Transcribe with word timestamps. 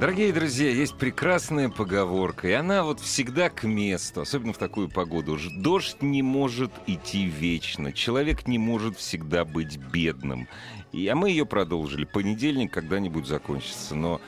Дорогие 0.00 0.32
друзья, 0.32 0.70
есть 0.70 0.96
прекрасная 0.96 1.68
поговорка, 1.68 2.48
и 2.48 2.52
она 2.52 2.82
вот 2.82 2.98
всегда 2.98 3.48
к 3.48 3.62
месту, 3.62 4.22
особенно 4.22 4.52
в 4.52 4.58
такую 4.58 4.88
погоду. 4.88 5.38
Дождь 5.56 6.02
не 6.02 6.20
может 6.20 6.72
идти 6.88 7.26
вечно, 7.26 7.92
человек 7.92 8.48
не 8.48 8.58
может 8.58 8.98
всегда 8.98 9.44
быть 9.44 9.76
бедным. 9.76 10.48
И, 10.92 11.06
а 11.06 11.14
мы 11.14 11.30
ее 11.30 11.46
продолжили. 11.46 12.04
Понедельник 12.04 12.72
когда-нибудь 12.72 13.26
закончится, 13.26 13.94
но 13.94 14.20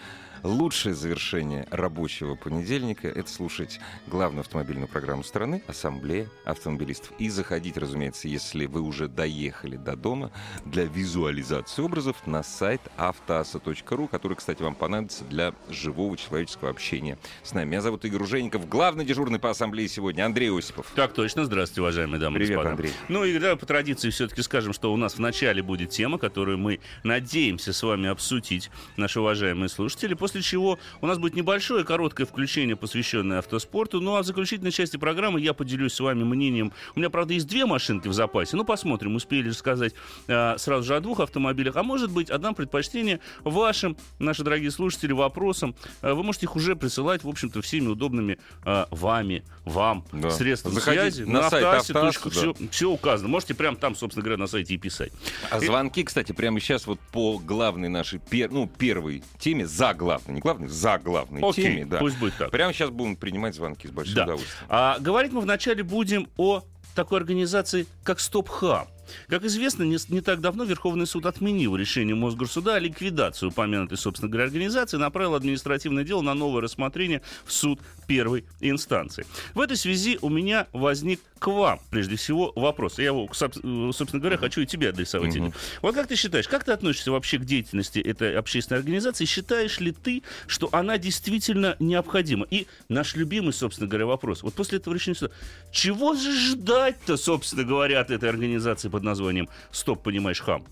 лучшее 0.46 0.94
завершение 0.94 1.66
рабочего 1.70 2.34
понедельника— 2.34 3.08
это 3.16 3.28
слушать 3.30 3.80
главную 4.06 4.40
автомобильную 4.40 4.88
программу 4.88 5.24
страны 5.24 5.62
«Ассамблея 5.66 6.28
автомобилистов». 6.44 7.12
И 7.18 7.28
заходить, 7.28 7.76
разумеется, 7.76 8.28
если 8.28 8.66
вы 8.66 8.80
уже 8.80 9.08
доехали 9.08 9.76
до 9.76 9.96
дома, 9.96 10.30
для 10.64 10.84
визуализации 10.84 11.82
образов 11.82 12.26
на 12.26 12.42
сайт 12.42 12.80
автоаса.ру, 12.96 14.08
который, 14.08 14.36
кстати, 14.36 14.62
вам 14.62 14.74
понадобится 14.74 15.24
для 15.24 15.52
живого 15.68 16.16
человеческого 16.16 16.70
общения 16.70 17.18
с 17.42 17.52
нами. 17.52 17.70
Меня 17.70 17.80
зовут 17.80 18.04
Игорь 18.04 18.22
Ужеников, 18.22 18.68
главный 18.68 19.04
дежурный 19.04 19.38
по 19.38 19.50
Ассамблее 19.50 19.88
сегодня 19.88 20.24
Андрей 20.24 20.56
Осипов. 20.56 20.92
Так 20.94 21.12
точно. 21.12 21.44
Здравствуйте, 21.44 21.80
уважаемые 21.80 22.20
дамы 22.20 22.36
и 22.36 22.38
Привет, 22.38 22.56
господа. 22.56 22.70
Андрей. 22.70 22.92
Ну 23.08 23.24
и 23.24 23.38
да, 23.38 23.56
по 23.56 23.66
традиции 23.66 24.10
все-таки 24.10 24.42
скажем, 24.42 24.72
что 24.72 24.92
у 24.92 24.96
нас 24.96 25.14
в 25.14 25.18
начале 25.18 25.62
будет 25.62 25.90
тема, 25.90 26.18
которую 26.18 26.58
мы 26.58 26.80
надеемся 27.02 27.72
с 27.72 27.82
вами 27.82 28.08
обсудить, 28.08 28.70
наши 28.96 29.20
уважаемые 29.20 29.68
слушатели, 29.68 30.14
после 30.14 30.35
чего 30.42 30.78
у 31.00 31.06
нас 31.06 31.18
будет 31.18 31.34
небольшое 31.36 31.84
короткое 31.84 32.26
включение, 32.26 32.76
посвященное 32.76 33.38
автоспорту. 33.38 34.00
Ну 34.00 34.16
а 34.16 34.22
в 34.22 34.26
заключительной 34.26 34.70
части 34.72 34.96
программы 34.96 35.40
я 35.40 35.52
поделюсь 35.54 35.94
с 35.94 36.00
вами 36.00 36.24
мнением. 36.24 36.72
У 36.94 36.98
меня, 37.00 37.10
правда, 37.10 37.34
есть 37.34 37.46
две 37.46 37.66
машинки 37.66 38.08
в 38.08 38.12
запасе. 38.12 38.56
Ну, 38.56 38.64
посмотрим, 38.64 39.14
успели 39.14 39.50
сказать 39.50 39.94
э, 40.28 40.56
сразу 40.58 40.84
же 40.86 40.96
о 40.96 41.00
двух 41.00 41.20
автомобилях. 41.20 41.76
А 41.76 41.82
может 41.82 42.10
быть, 42.10 42.30
отдам 42.30 42.54
предпочтение 42.54 43.20
вашим, 43.44 43.96
наши 44.18 44.42
дорогие 44.42 44.70
слушатели, 44.70 45.12
вопросам. 45.12 45.74
Э, 46.02 46.12
вы 46.12 46.22
можете 46.22 46.46
их 46.46 46.56
уже 46.56 46.76
присылать, 46.76 47.24
в 47.24 47.28
общем-то, 47.28 47.62
всеми 47.62 47.88
удобными 47.88 48.38
э, 48.64 48.84
вами, 48.90 49.44
вам, 49.64 50.04
Да. 50.12 50.30
средствами 50.30 50.74
Заходите 50.74 51.10
связи. 51.10 51.22
на 51.28 51.48
сайт 51.50 51.64
автоасе.ру, 51.64 51.98
Автоаса, 52.06 52.30
все, 52.30 52.54
все 52.70 52.90
указано. 52.90 53.28
Можете 53.28 53.54
прямо 53.54 53.76
там, 53.76 53.94
собственно 53.94 54.24
говоря, 54.24 54.38
на 54.38 54.46
сайте 54.46 54.74
и 54.74 54.78
писать. 54.78 55.12
А 55.50 55.60
звонки, 55.60 56.02
кстати, 56.04 56.32
прямо 56.32 56.60
сейчас 56.60 56.86
вот 56.86 56.98
по 57.12 57.38
главной 57.38 57.88
нашей, 57.88 58.18
пер- 58.18 58.48
ну, 58.50 58.66
первой 58.66 59.22
теме, 59.38 59.66
за 59.66 59.94
главной, 59.94 60.25
не 60.32 60.40
главной, 60.40 60.68
за 60.68 60.98
главной 60.98 61.40
Окей, 61.42 61.64
теме, 61.64 61.84
да. 61.86 61.98
пусть 61.98 62.18
будет 62.18 62.34
так. 62.36 62.50
Прямо 62.50 62.72
сейчас 62.72 62.90
будем 62.90 63.16
принимать 63.16 63.54
звонки 63.54 63.88
с 63.88 63.90
большим 63.90 64.14
Да. 64.14 64.22
удовольствием. 64.24 64.66
А 64.68 64.98
говорить 64.98 65.32
мы 65.32 65.40
вначале 65.40 65.82
будем 65.82 66.28
о 66.36 66.62
такой 66.94 67.18
организации, 67.20 67.86
как 68.02 68.18
Стоп-Хаб. 68.20 68.88
Как 69.28 69.44
известно, 69.44 69.82
не, 69.82 69.98
не 70.08 70.20
так 70.20 70.40
давно 70.40 70.64
Верховный 70.64 71.06
суд 71.06 71.26
отменил 71.26 71.76
решение 71.76 72.14
Мосгорсуда 72.14 72.74
о 72.74 72.78
ликвидации 72.78 73.46
упомянутой, 73.46 73.98
собственно 73.98 74.30
говоря, 74.30 74.46
организации 74.46 74.96
и 74.96 75.00
направил 75.00 75.34
административное 75.34 76.04
дело 76.04 76.22
на 76.22 76.34
новое 76.34 76.62
рассмотрение 76.62 77.22
в 77.44 77.52
суд 77.52 77.80
первой 78.06 78.44
инстанции. 78.60 79.26
В 79.54 79.60
этой 79.60 79.76
связи 79.76 80.18
у 80.22 80.28
меня 80.28 80.66
возник 80.72 81.20
к 81.38 81.48
вам, 81.48 81.80
прежде 81.90 82.16
всего, 82.16 82.52
вопрос. 82.56 82.98
Я 82.98 83.06
его, 83.06 83.26
э, 83.26 83.90
собственно 83.92 84.20
говоря, 84.20 84.38
хочу 84.38 84.62
и 84.62 84.66
тебе 84.66 84.88
адресовать. 84.88 85.34
Игорь. 85.36 85.52
Вот 85.82 85.94
как 85.94 86.06
ты 86.06 86.16
считаешь, 86.16 86.48
как 86.48 86.64
ты 86.64 86.72
относишься 86.72 87.12
вообще 87.12 87.38
к 87.38 87.44
деятельности 87.44 87.98
этой 87.98 88.36
общественной 88.36 88.78
организации? 88.78 89.26
Считаешь 89.26 89.78
ли 89.80 89.92
ты, 89.92 90.22
что 90.46 90.68
она 90.72 90.96
действительно 90.96 91.76
необходима? 91.78 92.46
И 92.50 92.66
наш 92.88 93.16
любимый, 93.16 93.52
собственно 93.52 93.88
говоря, 93.88 94.06
вопрос. 94.06 94.42
Вот 94.42 94.54
после 94.54 94.78
этого 94.78 94.94
решения 94.94 95.16
суда, 95.16 95.32
чего 95.70 96.14
же 96.14 96.32
ждать-то, 96.32 97.16
собственно 97.16 97.64
говоря, 97.64 98.00
от 98.00 98.10
этой 98.10 98.30
организации 98.30 98.88
под 98.96 99.02
названием 99.02 99.46
«Стоп, 99.70 100.02
понимаешь, 100.02 100.40
хам»? 100.40 100.64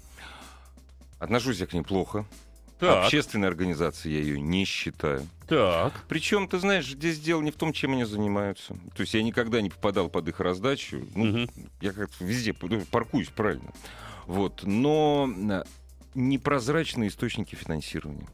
Отношусь 1.18 1.58
я 1.60 1.66
к 1.66 1.74
ней 1.74 1.82
плохо. 1.82 2.24
Так, 2.78 3.04
Общественной 3.04 3.48
организацией 3.48 4.14
я 4.14 4.20
ее 4.22 4.40
не 4.40 4.64
считаю. 4.64 5.26
так. 5.46 5.92
Причем, 6.08 6.48
ты 6.48 6.58
знаешь, 6.58 6.86
здесь 6.86 7.20
дело 7.20 7.42
не 7.42 7.50
в 7.50 7.56
том, 7.56 7.74
чем 7.74 7.92
они 7.92 8.04
занимаются. 8.04 8.74
То 8.96 9.02
есть 9.02 9.12
я 9.12 9.22
никогда 9.22 9.60
не 9.60 9.68
попадал 9.68 10.08
под 10.08 10.26
их 10.28 10.40
раздачу. 10.40 11.04
Ну, 11.14 11.24
Мгм. 11.24 11.50
Я 11.82 11.92
как-то 11.92 12.24
везде 12.24 12.54
ну, 12.62 12.80
паркуюсь 12.90 13.28
правильно. 13.28 13.72
Вот. 14.26 14.62
Но 14.62 15.30
э, 15.50 15.64
непрозрачные 16.14 17.10
источники 17.10 17.54
финансирования. 17.54 18.26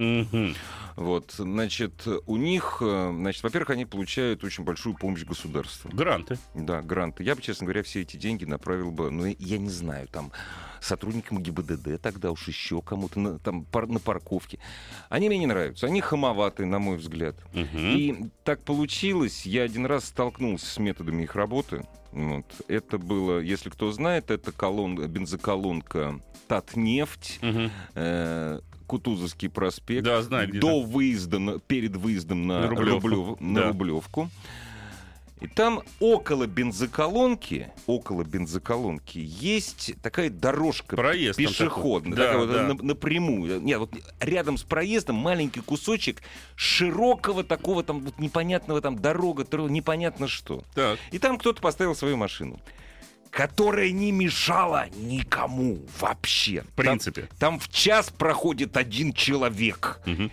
Мгм. 0.00 0.54
Вот, 0.96 1.32
значит, 1.36 2.06
у 2.26 2.36
них, 2.36 2.78
э, 2.80 3.12
значит, 3.14 3.42
во-первых, 3.42 3.70
они 3.70 3.84
получают 3.86 4.42
очень 4.44 4.64
большую 4.64 4.94
помощь 4.96 5.24
государства. 5.24 5.88
Гранты. 5.92 6.38
Да, 6.54 6.82
гранты. 6.82 7.22
Я 7.22 7.36
бы, 7.36 7.42
честно 7.42 7.66
говоря, 7.66 7.82
все 7.82 8.00
эти 8.02 8.16
деньги 8.16 8.44
направил 8.44 8.90
бы, 8.90 9.10
ну, 9.10 9.26
я 9.38 9.58
не 9.58 9.68
знаю, 9.70 10.08
там, 10.08 10.32
сотрудникам 10.80 11.42
ГИБДД 11.42 12.00
тогда 12.00 12.30
уж 12.30 12.48
еще 12.48 12.80
кому-то, 12.82 13.20
на, 13.20 13.38
там, 13.38 13.64
пар- 13.64 13.88
на 13.88 14.00
парковке. 14.00 14.58
Они 15.10 15.28
мне 15.28 15.38
не 15.38 15.46
нравятся. 15.46 15.86
Они 15.86 16.00
хамоваты, 16.00 16.64
на 16.64 16.78
мой 16.78 16.96
взгляд. 16.96 17.36
Мгм. 17.52 17.68
И 17.96 18.30
так 18.44 18.62
получилось, 18.62 19.44
я 19.46 19.62
один 19.64 19.84
раз 19.86 20.06
столкнулся 20.06 20.66
с 20.66 20.78
методами 20.78 21.24
их 21.24 21.34
работы. 21.34 21.84
Вот. 22.12 22.46
Это 22.66 22.98
было, 22.98 23.38
если 23.40 23.70
кто 23.70 23.92
знает, 23.92 24.30
это 24.30 24.50
колон, 24.52 24.96
бензоколонка 24.96 26.18
Татнефть, 26.48 27.38
э, 27.94 28.60
Кутузовский 28.90 29.48
проспект. 29.48 30.02
Да, 30.04 30.20
знаю, 30.22 30.48
где 30.48 30.58
До 30.58 30.80
выезда, 30.80 31.38
на- 31.38 31.58
перед 31.60 31.94
выездом 31.94 32.46
на, 32.48 32.62
На 32.62 32.66
Рублевку. 32.68 33.08
Рублев- 33.08 33.36
на 33.40 33.60
Да. 33.60 33.68
Рублевку. 33.68 34.30
И 35.40 35.46
там 35.46 35.80
около 36.00 36.46
бензоколонки, 36.46 37.68
около 37.86 38.24
бензоколонки 38.24 39.18
есть 39.22 39.94
такая 40.02 40.28
дорожка 40.28 40.96
Проезд 40.96 41.38
пешеходная, 41.38 42.16
такой. 42.16 42.16
такая 42.16 42.32
Да, 42.32 42.38
вот 42.38 42.52
да. 42.52 42.74
на- 42.74 42.88
напрямую. 42.88 43.60
Нет, 43.62 43.78
вот 43.78 43.90
рядом 44.20 44.58
с 44.58 44.64
проездом 44.64 45.16
маленький 45.16 45.60
кусочек 45.60 46.20
широкого 46.56 47.42
такого 47.44 47.82
там 47.84 48.00
вот 48.00 48.18
непонятного 48.18 48.80
там 48.82 48.98
дорога, 48.98 49.44
непонятно 49.70 50.26
что. 50.28 50.62
Так. 50.74 50.98
И 51.12 51.18
там 51.18 51.38
кто-то 51.38 51.62
поставил 51.62 51.94
свою 51.94 52.16
машину, 52.18 52.60
которая 53.30 53.90
не 53.92 54.12
мешала 54.12 54.88
никому 54.96 55.80
вообще. 55.98 56.62
В 56.62 56.74
принципе. 56.74 57.22
Там, 57.22 57.38
там 57.38 57.58
в 57.60 57.68
час 57.68 58.10
проходит 58.10 58.76
один 58.76 59.12
человек. 59.12 60.00
Мгм. 60.06 60.30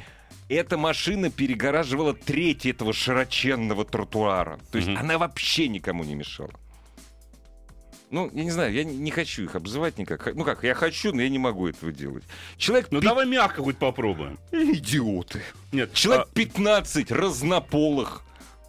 Эта 0.49 0.77
машина 0.77 1.29
перегораживала 1.29 2.13
треть 2.13 2.65
этого 2.65 2.93
широченного 2.93 3.83
тротуара. 3.85 4.59
То 4.71 4.77
есть 4.77 4.89
Мгм. 4.89 4.97
она 4.97 5.17
вообще 5.17 5.67
никому 5.67 6.03
не 6.03 6.15
мешала. 6.15 6.51
Ну, 8.09 8.31
я 8.33 8.43
не 8.45 8.51
знаю, 8.51 8.71
я 8.73 8.85
не- 8.85 8.95
не 8.95 9.11
хочу 9.11 9.43
их 9.43 9.55
обзывать 9.57 9.97
никак. 9.97 10.33
Ну 10.33 10.45
как, 10.45 10.63
я 10.63 10.73
хочу, 10.73 11.13
но 11.13 11.21
я 11.21 11.27
не 11.27 11.39
могу 11.39 11.67
этого 11.67 11.91
делать. 11.91 12.23
Человек 12.57 12.87
Ну 12.89 13.01
пи- 13.01 13.05
давай 13.07 13.25
мягко 13.25 13.61
хоть 13.61 13.77
попробуем. 13.77 14.39
идиоты. 14.53 15.41
Нет, 15.73 15.93
Человек 15.93 16.27
а, 16.27 16.33
15 16.33 17.11
разнополых 17.11 18.23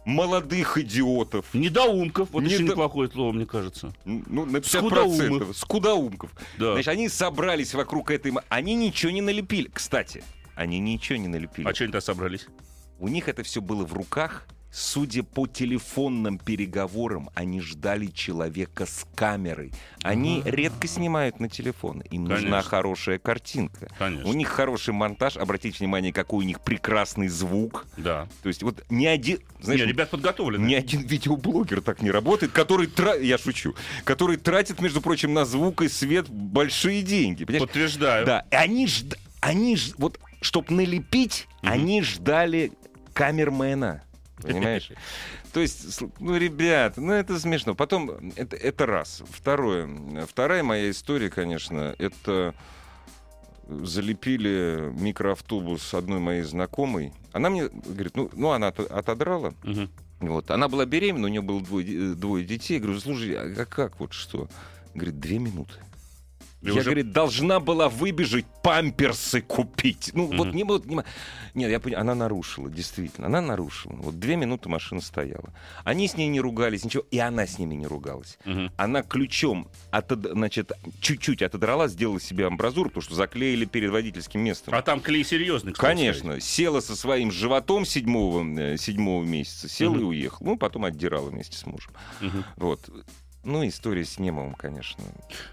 молодых 0.09 0.77
идиотов. 0.77 1.45
недоумков. 1.53 2.29
Вот 2.31 2.43
Не 2.43 2.49
еще 2.49 2.59
до- 2.59 2.71
неплохое 2.71 3.09
слово, 3.09 3.31
мне 3.31 3.45
кажется. 3.45 3.93
Ну, 4.05 4.45
на 4.45 4.57
50%. 4.57 4.63
Скудоумов. 4.63 5.57
Скудоумков. 5.57 6.31
Да. 6.57 6.73
Значит, 6.73 6.87
они 6.89 7.09
собрались 7.09 7.73
вокруг 7.73 8.11
этой... 8.11 8.33
Они 8.49 8.75
ничего 8.75 9.11
не 9.11 9.21
налепили. 9.21 9.69
Кстати, 9.73 10.23
они 10.55 10.79
ничего 10.79 11.17
не 11.17 11.27
налепили. 11.27 11.67
А 11.67 11.73
что 11.73 11.85
они-то 11.85 12.01
собрались? 12.01 12.47
У 12.99 13.07
них 13.07 13.29
это 13.29 13.43
все 13.43 13.61
было 13.61 13.85
в 13.85 13.93
руках. 13.93 14.45
Судя 14.71 15.23
по 15.23 15.47
телефонным 15.47 16.37
переговорам, 16.37 17.29
они 17.33 17.59
ждали 17.59 18.05
человека 18.07 18.85
с 18.85 19.05
камерой. 19.15 19.71
Они 20.03 20.43
редко 20.45 20.87
снимают 20.87 21.39
на 21.39 21.49
телефон. 21.49 22.01
Им 22.11 22.25
нужна 22.25 22.49
Конечно. 22.51 22.61
хорошая 22.69 23.19
картинка. 23.19 23.89
Конечно. 23.97 24.29
У 24.29 24.33
них 24.33 24.47
хороший 24.47 24.93
монтаж. 24.93 25.37
Обратите 25.37 25.79
внимание, 25.79 26.13
какой 26.13 26.45
у 26.45 26.47
них 26.47 26.61
прекрасный 26.61 27.29
звук. 27.29 27.87
Да. 27.97 28.27
То 28.43 28.49
есть 28.49 28.61
вот 28.61 28.83
ни 28.89 29.07
один... 29.07 29.39
Знаешь, 29.59 29.81
Не, 29.81 29.87
ребят 29.87 30.11
подготовлены. 30.11 30.65
ни 30.65 30.75
один 30.75 31.01
видеоблогер 31.01 31.81
так 31.81 32.01
не 32.03 32.11
работает, 32.11 32.51
который 32.51 32.85
тра... 32.87 33.15
я 33.15 33.37
шучу, 33.39 33.75
который 34.03 34.37
тратит, 34.37 34.81
между 34.81 35.01
прочим, 35.01 35.33
на 35.33 35.45
звук 35.45 35.81
и 35.81 35.89
свет 35.89 36.29
большие 36.29 37.01
деньги. 37.01 37.43
Понимаешь? 37.43 37.67
Подтверждаю. 37.67 38.25
Да, 38.25 38.45
и 38.51 38.55
они 38.55 38.85
жд... 38.87 39.17
они 39.41 39.75
ж... 39.75 39.93
вот, 39.97 40.19
чтобы 40.41 40.73
налепить, 40.73 41.47
они 41.63 42.03
ждали 42.03 42.71
камермена. 43.13 44.03
Понимаешь? 44.41 44.91
То 45.53 45.59
есть, 45.59 46.01
ну, 46.19 46.37
ребят, 46.37 46.97
ну 46.97 47.11
это 47.13 47.39
смешно. 47.39 47.75
Потом, 47.75 48.31
это, 48.35 48.55
это 48.55 48.85
раз. 48.85 49.21
Второе. 49.29 49.89
Вторая 50.27 50.63
моя 50.63 50.89
история, 50.91 51.29
конечно, 51.29 51.95
это 51.97 52.53
залепили 53.67 54.91
микроавтобус 54.99 55.93
одной 55.93 56.19
моей 56.19 56.41
знакомой. 56.43 57.13
Она 57.33 57.49
мне 57.49 57.67
говорит, 57.69 58.15
ну, 58.15 58.29
ну 58.33 58.49
она 58.51 58.67
от- 58.69 58.79
отодрала. 58.91 59.53
Мгм. 59.63 59.89
Вот. 60.21 60.51
Она 60.51 60.67
была 60.67 60.85
беременна, 60.85 61.25
у 61.25 61.29
нее 61.29 61.41
было 61.41 61.61
двое, 61.61 61.85
де- 61.85 62.13
двое 62.13 62.43
детей. 62.45 62.75
Я 62.75 62.79
говорю, 62.81 62.99
слушай, 62.99 63.33
а 63.35 63.65
как 63.65 63.99
вот 63.99 64.13
что? 64.13 64.49
Говорит, 64.95 65.19
две 65.19 65.37
минуты. 65.39 65.73
Я, 66.61 66.73
уже- 66.73 66.83
говорит, 66.83 67.11
должна 67.13 67.59
была 67.61 67.87
выбежать 67.87 68.45
памперсы 68.63 69.41
купить. 69.41 70.11
Ну, 70.13 70.25
вот 70.27 70.47
Мгм. 70.47 70.55
не, 70.55 70.63
вот 70.65 70.85
не 70.85 71.01
Нет, 71.53 71.71
я 71.71 71.79
понимаю, 71.79 72.01
она 72.01 72.15
нарушила, 72.15 72.69
действительно. 72.69 73.27
Она 73.27 73.39
нарушила. 73.41 73.93
Вот 73.93 74.19
две 74.19 74.35
минуты 74.35 74.67
машина 74.69 74.99
стояла. 75.01 75.53
Они 75.85 76.07
с 76.07 76.15
ней 76.15 76.27
не 76.27 76.41
ругались, 76.41 76.83
ничего. 76.83 77.05
И 77.11 77.17
она 77.17 77.47
с 77.47 77.57
ними 77.59 77.75
не 77.75 77.87
ругалась. 77.87 78.37
Мгм. 78.45 78.71
Она 78.77 79.01
ключом, 79.03 79.69
отод- 79.91 80.31
значит, 80.33 80.71
чуть-чуть 81.01 81.41
отодрала, 81.41 81.87
сделала 81.87 82.19
себе 82.19 82.45
амбразуру, 82.47 82.89
потому 82.89 83.03
что 83.03 83.15
заклеили 83.15 83.63
перед 83.65 83.89
водительским 83.91 84.41
местом. 84.41 84.73
А 84.75 84.81
там 84.81 84.99
клей 84.99 85.23
серьезный, 85.23 85.71
кстати. 85.73 85.87
Конечно, 85.89 86.39
села 86.41 86.81
со 86.81 86.95
своим 86.95 87.31
животом 87.31 87.85
седьмого, 87.85 88.43
э, 88.59 88.77
седьмого 88.77 89.23
месяца, 89.23 89.69
села 89.69 89.91
Мгм. 89.93 90.01
и 90.01 90.03
уехала. 90.03 90.47
Ну, 90.49 90.57
потом 90.57 90.83
отдирала 90.85 91.29
вместе 91.29 91.57
с 91.57 91.65
мужем. 91.65 91.93
Мгм. 92.21 92.43
Вот. 92.57 92.89
Ну, 93.45 93.65
история 93.65 94.03
с 94.03 94.19
Немовым, 94.19 94.53
конечно. 94.53 95.01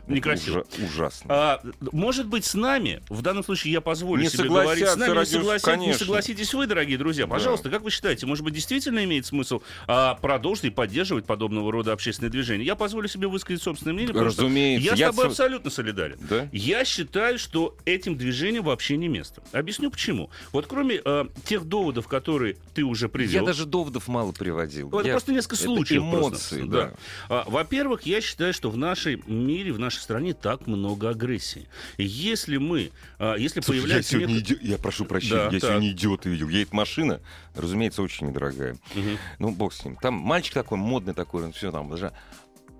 Некрасиво. 0.08 0.66
ужа- 0.76 0.84
ужасно. 0.86 1.26
А, 1.32 1.62
может 1.92 2.26
быть, 2.26 2.44
с 2.44 2.54
нами, 2.54 3.00
в 3.08 3.22
данном 3.22 3.44
случае 3.44 3.72
я 3.74 3.80
позволю 3.80 4.22
Не 4.22 4.28
себе 4.28 4.48
говорить, 4.48 4.84
с 4.88 4.96
нами 4.96 5.10
не, 5.10 5.14
радио- 5.14 5.38
согласитесь, 5.38 5.66
не 5.68 5.72
конечно. 5.72 5.98
согласитесь 6.00 6.54
вы, 6.54 6.66
дорогие 6.66 6.98
друзья. 6.98 7.26
Да. 7.26 7.30
Пожалуйста, 7.30 7.70
как 7.70 7.82
вы 7.82 7.90
считаете, 7.92 8.26
может 8.26 8.42
быть, 8.44 8.54
действительно 8.54 9.04
имеет 9.04 9.24
смысл 9.24 9.62
а, 9.86 10.14
продолжить 10.16 10.64
и 10.64 10.70
поддерживать 10.70 11.26
подобного 11.26 11.70
рода 11.70 11.92
общественные 11.92 12.30
движения? 12.30 12.64
Я 12.64 12.74
позволю 12.74 13.06
себе 13.06 13.28
высказать 13.28 13.62
собственное 13.62 13.94
мнение. 13.94 14.12
Разумеется. 14.20 14.84
Я, 14.84 14.94
Я 14.96 15.06
с 15.06 15.10
тобой 15.10 15.24
со- 15.26 15.30
абсолютно 15.30 15.70
солидарен. 15.70 16.18
Да? 16.28 16.48
Я 16.50 16.84
считаю, 16.84 17.38
что 17.38 17.76
этим 17.84 18.16
движением 18.16 18.64
вообще 18.64 18.96
не 18.96 19.06
место. 19.06 19.42
Объясню 19.52 19.92
почему. 19.92 20.28
Вот 20.50 20.66
кроме 20.66 21.00
э, 21.04 21.26
тех 21.44 21.64
доводов, 21.64 22.08
которые 22.08 22.56
ты 22.74 22.82
уже 22.82 23.08
привел. 23.08 23.42
Я 23.42 23.46
даже 23.46 23.64
доводов 23.64 24.08
мало 24.08 24.32
приводил. 24.32 24.88
Это 24.88 25.06
Я- 25.06 25.12
просто 25.14 25.32
несколько 25.32 25.54
это 25.54 25.64
случаев. 25.64 26.02
эмоции, 26.02 26.62
просто. 26.62 26.66
да. 26.66 26.92
А, 27.28 27.44
Во-первых, 27.46 27.75
я 28.04 28.20
считаю, 28.20 28.52
что 28.54 28.70
в 28.70 28.76
нашей 28.76 29.22
мире, 29.26 29.72
в 29.72 29.78
нашей 29.78 29.98
стране 29.98 30.34
так 30.34 30.66
много 30.66 31.10
агрессии. 31.10 31.68
Если 31.98 32.56
мы, 32.56 32.90
а, 33.18 33.34
если 33.36 33.60
Слушай, 33.60 33.76
я 33.78 33.82
появляется... 33.82 34.10
сегодня 34.12 34.34
нек- 34.34 34.40
иди- 34.40 34.58
я 34.62 34.78
прошу 34.78 35.04
прощения, 35.04 35.34
Да, 35.36 35.44
я 35.54 35.60
так. 35.60 35.70
сегодня 35.70 35.90
идиота 35.90 36.28
видел. 36.28 36.48
Едет 36.48 36.72
машина, 36.72 37.20
разумеется, 37.54 38.02
очень 38.02 38.28
недорогая. 38.28 38.76
Мгм. 38.94 39.18
Ну, 39.38 39.50
бог 39.50 39.72
с 39.72 39.84
ним. 39.84 39.96
Там 39.96 40.14
мальчик 40.14 40.54
такой, 40.54 40.78
модный 40.78 41.14
такой, 41.14 41.44
он 41.44 41.52
все 41.52 41.70
там, 41.70 41.90
даже 41.90 42.12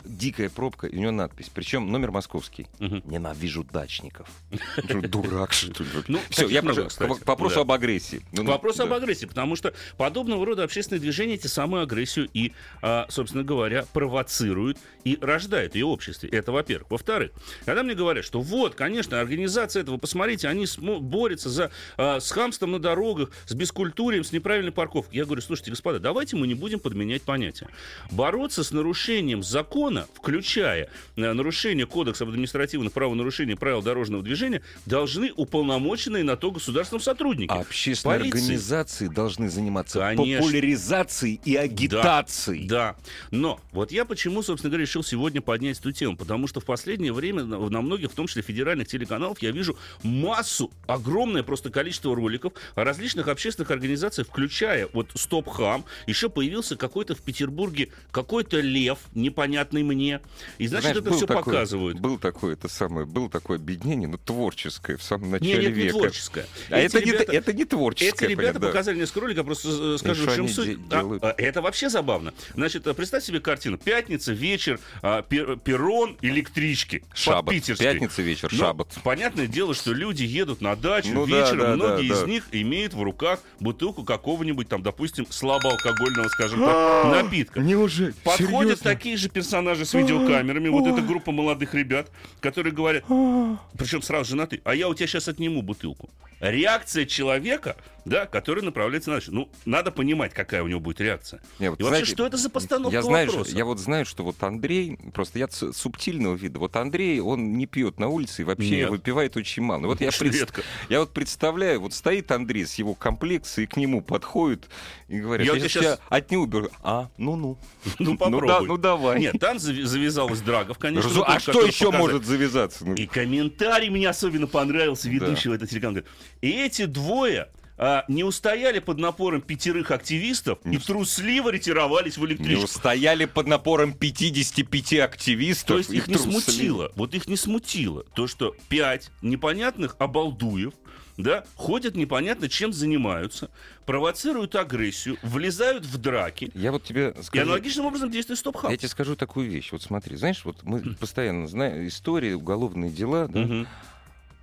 дикая 0.07 0.49
пробка, 0.49 0.87
и 0.87 0.97
у 0.97 1.01
него 1.01 1.11
надпись. 1.13 1.51
Причем 1.53 1.91
номер 1.91 2.11
московский. 2.11 2.67
Мгм. 2.79 3.03
Ненавижу 3.07 3.65
дачников. 3.65 4.29
Дурак, 4.89 5.53
что 5.53 5.83
ли? 5.83 5.89
Ну, 6.09 6.21
Все, 6.31 6.49
я 6.49 6.63
прошу, 6.63 6.87
к 6.87 7.27
вопросу 7.27 7.61
об 7.61 7.73
агрессии. 7.73 8.23
Ну, 8.33 8.45
К 8.45 8.49
вопросу 8.49 8.79
да. 8.79 8.85
об 8.85 8.93
агрессии, 8.93 9.27
потому 9.27 9.57
что 9.57 9.75
подобного 9.97 10.45
рода 10.45 10.65
общественные 10.65 11.01
движения 11.01 11.35
эти 11.35 11.47
самую 11.47 11.83
агрессию 11.83 12.29
и, 12.33 12.53
а, 12.83 13.07
собственно 13.09 13.43
говоря, 13.43 13.85
провоцируют 13.93 14.79
и 15.05 15.19
рождают 15.21 15.75
ее 15.75 15.87
в 15.87 15.91
обществе. 15.91 16.29
Это 16.29 16.53
во-первых. 16.53 16.91
Во-вторых, 16.91 17.33
когда 17.65 17.83
мне 17.83 17.95
говорят, 17.95 18.25
что 18.25 18.41
вот, 18.41 18.75
конечно, 18.75 19.21
организация 19.21 19.83
этого, 19.83 19.97
посмотрите, 19.99 20.49
они 20.49 20.67
борются 21.01 21.49
за, 21.49 21.71
а, 21.97 22.21
с 22.21 22.31
хамством 22.31 22.73
на 22.73 22.79
дорогах, 22.79 23.31
с 23.47 23.55
бескультурием, 23.55 24.25
с 24.25 24.33
неправильной 24.33 24.73
парковкой. 24.73 25.17
Я 25.19 25.25
говорю, 25.25 25.43
слушайте, 25.43 25.71
господа, 25.71 25.99
давайте 25.99 26.37
мы 26.37 26.47
не 26.47 26.55
будем 26.55 26.81
подменять 26.81 27.23
понятия. 27.23 27.69
Бороться 28.11 28.63
с 28.63 28.71
нарушением 28.71 29.43
закона, 29.43 29.96
включая 30.15 30.89
э, 31.17 31.33
нарушение 31.33 31.87
Кодекса 31.87 32.25
об 32.25 32.31
административных 32.31 32.93
правонарушениях 32.93 33.59
правил 33.59 33.83
дорожного 33.83 34.23
движения, 34.23 34.63
должны 34.85 35.33
уполномоченные 35.33 36.25
на 36.25 36.37
то 36.37 36.51
государственном 36.51 37.01
сотрудники. 37.01 37.51
А 37.51 37.61
общественные 37.61 38.21
Полиции. 38.21 38.39
организации 38.39 39.09
должны 39.09 39.49
заниматься 39.49 39.99
Конечно. 39.99 40.45
популяризацией 40.45 41.41
и 41.45 41.57
агитацией. 41.57 42.67
Да. 42.67 42.97
Но 43.31 43.61
вот 43.73 43.93
я 43.93 44.05
почему, 44.05 44.43
собственно 44.43 44.71
говоря, 44.71 44.83
решил 44.83 45.03
сегодня 45.03 45.41
поднять 45.41 45.79
эту 45.79 45.93
тему. 45.93 46.17
Потому 46.17 46.47
что 46.47 46.61
в 46.61 46.65
последнее 46.65 47.13
время 47.13 47.45
на, 47.45 47.59
на 47.69 47.81
многих, 47.81 48.13
в 48.13 48.15
том 48.15 48.27
числе 48.27 48.43
федеральных 48.43 48.89
телеканалов, 48.89 49.41
я 49.41 49.51
вижу 49.51 49.77
массу, 50.03 50.71
огромное 50.87 51.43
просто 51.43 51.71
количество 51.71 52.15
роликов 52.15 52.53
о 52.75 52.85
различных 52.85 53.29
общественных 53.29 53.71
организациях, 53.71 54.29
включая 54.29 54.89
вот 54.93 55.11
Стоп 55.15 55.49
Хам. 55.49 55.85
Еще 56.07 56.29
появился 56.29 56.77
какой-то 56.77 57.15
в 57.15 57.23
Петербурге 57.23 57.91
какой-то 58.11 58.61
лев, 58.61 58.99
непонятный 59.15 59.83
мне. 59.87 60.21
И 60.59 60.67
значит, 60.67 60.83
Знаешь, 60.85 60.97
это 60.99 61.11
был 61.11 61.17
все 61.17 61.27
такой- 61.27 61.43
показывают. 61.45 61.99
Был 62.01 62.19
такое, 62.19 62.53
это 62.55 62.69
самое, 62.69 63.07
было 63.07 63.31
такое 63.31 63.57
объединение, 63.59 64.09
но 64.09 64.19
творческое 64.19 64.97
в 64.97 65.03
самом 65.03 65.27
Не, 65.27 65.33
начале 65.33 65.69
нет, 65.69 65.77
не 65.77 65.83
века. 65.85 65.93
творческое. 65.99 66.47
А 66.71 66.79
Эти 66.79 66.97
это, 66.97 67.05
не, 67.07 67.13
ребята- 67.13 67.33
это 67.33 67.53
не 67.53 67.63
Эти 67.63 67.69
творческое. 67.71 68.27
ребята 68.29 68.37
понятно, 68.43 68.61
да. 68.61 68.67
показали 68.69 68.99
несколько 68.99 69.21
роликов, 69.21 69.47
просто 69.47 69.99
скажу, 69.99 70.27
в 70.29 70.35
чем 70.37 70.49
суть. 70.49 70.79
А, 70.91 71.19
а, 71.23 71.35
это 71.39 71.63
вообще 71.63 71.89
забавно. 71.89 72.35
Значит, 72.55 72.87
э, 72.87 72.95
представь 72.95 73.25
себе 73.25 73.41
картину. 73.41 73.79
Пятница, 73.79 74.33
вечер, 74.33 74.79
а, 75.03 75.23
пер- 75.23 75.59
перрон, 75.59 76.17
электрички. 76.23 77.05
Шаббат. 77.15 77.55
Питерской. 77.55 77.87
Пятница 77.87 78.23
вечер, 78.23 78.49
Но 78.53 78.59
шаббат. 78.59 78.89
Понятное 79.05 79.47
дело, 79.47 79.75
что 79.75 79.93
люди 79.93 80.23
едут 80.25 80.61
на 80.61 80.75
дачу 80.77 81.11
Ну 81.13 81.27
да, 81.27 81.41
вечером, 81.41 81.61
да, 81.61 81.75
многие 81.77 82.09
да, 82.09 82.15
из 82.15 82.21
да. 82.21 82.27
них 82.27 82.45
имеют 82.53 82.95
в 82.95 83.03
руках 83.03 83.41
бутылку 83.61 84.05
какого-нибудь 84.05 84.69
там, 84.69 84.83
допустим, 84.83 85.27
слабоалкогольного, 85.29 86.29
скажем 86.29 86.61
так, 86.65 87.05
напитка. 87.25 87.61
Неужели? 87.61 88.13
Подходят 88.25 88.79
Серьезно? 88.79 88.85
такие 88.85 89.17
же 89.17 89.29
персонажи 89.29 89.76
с 89.85 89.95
видеокамерами, 89.95 90.69
вот 90.69 90.87
эта 90.87 91.03
группа 91.03 91.33
молодых 91.33 91.75
ребят, 91.75 92.11
которые 92.41 92.73
говорят, 92.73 93.05
причем 93.05 94.03
сразу 94.03 94.31
женаты, 94.31 94.61
а 94.65 94.75
я 94.75 94.89
у 94.89 94.95
тебя 94.95 95.07
сейчас 95.07 95.29
отниму 95.29 95.63
бутылку. 95.63 96.09
Реакция 96.41 97.07
человека, 97.07 97.77
да, 98.07 98.25
который 98.27 98.63
направляется 98.63 99.11
на. 99.11 99.21
Ну, 99.27 99.51
надо 99.65 99.91
понимать, 99.91 100.33
какая 100.33 100.63
у 100.63 100.69
него 100.69 100.79
будет 100.81 101.01
реакция. 101.01 101.41
Не, 101.59 101.71
вот 101.71 101.81
И 101.81 101.83
вообще, 101.83 101.89
знаете, 101.99 102.13
что 102.13 102.27
это 102.27 102.37
за 102.37 102.49
постановка 102.49 102.95
я 102.97 103.03
знаю, 103.03 103.27
вопроса? 103.27 103.51
что- 103.51 103.59
я 103.59 103.65
вот 103.65 103.79
знаю, 103.81 104.07
что 104.07 104.23
вот 104.23 104.41
Андрей, 104.43 104.97
просто 105.13 105.39
я 105.41 105.49
субтильного 105.51 106.37
вида, 106.37 106.59
вот 106.61 106.77
Андрей, 106.77 107.19
он 107.21 107.55
не 107.59 107.67
пьет 107.67 107.99
на 107.99 108.09
улице 108.09 108.43
и 108.43 108.45
вообще 108.45 108.77
Нет. 108.77 108.91
выпивает 108.91 109.37
очень 109.37 109.63
мало. 109.65 109.81
Ну 109.81 109.89
Вот 109.89 110.01
я, 110.01 110.11
пред- 110.13 110.53
я 110.89 111.01
вот 111.01 111.13
представляю, 111.13 111.81
вот 111.81 111.93
стоит 111.95 112.31
Андрей 112.31 112.65
с 112.65 112.77
его 112.77 112.95
комплекцией, 112.95 113.65
и 113.65 113.67
к 113.69 113.77
нему 113.77 114.01
подходит 114.03 114.69
и 115.09 115.19
говорят, 115.19 115.45
Я 115.47 115.55
я, 115.55 115.61
сейчас 115.61 115.83
тебя 115.83 115.99
отниму, 116.09 116.47
беру». 116.47 116.69
а, 116.83 117.11
ну-ну. 117.19 117.59
Ну, 117.99 118.13
Ну, 118.13 118.17
попробуй. 118.19 118.47
да, 118.49 118.61
ну 118.61 118.77
давай. 118.79 119.19
Нет, 119.19 119.35
там 119.41 119.59
завязалась 119.59 120.41
драгов, 120.41 120.79
конечно. 120.79 121.11
Разу- 121.11 121.25
а 121.27 121.41
что 121.41 121.63
еще 121.63 121.91
может 121.91 122.25
завязаться? 122.25 122.87
Ну, 122.87 122.95
И 122.95 123.07
комментарий 123.07 123.89
мне 123.91 124.09
особенно 124.09 124.47
понравился 124.47 125.09
ведущего 125.09 125.55
этого 125.55 125.69
телеканала. 125.69 125.95
Говорит, 125.97 126.11
И 126.41 126.51
эти 126.53 126.85
двое 126.87 127.49
а, 127.79 128.05
не 128.09 128.25
устояли 128.25 128.79
под 128.79 128.99
напором 128.99 129.43
пятерых 129.43 129.91
активистов 129.91 130.59
и 130.65 130.79
трусливо 130.79 131.51
ретировались 131.51 132.17
в 132.17 132.21
не 132.21 132.27
электричку. 132.27 132.65
устояли 132.65 133.27
под 133.27 133.47
напором 133.47 133.93
55 133.93 134.95
активистов. 135.01 135.69
То 135.69 135.79
есть 135.79 135.91
и 135.91 135.97
их 135.97 136.09
не 136.09 136.15
трусливо. 136.15 136.41
смутило, 136.41 136.93
вот 136.97 137.15
их 137.15 137.29
не 137.29 137.37
смутило 137.37 138.05
то, 138.15 138.27
что 138.27 138.55
пять 138.69 139.11
непонятных 139.23 139.97
обалдуев, 139.99 140.73
да, 141.17 141.45
ходят 141.55 141.97
непонятно 141.97 142.49
чем 142.49 142.73
занимаются, 142.73 143.51
провоцируют 143.87 144.55
агрессию, 144.55 145.17
влезают 145.23 145.85
в 145.85 145.97
драки. 145.99 146.51
Я 146.55 146.73
вот 146.73 146.85
тебе 146.85 147.15
И 147.19 147.23
скажу... 147.23 147.45
аналогичным 147.45 147.87
образом 147.87 148.11
действует 148.11 148.39
стоп 148.39 148.59
Я 148.69 148.77
тебе 148.77 148.89
скажу 148.89 149.17
такую 149.17 149.51
вещь. 149.51 149.73
Вот 149.73 149.83
смотри, 149.83 150.17
знаешь, 150.17 150.45
вот 150.45 150.63
мы 150.63 150.81
постоянно 151.01 151.47
знаем 151.47 151.87
истории, 151.87 152.33
уголовные 152.33 152.91
дела, 152.91 153.29
да, 153.29 153.67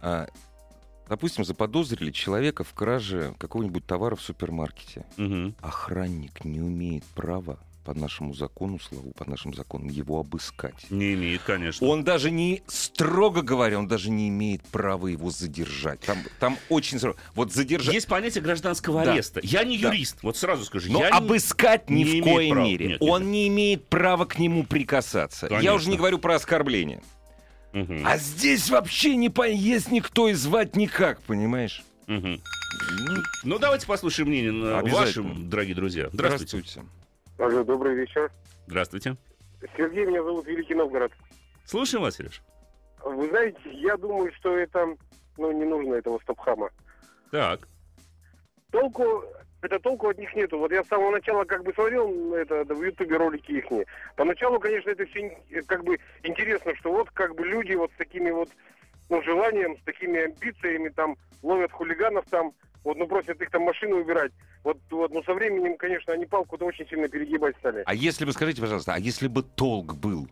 а, 0.02 0.28
допустим, 1.14 1.46
заподозрили 1.46 2.10
человека 2.12 2.64
в 2.64 2.74
краже 2.74 3.36
какого-нибудь 3.38 3.86
товара 3.86 4.16
в 4.16 4.22
супермаркете. 4.22 5.06
Охранник 5.62 6.44
не 6.44 6.58
имеет 6.58 7.04
права 7.04 7.60
по 7.86 7.94
нашему 7.94 8.34
закону, 8.34 8.80
Славу, 8.80 9.12
по 9.12 9.30
нашим 9.30 9.54
законам, 9.54 9.90
его 9.90 10.18
обыскать. 10.20 10.90
Не 10.90 11.14
имеет, 11.16 11.42
конечно. 11.42 11.86
Он 11.86 12.04
даже 12.06 12.32
не, 12.32 12.64
строго 12.66 13.42
говоря, 13.42 13.78
он 13.78 13.88
даже 13.90 14.10
не 14.10 14.30
имеет 14.30 14.64
права 14.68 15.08
его 15.08 15.30
задержать. 15.30 16.00
Там, 16.00 16.18
там 16.40 16.58
очень 16.70 16.98
строго. 16.98 17.18
Вот 17.36 17.52
задержать... 17.54 17.94
Есть 17.94 18.08
понятие 18.08 18.42
гражданского 18.42 19.04
Да. 19.04 19.12
ареста. 19.14 19.42
Я 19.44 19.66
не 19.66 19.78
Да. 19.78 19.90
юрист, 19.90 20.24
вот 20.24 20.38
сразу 20.38 20.64
скажу. 20.66 20.92
Но 20.94 21.00
я 21.02 21.10
не- 21.12 21.18
обыскать 21.18 21.90
ни 21.90 21.96
не 21.98 22.06
в 22.06 22.08
имеет 22.08 22.24
коей 22.38 22.52
права. 22.52 22.66
мере. 22.66 22.88
Нет, 22.88 22.98
он 23.02 23.22
нет. 23.24 23.32
не 23.32 23.48
имеет 23.50 23.88
права 23.90 24.26
к 24.26 24.40
нему 24.40 24.64
прикасаться. 24.64 25.48
Я 25.48 25.58
Конечно. 25.58 25.74
уже 25.76 25.90
не 25.90 25.98
говорю 25.98 26.20
про 26.20 26.36
оскорбление. 26.36 27.04
Мгм. 27.74 28.04
А 28.06 28.18
здесь 28.18 28.70
вообще 28.70 29.16
не 29.16 29.30
поесть 29.30 29.92
никто 29.92 30.28
и 30.30 30.34
звать 30.34 30.76
никак, 30.76 31.22
понимаешь? 31.24 31.84
Мгм. 32.08 32.40
Ну, 33.08 33.22
Ну, 33.44 33.60
давайте 33.60 33.88
послушаем 33.88 34.30
мнение 34.30 34.52
на 34.52 34.82
вашим, 34.84 35.50
дорогие 35.50 35.76
друзья. 35.76 36.10
Здравствуйте. 36.14 36.58
здравствуйте. 36.60 36.90
Алло, 37.40 37.64
добрый 37.64 37.96
вечер. 37.96 38.32
Здравствуйте. 38.68 39.18
Сергей, 39.76 40.06
меня 40.06 40.24
зовут 40.24 40.46
Великий 40.46 40.76
Новгород. 40.76 41.12
Слушаем 41.66 42.04
вас, 42.04 42.16
Сереж. 42.16 42.42
Вы 43.04 43.28
знаете, 43.30 43.60
я 43.66 43.98
думаю, 43.98 44.32
что 44.34 44.56
это, 44.56 44.96
ну, 45.38 45.52
не 45.52 45.66
нужно 45.66 45.96
этого 45.96 46.20
стопхама. 46.20 46.70
Так. 47.32 47.68
Толку, 48.72 49.24
это 49.64 49.80
толку 49.80 50.10
от 50.10 50.18
них 50.18 50.34
нету. 50.36 50.60
Вот 50.60 50.72
я 50.72 50.84
с 50.84 50.88
самого 50.88 51.12
начала 51.12 51.46
как 51.46 51.64
бы 51.64 51.74
смотрел 51.74 52.34
это, 52.34 52.64
в 52.66 52.84
Ютубе 52.84 53.18
ролики 53.18 53.52
их. 53.52 53.66
Поначалу, 54.16 54.60
конечно, 54.60 54.90
это 54.90 55.06
все 55.06 55.38
как 55.68 55.84
бы 55.84 55.98
интересно, 56.24 56.76
что 56.76 56.92
вот 56.92 57.10
как 57.12 57.36
бы 57.36 57.46
люди 57.46 57.74
вот 57.74 57.92
с 57.94 57.98
такими 57.98 58.32
вот 58.32 58.50
ну, 59.10 59.22
желанием, 59.22 59.78
с 59.78 59.84
такими 59.84 60.20
амбициями, 60.20 60.90
там, 60.90 61.18
ловят 61.42 61.72
хулиганов 61.72 62.26
там, 62.30 62.54
вот, 62.84 62.98
ну, 62.98 63.08
просят 63.08 63.42
их 63.42 63.50
там 63.50 63.64
машины 63.64 63.96
убирать. 63.96 64.32
Вот, 64.64 64.78
вот, 64.90 65.12
ну, 65.14 65.24
со 65.24 65.34
временем, 65.34 65.78
конечно, 65.78 66.14
они 66.14 66.26
палку-то 66.26 66.66
очень 66.66 66.88
сильно 66.88 67.08
перегибать 67.08 67.56
стали. 67.58 67.84
А 67.86 67.94
если 67.94 68.26
бы, 68.26 68.34
скажите, 68.34 68.62
пожалуйста, 68.62 68.94
а 68.94 69.00
если 69.00 69.28
бы 69.28 69.44
толк 69.44 69.94
был? 69.96 70.28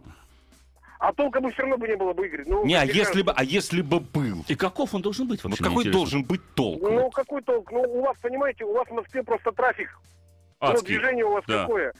А 1.01 1.11
толка 1.13 1.41
бы 1.41 1.51
все 1.51 1.63
равно 1.63 1.77
бы 1.79 1.87
не 1.87 1.95
было 1.95 2.13
бы, 2.13 2.27
Игорь. 2.27 2.43
Ну, 2.45 2.63
Не, 2.63 2.75
а 2.75 2.85
если 2.85 3.23
бы, 3.23 3.31
а 3.35 3.43
если 3.43 3.81
бы 3.81 3.99
был? 3.99 4.45
И 4.47 4.53
каков 4.53 4.93
он 4.93 5.01
должен 5.01 5.27
быть 5.27 5.43
Вот 5.43 5.49
вообще? 5.49 5.63
какой 5.63 5.77
мне 5.77 5.89
интересно? 5.89 5.99
должен 5.99 6.23
быть 6.23 6.41
толк? 6.53 6.79
Ну, 6.79 7.01
Вот. 7.01 7.15
какой 7.15 7.41
толк? 7.41 7.71
Ну, 7.71 7.81
у 7.81 8.01
вас, 8.03 8.15
понимаете, 8.21 8.65
у 8.65 8.73
вас 8.73 8.87
в 8.87 8.91
Москве 8.91 9.23
просто 9.23 9.51
трафик. 9.51 9.99
Ну, 10.61 10.67
Адский. 10.67 10.97
движение 10.99 11.25
у 11.25 11.31
вас 11.31 11.43
Да. 11.47 11.63
какое? 11.63 11.91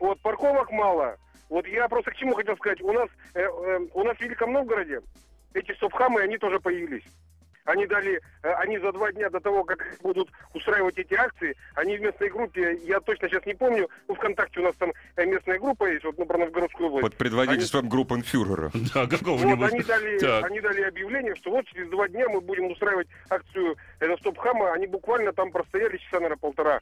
Вот, 0.00 0.20
парковок 0.20 0.72
мало. 0.72 1.16
Вот 1.48 1.64
я 1.68 1.86
просто 1.88 2.10
к 2.10 2.16
чему 2.16 2.34
хотел 2.34 2.56
сказать. 2.56 2.80
У 2.82 2.92
нас, 2.92 3.08
э, 3.34 3.40
э, 3.42 3.78
у 3.94 4.02
нас 4.02 4.16
в 4.16 4.20
Великом 4.20 4.52
Новгороде 4.52 5.00
эти 5.54 5.72
стоп-хамы, 5.74 6.20
они 6.20 6.36
тоже 6.36 6.58
появились. 6.58 7.04
Они 7.64 7.86
дали, 7.86 8.20
э, 8.42 8.52
они 8.54 8.78
за 8.78 8.92
два 8.92 9.12
дня 9.12 9.30
до 9.30 9.40
того, 9.40 9.64
как 9.64 9.84
будут 10.02 10.30
устраивать 10.54 10.98
эти 10.98 11.14
акции, 11.14 11.56
они 11.74 11.96
в 11.96 12.00
местной 12.00 12.30
группе, 12.30 12.78
я 12.84 13.00
точно 13.00 13.28
сейчас 13.28 13.44
не 13.46 13.54
помню, 13.54 13.88
ну, 14.08 14.14
ВКонтакте 14.14 14.60
у 14.60 14.62
нас 14.64 14.74
там 14.76 14.92
э, 15.16 15.24
местная 15.26 15.58
группа 15.58 15.84
есть, 15.90 16.04
вот, 16.04 16.16
ну, 16.18 16.26
про 16.26 16.38
Новгородскую 16.38 16.88
область. 16.88 17.02
Под 17.02 17.16
предводительством 17.16 17.88
группенфюрера. 17.88 18.70
Да, 18.94 19.02
Вот 19.02 19.10
какого-нибудь. 19.10 19.72
они 19.72 19.82
дали, 19.82 20.18
Так. 20.18 20.44
они 20.46 20.60
дали 20.60 20.82
объявление, 20.82 21.34
что 21.36 21.50
вот 21.50 21.66
через 21.66 21.88
два 21.90 22.08
дня 22.08 22.28
мы 22.28 22.40
будем 22.40 22.70
устраивать 22.70 23.08
акцию 23.28 23.76
э, 24.00 24.16
стоп-хама. 24.18 24.72
Они 24.72 24.86
буквально 24.86 25.32
там 25.32 25.50
простояли 25.52 25.96
часа, 25.98 26.14
наверное, 26.16 26.38
полтора. 26.38 26.80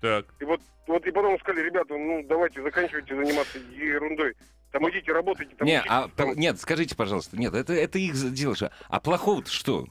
Так. 0.00 0.26
И 0.40 0.44
вот, 0.44 0.60
вот 0.86 1.06
и 1.06 1.10
потом 1.10 1.38
сказали, 1.40 1.64
ребята, 1.64 1.94
ну 1.96 2.24
давайте 2.28 2.62
заканчивайте 2.62 3.14
заниматься 3.16 3.58
ерундой. 3.58 4.34
Там 4.70 4.88
идите, 4.90 5.12
работайте. 5.12 5.54
Там, 5.56 5.66
Не, 5.66 5.78
учитесь, 5.78 5.90
а, 5.90 6.08
там». 6.14 6.34
нет, 6.34 6.60
скажите, 6.60 6.94
пожалуйста, 6.94 7.36
нет, 7.38 7.54
это, 7.54 7.72
это 7.72 7.98
их 7.98 8.14
дело. 8.34 8.54
же. 8.54 8.70
А 8.88 9.00
плохого-то 9.00 9.50
что? 9.50 9.86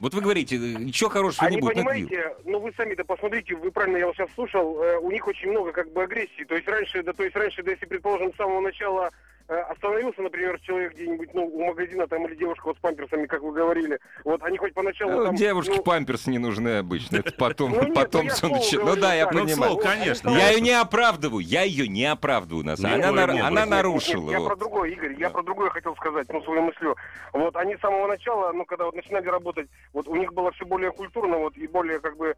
Вот 0.00 0.14
вы 0.14 0.20
говорите, 0.20 0.56
ничего 0.56 1.10
хорошего 1.10 1.46
Они, 1.46 1.56
не 1.56 1.60
будет. 1.60 1.74
понимаете, 1.74 2.32
ну 2.44 2.60
вы 2.60 2.72
сами-то 2.76 3.04
посмотрите, 3.04 3.56
вы 3.56 3.72
правильно, 3.72 3.96
я 3.96 4.06
вас 4.06 4.16
сейчас 4.16 4.30
слушал, 4.34 4.80
э, 4.80 4.98
у 4.98 5.10
них 5.10 5.26
очень 5.26 5.50
много 5.50 5.72
как 5.72 5.92
бы 5.92 6.04
агрессии. 6.04 6.44
То 6.44 6.54
есть 6.54 6.68
раньше, 6.68 7.02
да, 7.02 7.12
то 7.12 7.24
есть 7.24 7.34
раньше, 7.34 7.62
да, 7.64 7.72
если, 7.72 7.86
предположим, 7.86 8.32
с 8.32 8.36
самого 8.36 8.60
начала 8.60 9.10
остановился, 9.54 10.20
например, 10.22 10.60
человек 10.60 10.92
где-нибудь, 10.94 11.32
ну, 11.32 11.46
у 11.46 11.64
магазина 11.66 12.06
там 12.06 12.26
или 12.26 12.34
девушка 12.34 12.66
вот 12.66 12.76
с 12.76 12.80
памперсами, 12.80 13.26
как 13.26 13.40
вы 13.42 13.52
говорили, 13.52 13.98
вот 14.24 14.42
они 14.42 14.58
хоть 14.58 14.74
поначалу 14.74 15.12
Ну, 15.12 15.24
там... 15.24 15.34
девушке 15.36 15.74
ну, 15.76 15.82
памперс 15.82 16.26
не 16.26 16.38
нужны 16.38 16.78
обычно. 16.78 17.16
Это 17.16 17.32
потом, 17.38 17.72
Ну, 17.72 17.82
нет, 17.84 17.94
потом 17.94 18.22
ну, 18.22 18.28
я 18.28 18.34
всё 18.34 18.46
слово 18.48 18.58
начи- 18.60 18.78
Ну 18.84 18.96
да, 19.00 19.14
я. 19.14 19.24
Ну, 19.24 19.30
понимаю. 19.30 19.54
слово, 19.72 19.80
конечно. 19.80 20.30
Я 20.30 20.50
ее 20.50 20.60
не 20.60 20.72
оправдываю, 20.72 21.40
я 21.44 21.62
ее 21.62 21.88
не 21.88 22.04
оправдываю. 22.04 22.64
Нас. 22.64 22.78
Не 22.78 22.86
Она, 22.94 23.08
ой, 23.08 23.14
нар- 23.14 23.32
не 23.32 23.40
она 23.40 23.46
ой. 23.48 23.52
Нет, 23.54 23.60
нет, 23.64 23.70
нарушила. 23.70 24.30
Я 24.30 24.40
вот. 24.40 24.48
про 24.48 24.56
другое, 24.56 24.90
Игорь, 24.90 25.12
я 25.18 25.28
Да. 25.28 25.32
про 25.34 25.42
другое 25.42 25.70
хотел 25.70 25.96
сказать, 25.96 26.26
ну, 26.30 26.42
свою 26.42 26.62
мыслью. 26.62 26.94
Вот 27.32 27.56
они 27.56 27.76
с 27.76 27.80
самого 27.80 28.06
начала, 28.06 28.52
ну, 28.52 28.64
когда 28.66 28.84
вот 28.84 28.94
начинали 28.94 29.26
работать, 29.28 29.68
вот 29.92 30.06
у 30.08 30.16
них 30.16 30.32
было 30.34 30.50
все 30.52 30.66
более 30.66 30.90
культурно, 30.92 31.38
вот, 31.38 31.56
и 31.56 31.66
более, 31.66 32.00
как 32.00 32.16
бы, 32.16 32.34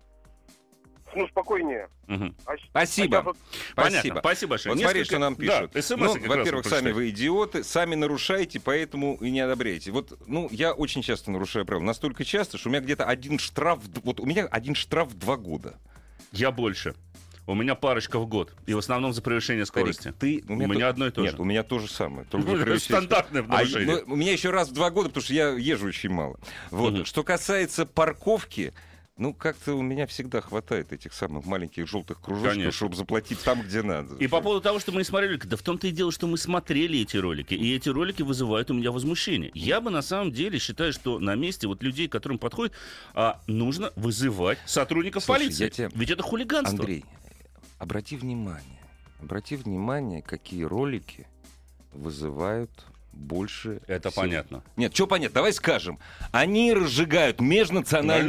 ну, 1.14 1.28
спокойнее. 1.28 1.88
Мгм. 2.06 2.34
А 2.46 2.52
Спасибо. 2.70 3.18
а 3.18 3.22
вот 3.22 3.36
Понятно. 3.74 3.98
Спасибо. 3.98 4.18
Спасибо 4.20 4.50
большое. 4.50 4.74
Вот 4.74 4.80
смотри, 4.82 4.98
Несколько- 5.00 5.14
что 5.16 5.18
нам 5.20 5.34
Да, 5.36 5.66
пишут. 5.68 5.84
СМС 5.84 6.14
ну, 6.14 6.28
во-первых, 6.28 6.66
сами 6.66 6.92
вы 6.92 7.10
идиоты, 7.10 7.64
сами 7.64 7.94
нарушаете, 7.94 8.60
поэтому 8.60 9.16
и 9.20 9.30
не 9.30 9.40
одобряете. 9.40 9.90
Вот, 9.92 10.18
ну, 10.26 10.48
я 10.50 10.72
очень 10.72 11.02
часто 11.02 11.30
нарушаю 11.30 11.64
правила. 11.66 11.84
Настолько 11.84 12.24
часто, 12.24 12.58
что 12.58 12.68
у 12.68 12.72
меня 12.72 12.80
где-то 12.82 13.04
один 13.04 13.38
штраф, 13.38 13.80
вот 14.04 14.20
у 14.20 14.26
меня 14.26 14.46
один 14.46 14.74
штраф 14.74 15.08
в 15.10 15.18
два 15.18 15.36
года. 15.36 15.78
Я 16.32 16.50
больше. 16.50 16.94
У 17.46 17.54
меня 17.54 17.74
парочка 17.74 18.20
в 18.20 18.28
год. 18.28 18.52
И 18.66 18.74
в 18.74 18.78
основном 18.78 19.12
за 19.12 19.22
превышение 19.22 19.66
скорости. 19.66 20.12
Старик, 20.16 20.18
ты, 20.46 20.52
У 20.52 20.54
меня 20.54 20.84
то- 20.84 20.88
одно 20.90 21.06
и 21.08 21.10
то 21.10 21.22
Нет, 21.22 21.32
же. 21.34 21.40
у 21.40 21.44
меня 21.44 21.64
то 21.64 21.80
же 21.80 21.88
самое. 21.88 22.24
только 22.30 22.48
Ну, 22.52 22.78
стандартное 22.78 23.42
А, 23.42 23.46
нарушение. 23.46 24.04
ну, 24.06 24.12
у 24.12 24.16
меня 24.16 24.30
еще 24.32 24.50
раз 24.50 24.68
в 24.68 24.72
два 24.72 24.90
года, 24.90 25.08
потому 25.08 25.24
что 25.24 25.34
я 25.34 25.48
езжу 25.48 25.88
очень 25.88 26.10
мало. 26.10 26.38
Вот. 26.70 26.92
Мгм. 26.92 27.04
Что 27.06 27.24
касается 27.24 27.86
парковки, 27.86 28.72
ну, 29.20 29.34
как-то 29.34 29.74
у 29.74 29.82
меня 29.82 30.06
всегда 30.06 30.40
хватает 30.40 30.94
этих 30.94 31.12
самых 31.12 31.44
маленьких 31.44 31.86
желтых 31.86 32.22
кружочков, 32.22 32.52
Конечно. 32.54 32.72
чтобы 32.72 32.96
заплатить 32.96 33.38
там, 33.42 33.60
где 33.60 33.82
надо. 33.82 34.16
И 34.16 34.26
по 34.26 34.40
поводу 34.40 34.62
того, 34.62 34.78
что 34.80 34.92
мы 34.92 34.98
не 34.98 35.04
смотрели 35.04 35.32
ролики, 35.32 35.46
да 35.46 35.58
в 35.58 35.62
том-то 35.62 35.88
и 35.88 35.90
дело, 35.90 36.10
что 36.10 36.26
мы 36.26 36.38
смотрели 36.38 37.00
эти 37.00 37.18
ролики, 37.18 37.52
и 37.52 37.76
эти 37.76 37.90
ролики 37.90 38.22
вызывают 38.22 38.70
у 38.70 38.74
меня 38.74 38.90
возмущение. 38.90 39.50
Я 39.52 39.82
бы 39.82 39.90
на 39.90 40.00
самом 40.00 40.32
деле 40.32 40.58
считаю, 40.58 40.94
что 40.94 41.18
на 41.18 41.34
месте 41.34 41.68
вот 41.68 41.82
людей, 41.82 42.08
которым 42.08 42.38
подходит, 42.38 42.72
а, 43.12 43.42
нужно 43.46 43.92
вызывать 43.94 44.58
сотрудников 44.64 45.22
Слушай, 45.22 45.38
полиции. 45.40 45.68
тебе- 45.68 45.90
Ведь 45.94 46.08
это 46.10 46.22
хулиганство. 46.22 46.78
Андрей, 46.78 47.04
обрати 47.76 48.16
внимание, 48.16 48.80
обрати 49.20 49.56
внимание, 49.56 50.22
какие 50.22 50.62
ролики 50.62 51.26
вызывают 51.92 52.70
больше 53.12 53.80
Это 53.86 54.10
всего. 54.10 54.22
понятно. 54.22 54.62
Нет, 54.76 54.94
что 54.94 55.06
понятно, 55.06 55.34
давай 55.34 55.52
скажем. 55.52 55.98
Они 56.32 56.72
разжигают 56.72 57.40
межнациональную 57.40 57.80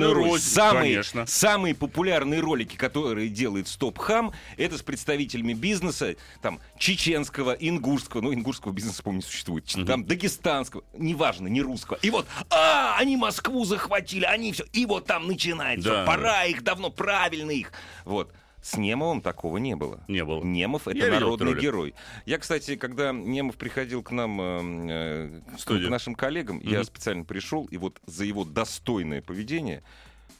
Национальную 0.09 0.13
рознь. 0.13 0.31
рознь, 0.31 0.49
Самые, 0.53 0.81
конечно. 0.93 1.25
самые 1.27 1.75
популярные 1.75 2.39
ролики, 2.39 2.75
которые 2.75 3.29
делает 3.29 3.67
Стоп 3.67 3.97
Хам, 3.99 4.33
это 4.57 4.77
с 4.77 4.81
представителями 4.81 5.53
бизнеса, 5.53 6.15
там, 6.41 6.59
чеченского, 6.77 7.51
ингушского, 7.53 8.21
ну, 8.21 8.33
ингушского 8.33 8.71
бизнеса, 8.73 9.01
помню, 9.03 9.17
не 9.19 9.23
существует, 9.25 9.65
ч- 9.65 9.83
там, 9.85 10.03
дагестанского, 10.05 10.83
неважно, 10.97 11.47
не 11.47 11.61
русского. 11.61 11.97
И 12.01 12.09
вот, 12.09 12.27
а, 12.49 12.97
они 12.97 13.17
Москву 13.17 13.63
захватили, 13.65 14.25
они 14.25 14.51
все, 14.51 14.65
и 14.73 14.85
вот 14.85 15.05
там 15.05 15.27
начинается, 15.27 15.89
Да, 15.89 16.05
пора 16.05 16.45
их, 16.45 16.63
давно, 16.63 16.89
правильно 16.89 17.51
их. 17.51 17.71
Вот. 18.05 18.33
С 18.61 18.77
Немовым 18.77 19.21
такого 19.21 19.57
не 19.57 19.75
было. 19.75 20.03
Не 20.07 20.23
было. 20.23 20.43
Немов 20.43 20.87
это 20.87 20.97
Я 20.97 21.07
народный 21.11 21.59
герой. 21.59 21.95
Я, 22.25 22.37
кстати, 22.37 22.75
когда 22.75 23.11
Немов 23.11 23.55
приходил 23.57 24.03
к 24.03 24.11
нам, 24.11 24.39
э, 24.39 25.41
э, 25.49 25.55
к- 25.65 25.89
нашим 25.89 26.13
коллегам, 26.15 26.59
я 26.59 26.77
Мгм. 26.79 26.85
специально 26.85 27.23
пришел, 27.23 27.65
и 27.65 27.77
вот 27.77 27.99
за 28.05 28.23
его 28.23 28.43
достойное 28.45 29.21
поведение, 29.23 29.81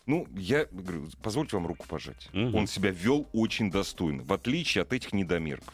ну, 0.06 0.28
я 0.36 0.66
говорю, 0.72 1.08
позвольте 1.24 1.58
вам 1.58 1.66
руку 1.66 1.86
пожать. 1.88 2.30
Мгм. 2.34 2.56
Он 2.56 2.68
себя 2.68 2.92
вел 2.92 3.28
очень 3.34 3.72
достойно, 3.72 4.24
в 4.24 4.34
отличие 4.34 4.84
от 4.84 4.94
этих 4.94 5.14
недомерков. 5.14 5.74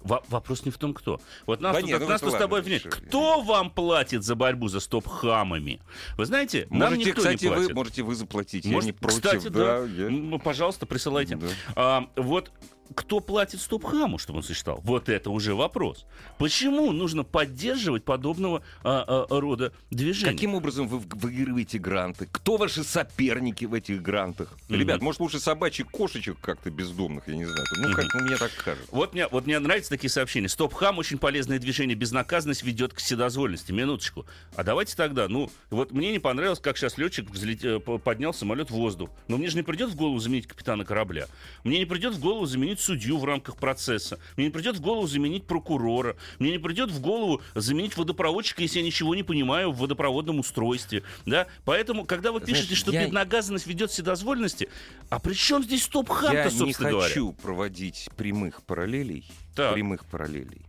Во- 0.00 0.22
вопрос 0.28 0.64
не 0.64 0.70
в 0.70 0.78
том, 0.78 0.94
кто. 0.94 1.20
Вот 1.46 1.60
нас, 1.60 1.74
Да 1.74 1.80
тут, 1.80 1.88
нет, 1.90 2.00
ну 2.00 2.08
нас 2.08 2.20
тут 2.20 2.32
с 2.32 2.36
тобой 2.36 2.60
обвиняют. 2.60 2.84
Кто 2.86 3.40
вам 3.40 3.70
платит 3.70 4.22
за 4.22 4.34
борьбу 4.36 4.68
за 4.68 4.80
стоп-хамами? 4.80 5.80
Вы 6.16 6.24
знаете, 6.26 6.66
нам 6.70 6.90
Можете, 6.94 7.04
никто 7.10 7.20
кстати, 7.20 7.44
не 7.44 7.48
вы 7.50 7.56
платит. 7.56 7.74
можете 7.74 8.02
вы 8.02 8.14
заплатить. 8.14 8.64
я 8.64 8.72
Может, 8.72 8.86
не 8.86 8.92
против. 8.92 9.22
кстати, 9.22 9.48
да. 9.48 9.78
я- 9.80 10.08
Ну, 10.10 10.38
пожалуйста, 10.38 10.86
присылайте. 10.86 11.36
Да. 11.36 11.46
А, 11.74 12.08
вот 12.16 12.52
кто 12.94 13.20
платит 13.20 13.60
стоп-хаму, 13.60 14.18
чтобы 14.18 14.38
он 14.38 14.42
существовал? 14.42 14.80
Вот 14.84 15.08
это 15.08 15.30
уже 15.30 15.54
вопрос. 15.54 16.06
Почему 16.38 16.92
нужно 16.92 17.24
поддерживать 17.24 18.04
подобного 18.04 18.62
а, 18.82 19.26
а, 19.28 19.40
рода 19.40 19.72
движения? 19.90 20.32
Каким 20.32 20.54
образом 20.54 20.88
вы 20.88 20.98
выигрываете 20.98 21.78
гранты? 21.78 22.28
Кто 22.30 22.56
ваши 22.56 22.84
соперники 22.84 23.64
в 23.64 23.74
этих 23.74 24.02
грантах? 24.02 24.56
Мгм. 24.68 24.80
Ребят, 24.80 25.02
может 25.02 25.20
лучше 25.20 25.40
собачьих 25.40 25.88
кошечек 25.88 26.38
как-то 26.40 26.70
бездомных, 26.70 27.28
я 27.28 27.36
не 27.36 27.44
знаю. 27.44 27.66
Ну, 27.78 27.94
как 27.94 28.06
ну, 28.14 28.20
мне 28.22 28.36
так 28.36 28.52
кажется. 28.64 28.88
Вот 28.90 29.14
мне, 29.14 29.28
вот 29.28 29.46
мне 29.46 29.58
нравятся 29.58 29.90
такие 29.90 30.10
сообщения. 30.10 30.48
Стоп-хам 30.48 30.98
очень 30.98 31.18
полезное 31.18 31.58
движение. 31.58 31.96
Безнаказанность 31.96 32.62
ведет 32.62 32.92
к 32.94 32.98
вседозволенности. 32.98 33.72
Минуточку. 33.72 34.26
А 34.56 34.64
давайте 34.64 34.96
тогда, 34.96 35.28
ну, 35.28 35.50
вот 35.70 35.92
мне 35.92 36.12
не 36.12 36.18
понравилось, 36.18 36.60
как 36.60 36.76
сейчас 36.78 36.98
летчик 36.98 37.30
взлет- 37.30 37.64
э, 37.64 37.80
по- 37.80 37.98
поднял 37.98 38.34
самолет 38.34 38.70
в 38.70 38.74
воздух. 38.74 39.10
Но 39.28 39.36
мне 39.36 39.48
же 39.48 39.56
не 39.56 39.62
придет 39.62 39.90
в 39.90 39.96
голову 39.96 40.18
заменить 40.18 40.46
капитана 40.46 40.84
корабля. 40.84 41.26
Мне 41.64 41.78
не 41.78 41.84
придет 41.84 42.14
в 42.14 42.20
голову 42.20 42.46
заменить 42.46 42.77
судью 42.80 43.18
в 43.18 43.24
рамках 43.24 43.56
процесса. 43.56 44.18
Мне 44.36 44.46
не 44.46 44.52
придет 44.52 44.76
в 44.76 44.80
голову 44.80 45.06
заменить 45.06 45.44
прокурора. 45.46 46.16
Мне 46.38 46.50
не 46.52 46.58
придет 46.58 46.90
в 46.90 47.00
голову 47.00 47.40
заменить 47.54 47.96
водопроводчика, 47.96 48.62
если 48.62 48.78
я 48.80 48.84
ничего 48.84 49.14
не 49.14 49.22
понимаю 49.22 49.72
в 49.72 49.78
водопроводном 49.78 50.38
устройстве. 50.40 51.02
Да? 51.26 51.46
Поэтому, 51.64 52.04
когда 52.04 52.32
вы 52.32 52.40
Знаешь, 52.40 52.56
пишете, 52.58 52.74
что 52.74 52.92
я- 52.92 53.04
безнаказанность 53.04 53.66
ведет 53.66 53.90
вседозволенности, 53.90 54.68
а 55.10 55.18
при 55.18 55.34
чем 55.34 55.62
здесь 55.62 55.84
стоп-хам-то, 55.84 56.36
Я 56.36 56.44
не 56.44 56.50
собственно 56.50 56.90
говоря? 56.90 57.08
хочу 57.08 57.32
проводить 57.32 58.08
прямых 58.16 58.62
параллелей, 58.62 59.24
Так. 59.54 59.74
прямых 59.74 60.04
параллелей, 60.06 60.62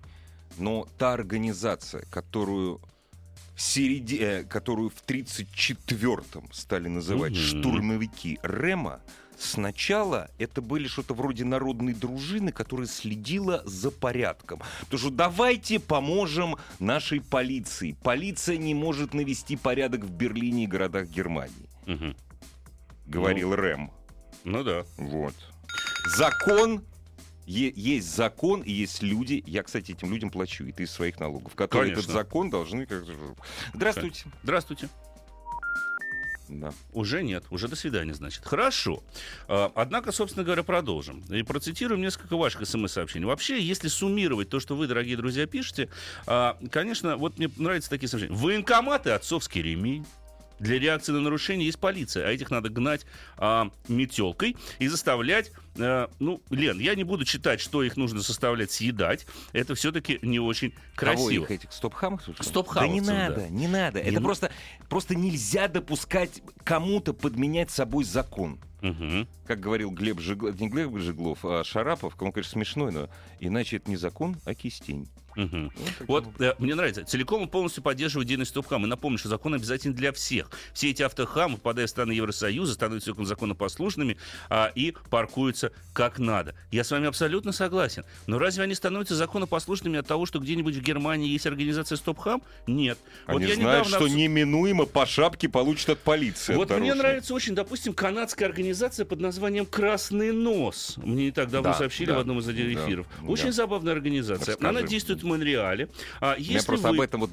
но 0.57 0.87
та 0.97 1.13
организация, 1.13 2.05
которую 2.11 2.81
в 3.55 3.61
середи- 3.61 4.19
э, 4.21 4.43
которую 4.45 4.89
в 4.89 5.01
34-м 5.05 6.49
стали 6.53 6.87
называть 6.87 7.33
Мгм. 7.33 7.41
штурмовики 7.41 8.39
Рема, 8.41 9.01
сначала 9.39 10.29
это 10.37 10.61
были 10.61 10.87
что-то 10.87 11.13
вроде 11.13 11.45
народной 11.45 11.93
дружины, 11.93 12.51
которая 12.51 12.87
следила 12.87 13.61
за 13.65 13.89
порядком. 13.91 14.59
Потому 14.81 14.99
что 14.99 15.09
давайте 15.09 15.79
поможем 15.79 16.57
нашей 16.79 17.21
полиции. 17.21 17.95
Полиция 18.03 18.57
не 18.57 18.73
может 18.75 19.13
навести 19.13 19.55
порядок 19.55 20.03
в 20.03 20.11
Берлине 20.11 20.65
и 20.65 20.67
городах 20.67 21.07
Германии, 21.07 21.69
Мгм. 21.85 22.15
говорил 23.07 23.55
Рэм. 23.55 23.91
Ну 24.43 24.63
да. 24.63 24.85
Вот. 24.97 25.33
Закон 26.17 26.83
есть 27.45 28.15
закон 28.15 28.61
и 28.61 28.71
есть 28.71 29.01
люди. 29.01 29.43
Я, 29.47 29.63
кстати, 29.63 29.93
этим 29.93 30.11
людям 30.11 30.29
плачу, 30.29 30.65
и 30.65 30.71
ты 30.71 30.83
из 30.83 30.91
своих 30.91 31.19
налогов, 31.19 31.55
которые 31.55 31.93
Конечно. 31.93 32.11
этот 32.11 32.13
закон 32.13 32.49
должны. 32.51 32.87
Здравствуйте. 33.73 34.25
Здравствуйте. 34.43 34.89
Да. 36.49 36.73
Уже 36.93 37.21
нет, 37.21 37.43
уже 37.51 37.67
до 37.67 37.75
свидания, 37.75 38.13
значит. 38.13 38.43
Хорошо. 38.43 39.03
А, 39.47 39.71
Однако, 39.75 40.11
собственно 40.11 40.43
говоря, 40.43 40.63
продолжим. 40.63 41.23
И 41.29 41.43
процитируем 41.43 42.01
несколько 42.01 42.35
ваших 42.35 42.67
смс-сообщений. 42.67 43.25
Вообще, 43.25 43.61
если 43.61 43.87
суммировать 43.87 44.49
то, 44.49 44.59
что 44.59 44.75
вы, 44.75 44.87
дорогие 44.87 45.15
друзья, 45.15 45.45
пишете, 45.45 45.89
а, 46.25 46.57
конечно, 46.71 47.17
вот 47.17 47.37
мне 47.37 47.49
нравятся 47.57 47.89
такие 47.89 48.09
сообщения. 48.09 48.35
Военкоматы, 48.35 49.11
отцовский 49.11 49.61
ремень. 49.61 50.05
Для 50.59 50.77
реакции 50.79 51.11
на 51.11 51.21
нарушение 51.21 51.65
есть 51.65 51.79
полиция, 51.79 52.27
а 52.27 52.31
этих 52.31 52.51
надо 52.51 52.69
гнать 52.69 53.05
а, 53.37 53.71
метелкой 53.87 54.57
и 54.79 54.87
заставлять. 54.87 55.51
а, 55.79 56.09
ну, 56.19 56.41
Лен, 56.49 56.79
я 56.79 56.95
не 56.95 57.03
буду 57.03 57.25
читать, 57.25 57.59
что 57.61 57.83
их 57.83 57.97
нужно 57.97 58.21
составлять, 58.21 58.71
съедать. 58.71 59.25
Это 59.53 59.75
все-таки 59.75 60.19
не 60.21 60.39
очень 60.39 60.71
Кого 60.95 61.13
красиво. 61.13 61.43
их 61.45 61.51
этих 61.51 61.71
стоп-хамов? 61.71 62.21
Стоп-хамовцев, 62.39 62.75
Да 62.75 62.87
не 62.87 63.01
да. 63.01 63.29
надо, 63.29 63.49
не 63.49 63.67
надо. 63.67 64.01
Не 64.03 64.09
Это 64.09 64.19
ну- 64.19 64.25
просто, 64.25 64.51
просто 64.89 65.15
нельзя 65.15 65.67
допускать 65.67 66.41
кому-то 66.63 67.13
подменять 67.13 67.71
собой 67.71 68.03
закон. 68.03 68.59
Мгм. 68.81 69.27
Как 69.45 69.59
говорил 69.59 69.91
Глеб 69.91 70.19
Жиглов, 70.21 70.59
не 70.59 70.69
Глеб 70.69 70.97
Жиглов, 70.99 71.39
а 71.43 71.63
Шарапов, 71.65 72.15
он, 72.19 72.31
конечно, 72.31 72.51
смешной, 72.51 72.91
но 72.93 73.09
иначе 73.39 73.77
это 73.77 73.89
не 73.89 73.97
закон, 73.97 74.37
а 74.45 74.53
кистень. 74.53 75.07
Мгм. 75.39 75.71
таким 75.71 76.07
Вот 76.07 76.25
э, 76.39 76.53
мне 76.59 76.75
нравится. 76.75 77.03
Целиком 77.03 77.43
и 77.43 77.47
полностью 77.47 77.81
поддерживаю 77.83 78.25
деятельность 78.25 78.51
стоп-хам. 78.51 78.85
И 78.85 78.87
напомню, 78.87 79.17
что 79.17 79.29
закон 79.29 79.53
обязательен 79.53 79.93
для 79.93 80.11
всех. 80.11 80.49
Все 80.73 80.89
эти 80.89 81.01
автохамы, 81.01 81.57
попадая 81.57 81.87
в 81.87 81.89
страны 81.89 82.11
Евросоюза, 82.11 82.73
становятся 82.73 83.13
законопослушными 83.23 84.17
а, 84.49 84.71
и 84.75 84.93
паркуются 85.09 85.71
как 85.93 86.19
надо. 86.19 86.55
Я 86.71 86.83
с 86.83 86.91
вами 86.91 87.07
абсолютно 87.07 87.51
согласен. 87.51 88.03
Но 88.27 88.39
разве 88.39 88.63
они 88.63 88.75
становятся 88.75 89.15
законопослушными 89.15 89.99
от 89.99 90.07
того, 90.07 90.25
что 90.25 90.39
где-нибудь 90.39 90.75
в 90.75 90.81
Германии 90.81 91.29
есть 91.29 91.47
организация 91.47 91.95
стоп-хам? 91.95 92.41
Нет. 92.67 92.97
Они 93.25 93.45
я 93.45 93.55
знают, 93.55 93.87
недавно 93.87 93.97
что 93.97 94.07
неминуемо 94.07 94.85
по 94.85 95.05
шапке 95.05 95.49
получат 95.49 95.89
от 95.89 95.99
полиции. 95.99 96.55
Вот 96.55 96.71
от 96.71 96.79
мне 96.79 96.93
нравится 96.93 97.33
очень, 97.33 97.55
допустим, 97.55 97.93
канадская 97.93 98.47
организация 98.49 99.05
под 99.05 99.19
названием 99.19 99.65
«Красный 99.65 100.31
нос». 100.31 100.95
Мне 100.97 101.25
не 101.25 101.31
так 101.31 101.49
давно 101.49 101.71
Да, 101.71 101.77
сообщили 101.77 102.09
да, 102.09 102.17
в 102.17 102.19
одном 102.19 102.39
из 102.39 102.45
да, 102.45 102.51
эфиров. 102.53 103.07
да. 103.21 103.27
Очень 103.27 103.51
забавная 103.51 103.93
организация. 103.93 104.53
Расскажи. 104.53 104.69
Она 104.69 104.81
действует 104.81 105.23
в 105.23 105.25
Монреале. 105.29 105.89
А 106.19 106.35
Я 106.37 106.53
если 106.53 106.65
просто 106.67 106.89
вы... 106.89 106.95
об 106.95 107.01
этом 107.01 107.21
вот 107.21 107.31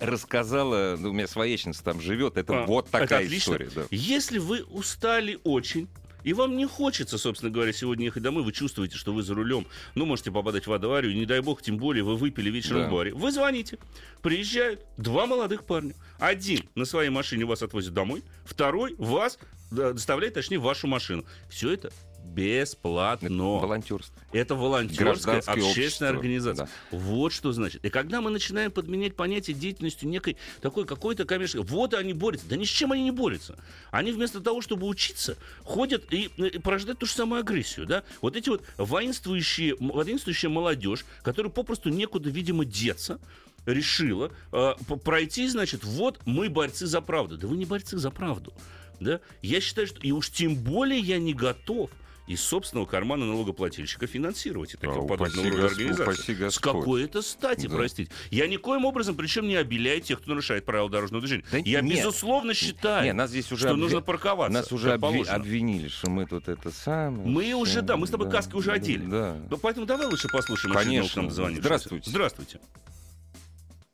рассказала, 0.00 0.96
ну, 0.98 1.10
у 1.10 1.12
меня 1.12 1.26
своячница 1.26 1.82
там 1.82 2.00
живет, 2.00 2.36
это 2.36 2.64
А, 2.64 2.66
вот 2.66 2.88
это 2.88 2.98
такая 3.00 3.24
отлично. 3.24 3.52
история. 3.52 3.70
Да. 3.74 3.82
Если 3.90 4.38
вы 4.38 4.62
устали 4.64 5.38
очень, 5.44 5.88
и 6.24 6.32
вам 6.32 6.56
не 6.56 6.66
хочется, 6.66 7.18
собственно 7.18 7.50
говоря, 7.52 7.72
сегодня 7.72 8.06
ехать 8.06 8.22
домой, 8.22 8.42
вы 8.42 8.52
чувствуете, 8.52 8.96
что 8.96 9.12
вы 9.12 9.22
за 9.22 9.34
рулем, 9.34 9.66
ну, 9.94 10.06
можете 10.06 10.30
попадать 10.30 10.66
в 10.66 10.72
аварию, 10.72 11.14
не 11.14 11.26
дай 11.26 11.40
бог, 11.40 11.62
тем 11.62 11.76
более 11.76 12.02
вы 12.02 12.16
выпили 12.16 12.50
вечером 12.50 12.82
Да. 12.82 12.88
в 12.88 12.92
баре. 12.92 13.14
Вы 13.14 13.30
звоните, 13.30 13.78
приезжают 14.22 14.80
два 14.96 15.26
молодых 15.26 15.64
парня. 15.64 15.94
Один 16.18 16.60
на 16.74 16.84
своей 16.86 17.10
машине 17.10 17.44
вас 17.44 17.62
отвозит 17.62 17.92
домой, 17.94 18.22
второй 18.44 18.94
вас 18.98 19.38
доставляет, 19.70 20.34
точнее, 20.34 20.58
в 20.58 20.62
вашу 20.62 20.86
машину. 20.86 21.24
Все 21.50 21.72
это 21.72 21.92
бесплатно. 22.24 23.28
Волонтерство. 23.30 24.14
Это 24.32 24.54
волонтерская 24.54 25.38
общественная 25.38 25.70
общество, 25.70 26.08
организация. 26.08 26.68
Вот 26.90 27.32
что 27.32 27.52
значит. 27.52 27.84
И 27.84 27.90
когда 27.90 28.20
мы 28.20 28.30
начинаем 28.30 28.70
подменять 28.70 29.14
понятие 29.14 29.54
деятельностью 29.54 30.08
некой 30.08 30.36
такой 30.60 30.84
какой-то 30.86 31.24
коммерческой... 31.24 31.62
Вот 31.62 31.94
они 31.94 32.12
борются. 32.12 32.48
Да 32.48 32.56
ни 32.56 32.64
с 32.64 32.68
чем 32.68 32.92
они 32.92 33.04
не 33.04 33.10
борются. 33.10 33.56
Они 33.90 34.12
вместо 34.12 34.40
того, 34.40 34.60
чтобы 34.60 34.86
учиться, 34.86 35.36
ходят 35.62 36.12
и, 36.12 36.30
и 36.36 36.58
порождают 36.58 36.98
ту 36.98 37.06
же 37.06 37.12
самую 37.12 37.40
агрессию. 37.40 37.86
Да? 37.86 38.02
Вот 38.20 38.36
эти 38.36 38.48
вот 38.48 38.64
воинствующие, 38.78 39.76
воинствующая 39.78 40.50
молодежь, 40.50 41.04
которая 41.22 41.52
попросту 41.52 41.90
некуда, 41.90 42.30
видимо, 42.30 42.64
деться, 42.64 43.20
решила 43.66 44.30
э, 44.52 44.74
пройти, 45.04 45.48
значит, 45.48 45.84
вот 45.84 46.20
мы 46.26 46.48
борцы 46.48 46.86
за 46.86 47.00
правду. 47.00 47.38
Да 47.38 47.46
вы 47.46 47.56
не 47.56 47.64
борцы 47.64 47.98
за 47.98 48.10
правду. 48.10 48.52
Да? 49.00 49.20
Я 49.42 49.60
считаю, 49.60 49.86
что... 49.86 50.00
И 50.00 50.12
уж 50.12 50.30
тем 50.30 50.56
более 50.56 50.98
я 50.98 51.18
не 51.18 51.34
готов 51.34 51.90
из 52.26 52.40
собственного 52.42 52.86
кармана 52.86 53.26
налогоплательщика 53.26 54.06
финансировать 54.06 54.72
и 54.72 54.76
такого 54.78 55.04
А, 55.04 55.08
подобного 55.08 55.50
рода 55.50 55.66
организации. 55.66 56.48
С 56.48 56.58
какой 56.58 57.04
это 57.04 57.20
стати, 57.20 57.66
Да. 57.66 57.76
простите? 57.76 58.10
Я 58.30 58.46
никоим 58.46 58.86
образом, 58.86 59.14
причем 59.14 59.46
не 59.46 59.56
обеляю 59.56 60.00
тех, 60.00 60.20
кто 60.20 60.30
нарушает 60.30 60.64
правила 60.64 60.88
дорожного 60.88 61.20
движения. 61.20 61.44
Да 61.52 61.58
я, 61.58 61.82
нет. 61.82 61.98
безусловно, 61.98 62.54
считаю, 62.54 63.04
Не, 63.04 63.12
нас 63.12 63.28
здесь 63.28 63.52
уже 63.52 63.66
что 63.66 63.74
обви- 63.74 63.80
нужно 63.80 64.00
парковаться. 64.00 64.54
Нас 64.54 64.72
уже 64.72 64.98
положено. 64.98 65.34
обвинили, 65.34 65.88
что 65.88 66.08
мы 66.08 66.24
тут 66.24 66.48
это 66.48 66.70
самое. 66.70 67.28
Мы 67.28 67.42
всё, 67.44 67.58
уже, 67.58 67.82
да, 67.82 67.96
мы 67.98 68.06
с 68.06 68.10
тобой 68.10 68.26
да, 68.28 68.32
каски 68.32 68.54
уже 68.54 68.68
да, 68.68 68.72
одели. 68.74 69.04
Да. 69.06 69.36
Ну, 69.50 69.58
поэтому 69.58 69.84
давай 69.84 70.06
лучше 70.06 70.28
послушаем 70.28 70.74
Конечно. 70.74 71.20
нам 71.22 71.28
дозвонившегося. 71.28 71.62
Здравствуйте. 71.66 72.10
Здравствуйте. 72.10 72.60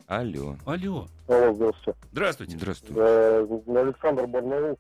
Алло. 0.07 0.57
Алло. 0.65 1.09
Алло, 1.29 1.55
здравствуйте. 1.55 1.99
Здравствуйте. 2.13 2.57
Здравствуйте. 2.57 2.95
Э, 3.01 3.47
Александр 3.77 4.27
Барнаул. 4.27 4.79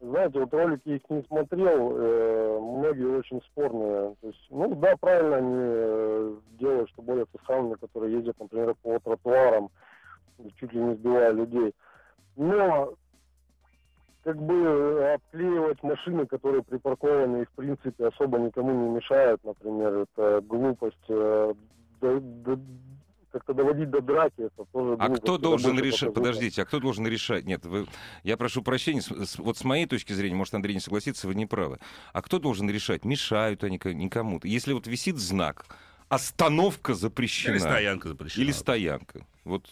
Знаете, 0.00 0.38
вот 0.38 0.54
ролики 0.54 0.88
их 0.90 1.02
не 1.08 1.22
смотрел, 1.24 1.96
э, 1.96 2.60
многие 2.60 3.18
очень 3.18 3.42
спорные. 3.42 4.14
То 4.20 4.28
есть, 4.28 4.46
ну 4.50 4.74
да, 4.76 4.96
правильно 4.96 5.36
они 5.36 5.56
э, 5.56 6.36
делают, 6.60 6.88
что 6.90 7.02
борются 7.02 7.36
с 7.36 7.46
хамами, 7.46 7.74
которые 7.74 8.14
ездят, 8.14 8.38
например, 8.38 8.74
по 8.80 9.00
тротуарам, 9.00 9.70
чуть 10.56 10.72
ли 10.72 10.80
не 10.80 10.94
сбивая 10.94 11.32
людей. 11.32 11.74
Но 12.36 12.94
как 14.22 14.36
бы 14.36 15.14
обклеивать 15.14 15.82
машины, 15.82 16.26
которые 16.26 16.62
припаркованы 16.62 17.42
и 17.42 17.46
в 17.46 17.52
принципе 17.56 18.06
особо 18.06 18.38
никому 18.38 18.70
не 18.70 18.96
мешают, 18.96 19.42
например, 19.42 20.06
это 20.14 20.40
глупость. 20.42 20.96
э, 21.08 21.54
до- 22.00 22.20
до- 22.20 22.60
как-то 23.38 23.54
доводить 23.54 23.90
до 23.90 24.00
драки, 24.00 24.34
это 24.38 24.64
тоже 24.72 24.96
А 24.98 25.08
кто 25.10 25.38
должен 25.38 25.78
решать? 25.78 26.12
Подождите, 26.12 26.62
а 26.62 26.64
кто 26.64 26.80
должен 26.80 27.06
решать? 27.06 27.44
Нет, 27.44 27.64
вы... 27.64 27.86
я 28.24 28.36
прошу 28.36 28.62
прощения. 28.62 29.02
Вот 29.38 29.56
с 29.56 29.64
моей 29.64 29.86
точки 29.86 30.12
зрения, 30.12 30.34
может, 30.34 30.54
Андрей 30.54 30.74
не 30.74 30.80
согласится, 30.80 31.28
вы 31.28 31.34
не 31.34 31.46
правы. 31.46 31.78
А 32.12 32.22
кто 32.22 32.38
должен 32.38 32.68
решать? 32.68 33.04
Мешают 33.04 33.62
они 33.64 33.78
ко- 33.78 33.94
никому-то. 33.94 34.48
Если 34.48 34.72
вот 34.72 34.86
висит 34.86 35.18
знак 35.18 35.66
«Остановка 36.08 36.94
запрещена» 36.94 37.52
Или 37.52 37.58
стоянка 37.58 38.08
запрещена. 38.08 38.42
или 38.42 38.50
стоянка. 38.50 39.26
Вот 39.44 39.68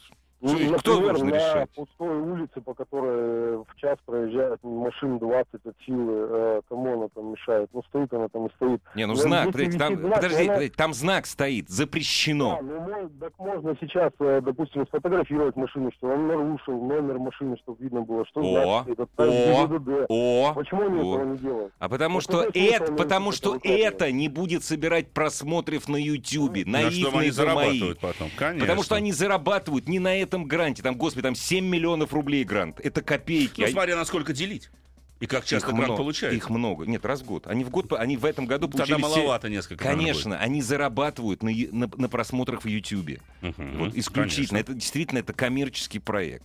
Ну, 0.46 0.58
Что- 0.58 0.78
кто 0.78 0.90
например, 0.92 1.12
должен 1.14 1.28
на 1.28 1.34
решать? 1.34 1.70
пустой 1.70 2.16
улице, 2.20 2.60
по 2.60 2.74
которой 2.74 3.56
в 3.58 3.66
час 3.76 3.98
проезжает 4.06 4.58
машин 4.62 5.18
20 5.18 5.66
от 5.66 5.74
силы, 5.84 6.12
э, 6.30 6.60
кому 6.68 6.94
она 6.94 7.08
там 7.14 7.32
мешает? 7.32 7.68
Ну, 7.72 7.82
стоит 7.88 8.12
она 8.12 8.28
там 8.28 8.46
и 8.46 8.50
стоит. 8.54 8.80
Не, 8.94 9.06
ну 9.06 9.14
Ну, 9.14 9.20
знак, 9.20 9.46
если 9.46 9.52
подождите, 9.52 9.78
там, 9.78 9.96
знак, 9.98 10.14
подождите, 10.14 10.42
она- 10.44 10.52
подождите, 10.54 10.76
там 10.76 10.94
знак 10.94 11.26
стоит, 11.26 11.68
запрещено. 11.68 12.58
Да, 12.62 12.86
ну, 13.00 13.10
так 13.20 13.32
можно 13.38 13.76
сейчас, 13.80 14.12
э, 14.20 14.40
допустим, 14.44 14.86
сфотографировать 14.86 15.56
машину, 15.56 15.90
что 15.96 16.08
он 16.08 16.28
нарушил 16.28 16.80
номер 16.80 17.18
машины, 17.18 17.56
чтобы 17.62 17.82
видно 17.82 18.02
было, 18.02 18.24
что 18.26 18.40
О, 18.40 18.82
стоит, 18.82 19.00
отправить 19.00 19.34
о, 19.34 19.66
ГИБДД. 19.66 20.06
О, 20.08 20.52
Почему 20.54 20.82
они 20.82 21.00
о. 21.00 21.14
этого 21.16 21.24
не 21.32 21.38
делают? 21.38 21.72
А 21.78 21.88
потому 21.88 22.14
Ну, 22.16 22.20
что 22.20 22.42
смысл 22.42 22.50
это, 22.54 22.92
потому 22.92 23.28
это 23.30 23.36
что 23.38 23.58
это 23.62 24.12
не 24.12 24.28
будет 24.28 24.62
собирать 24.64 25.10
просмотров 25.12 25.88
на 25.88 25.96
Ютьюбе, 25.96 26.64
на 26.64 26.72
На 26.82 26.88
их, 26.88 26.92
что 26.92 27.02
на 27.02 27.08
они 27.08 27.16
на 27.16 27.20
мои. 27.22 27.30
зарабатывают 27.30 27.98
потом. 28.00 28.28
Конечно. 28.36 28.60
Потому 28.60 28.82
что 28.82 28.94
они 28.94 29.12
зарабатывают 29.12 29.88
не 29.88 29.98
на 29.98 30.16
этом 30.36 30.48
гранте. 30.48 30.82
Там, 30.82 30.96
господи, 30.96 31.22
там 31.22 31.34
7 31.34 31.64
миллионов 31.64 32.12
рублей 32.12 32.44
грант. 32.44 32.80
Это 32.80 33.02
копейки. 33.02 33.60
Ну, 33.60 33.66
А 33.66 33.70
смотря 33.70 33.96
насколько 33.96 34.32
делить. 34.32 34.70
И 35.18 35.26
как 35.26 35.46
часто 35.46 35.68
их 35.68 35.72
грант 35.74 35.86
много. 35.86 35.96
получается. 36.02 36.36
Их 36.36 36.50
много. 36.50 36.84
Нет, 36.84 37.02
раз 37.06 37.22
в 37.22 37.24
год. 37.24 37.46
Они 37.46 37.64
в 37.64 37.70
год, 37.70 37.90
они 37.94 38.18
в 38.18 38.26
этом 38.26 38.44
году 38.44 38.68
Тогда 38.68 38.84
получили... 38.84 38.96
се- 38.98 39.16
маловато 39.16 39.48
несколько. 39.48 39.82
Конечно, 39.82 40.36
они 40.38 40.60
зарабатывают 40.60 41.42
на, 41.42 41.50
на- 41.72 41.90
на 41.96 42.08
просмотрах 42.10 42.64
в 42.64 42.68
Ютьюбе. 42.68 43.20
Мгм. 43.40 43.78
Вот 43.78 43.94
исключительно. 43.96 44.48
Конечно. 44.48 44.56
Это 44.58 44.74
действительно 44.74 45.18
это 45.20 45.32
коммерческий 45.32 46.00
проект. 46.00 46.44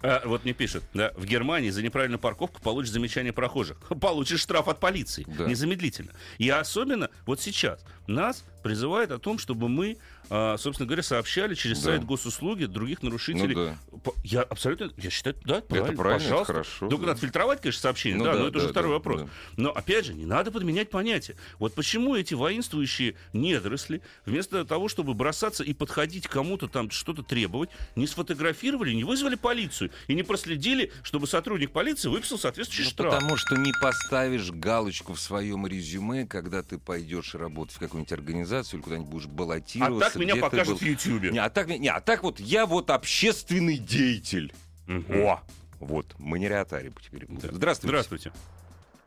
А, 0.00 0.22
вот 0.24 0.44
мне 0.44 0.54
пишут, 0.54 0.84
да, 0.94 1.12
в 1.14 1.26
Германии 1.26 1.68
за 1.68 1.82
неправильную 1.82 2.18
парковку 2.18 2.58
получишь 2.62 2.92
замечание 2.92 3.34
прохожих. 3.34 3.76
Получишь 4.00 4.40
штраф 4.40 4.68
от 4.68 4.80
полиции. 4.80 5.26
Да. 5.28 5.44
Незамедлительно. 5.44 6.12
И 6.38 6.48
особенно 6.48 7.10
вот 7.26 7.42
сейчас 7.42 7.84
нас 8.06 8.44
призывают 8.66 9.10
о 9.12 9.18
том, 9.18 9.38
чтобы 9.38 9.68
мы, 9.68 9.96
а, 10.28 10.56
собственно 10.58 10.86
говоря, 10.86 11.02
сообщали 11.02 11.54
через 11.54 11.78
Да. 11.78 11.92
сайт 11.92 12.04
госуслуги 12.04 12.64
других 12.64 13.02
нарушителей. 13.02 13.54
Ну 13.54 13.76
да. 14.04 14.10
Я 14.24 14.42
абсолютно, 14.42 14.90
я 14.96 15.10
считаю, 15.10 15.36
да, 15.44 15.60
правильно, 15.60 15.96
правильно, 15.96 16.16
это 16.16 16.24
пожалуйста. 16.24 16.52
хорошо, 16.52 16.88
Только 16.88 17.02
да. 17.04 17.08
надо 17.10 17.20
фильтровать, 17.20 17.60
конечно, 17.60 17.80
сообщения, 17.80 18.16
Ну 18.16 18.24
да, 18.24 18.32
да, 18.34 18.38
но 18.40 18.48
это 18.48 18.58
уже 18.58 18.66
да, 18.66 18.72
второй 18.72 18.90
да, 18.90 18.94
вопрос. 18.94 19.20
да. 19.22 19.28
Но, 19.56 19.70
опять 19.70 20.06
же, 20.06 20.14
не 20.14 20.26
надо 20.26 20.50
подменять 20.50 20.90
понятия. 20.90 21.36
Вот 21.60 21.74
почему 21.74 22.16
эти 22.16 22.34
воинствующие 22.34 23.14
недоросли, 23.32 24.02
вместо 24.24 24.64
того, 24.64 24.88
чтобы 24.88 25.14
бросаться 25.14 25.62
и 25.62 25.72
подходить 25.72 26.26
кому-то 26.26 26.66
там 26.66 26.90
что-то 26.90 27.22
требовать, 27.22 27.70
не 27.94 28.06
сфотографировали, 28.08 28.92
не 28.94 29.04
вызвали 29.04 29.36
полицию 29.36 29.90
и 30.08 30.14
не 30.14 30.24
проследили, 30.24 30.90
чтобы 31.04 31.26
сотрудник 31.28 31.70
полиции 31.70 32.08
выписал 32.08 32.38
соответствующий 32.38 32.84
Ну, 32.84 32.90
штраф. 32.90 33.14
потому 33.14 33.36
что 33.36 33.56
не 33.56 33.72
поставишь 33.80 34.50
галочку 34.50 35.14
в 35.14 35.20
своем 35.20 35.66
резюме, 35.68 36.26
когда 36.26 36.62
ты 36.62 36.78
пойдешь 36.78 37.34
работать 37.34 37.76
в 37.76 37.78
какую-нибудь 37.78 38.12
организацию 38.12 38.55
или 38.74 38.80
куда-нибудь 38.80 39.08
будешь 39.10 39.26
А 39.26 39.28
баллотироваться. 39.28 40.10
так 40.10 40.16
меня 40.20 40.36
покажут 40.36 40.68
был. 40.74 40.76
в 40.78 40.82
Ютьюбе. 40.82 41.30
Не, 41.30 41.38
а 41.38 41.50
так, 41.50 41.66
не, 41.68 41.88
а 41.88 42.00
так 42.00 42.22
вот 42.22 42.40
я 42.40 42.66
вот 42.66 42.90
общественный 42.90 43.78
деятель. 43.78 44.52
Мгм. 44.86 45.24
О, 45.24 45.40
вот, 45.80 46.06
манириатарий 46.18 46.92
теперь. 47.02 47.26
Да. 47.28 47.48
Здравствуйте. 47.52 47.88
Здравствуйте. 47.88 48.32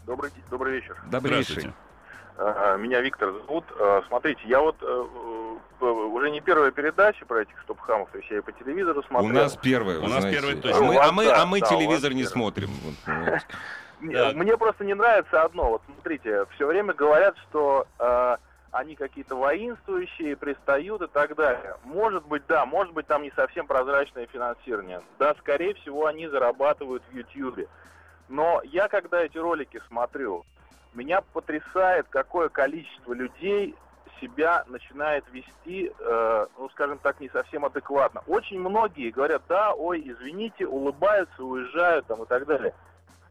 Добрый, 0.06 0.32
добрый 0.50 0.74
вечер. 0.76 0.98
Здравствуйте. 1.08 1.74
А, 2.38 2.78
Меня 2.78 3.02
Виктор 3.02 3.32
зовут. 3.34 3.66
А, 3.80 4.02
Смотрите, 4.08 4.40
я 4.46 4.60
вот 4.62 4.78
э, 4.82 5.06
э, 5.82 5.86
уже 5.86 6.32
не 6.32 6.40
первая 6.42 6.72
передача 6.72 7.26
про 7.26 7.42
этих 7.42 7.60
стоп-хамов, 7.64 8.10
то 8.12 8.18
есть 8.18 8.32
я 8.32 8.38
и 8.38 8.42
по 8.42 8.52
телевизору 8.54 9.04
смотрел. 9.04 9.30
У 9.32 9.34
нас 9.34 9.58
первое. 9.58 10.00
У 10.00 10.08
нас 10.08 10.22
знаете. 10.22 10.38
первое 10.40 10.56
А 10.58 10.62
точно. 10.62 10.82
мы, 10.82 10.96
У 10.96 11.00
а 11.00 11.12
мы, 11.12 11.26
да, 11.26 11.42
а 11.42 11.46
мы 11.46 11.60
да, 11.60 11.68
телевизор 11.68 12.14
не 12.14 12.22
первое. 12.24 12.32
смотрим. 12.32 12.70
Да. 14.02 14.32
Мне 14.34 14.56
просто 14.58 14.86
не 14.86 14.94
нравится 14.96 15.44
одно. 15.44 15.72
Вот 15.72 15.82
смотрите, 15.86 16.46
все 16.56 16.66
время 16.68 16.94
говорят, 16.94 17.36
что 17.50 17.86
они 18.72 18.96
какие-то 18.96 19.36
воинствующие, 19.36 20.36
пристают 20.36 21.02
и 21.02 21.08
так 21.08 21.36
далее. 21.36 21.76
Может 21.84 22.26
быть, 22.26 22.44
да, 22.48 22.66
может 22.66 22.94
быть, 22.94 23.08
там 23.08 23.24
не 23.24 23.32
совсем 23.32 23.68
прозрачное 23.68 24.28
финансирование. 24.28 25.02
Да, 25.18 25.34
скорее 25.40 25.74
всего, 25.76 26.06
они 26.06 26.28
зарабатывают 26.28 27.04
в 27.10 27.16
Ютьюбе. 27.16 27.68
Но 28.28 28.62
я, 28.64 28.88
когда 28.88 29.22
эти 29.22 29.38
ролики 29.38 29.82
смотрю, 29.88 30.46
меня 30.94 31.22
потрясает, 31.34 32.08
какое 32.10 32.50
количество 32.50 33.14
людей 33.14 33.76
себя 34.22 34.66
начинает 34.68 35.24
вести, 35.32 35.92
э, 35.98 36.48
ну, 36.58 36.70
скажем 36.70 37.00
так, 37.00 37.20
не 37.20 37.30
совсем 37.30 37.66
адекватно. 37.66 38.22
Очень 38.28 38.60
многие 38.60 39.12
говорят, 39.12 39.44
да, 39.48 39.74
ой, 39.74 40.04
извините, 40.06 40.68
улыбаются, 40.68 41.44
уезжают 41.44 42.06
там 42.08 42.24
и 42.24 42.26
так 42.26 42.46
далее. 42.46 42.74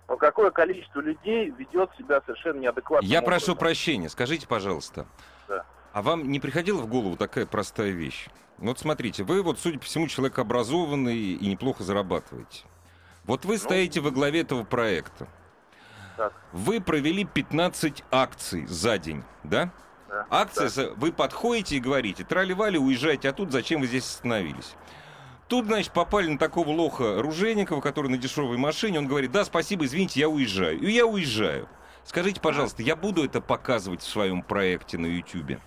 Но 0.08 0.16
какое 0.16 0.50
количество 0.50 1.00
людей 1.00 1.50
ведет 1.50 1.90
себя 1.98 2.20
совершенно 2.24 2.58
неадекватно. 2.60 3.06
Я 3.06 3.20
прошу 3.20 3.54
прощения, 3.54 4.08
скажите, 4.08 4.46
пожалуйста, 4.46 5.06
Да. 5.48 5.64
а 5.92 6.02
вам 6.02 6.30
не 6.30 6.40
приходила 6.40 6.80
в 6.80 6.86
голову 6.86 7.16
такая 7.16 7.44
простая 7.46 7.90
вещь? 7.90 8.28
Вот 8.56 8.78
смотрите, 8.78 9.22
вы 9.22 9.42
вот, 9.42 9.58
судя 9.60 9.78
по 9.78 9.84
всему, 9.84 10.08
человек 10.08 10.38
образованный 10.38 11.16
и 11.16 11.46
неплохо 11.48 11.84
зарабатываете. 11.84 12.64
Вот 13.24 13.44
вы 13.44 13.58
стоите 13.58 14.00
во 14.00 14.10
главе 14.10 14.40
этого 14.40 14.64
проекта. 14.64 15.28
Так. 16.16 16.32
Вы 16.52 16.80
провели 16.80 17.24
15 17.24 18.02
акций 18.10 18.66
за 18.66 18.98
день, 18.98 19.22
да? 19.44 19.70
Да, 20.08 20.26
Акция, 20.30 20.70
да. 20.74 20.94
вы 20.96 21.12
подходите 21.12 21.76
и 21.76 21.80
говорите, 21.80 22.24
трали-вали, 22.24 22.78
уезжайте, 22.78 23.28
а 23.28 23.32
тут 23.34 23.52
зачем 23.52 23.82
вы 23.82 23.86
здесь 23.86 24.04
остановились? 24.04 24.74
Тут, 25.48 25.64
значит, 25.64 25.92
попали 25.92 26.28
на 26.28 26.38
такого 26.38 26.68
лоха 26.68 27.22
Руженикова, 27.22 27.80
который 27.80 28.08
на 28.08 28.18
дешевой 28.18 28.58
машине, 28.58 28.98
он 28.98 29.06
говорит, 29.06 29.32
да, 29.32 29.44
спасибо, 29.44 29.86
извините, 29.86 30.20
я 30.20 30.28
уезжаю. 30.28 30.78
И 30.78 30.92
я 30.92 31.06
уезжаю. 31.06 31.68
Скажите, 32.04 32.40
пожалуйста, 32.40 32.82
я 32.82 32.96
буду 32.96 33.24
это 33.24 33.40
показывать 33.40 34.02
в 34.02 34.06
своем 34.06 34.42
проекте 34.42 34.98
на 34.98 35.06
YouTube? 35.06 35.58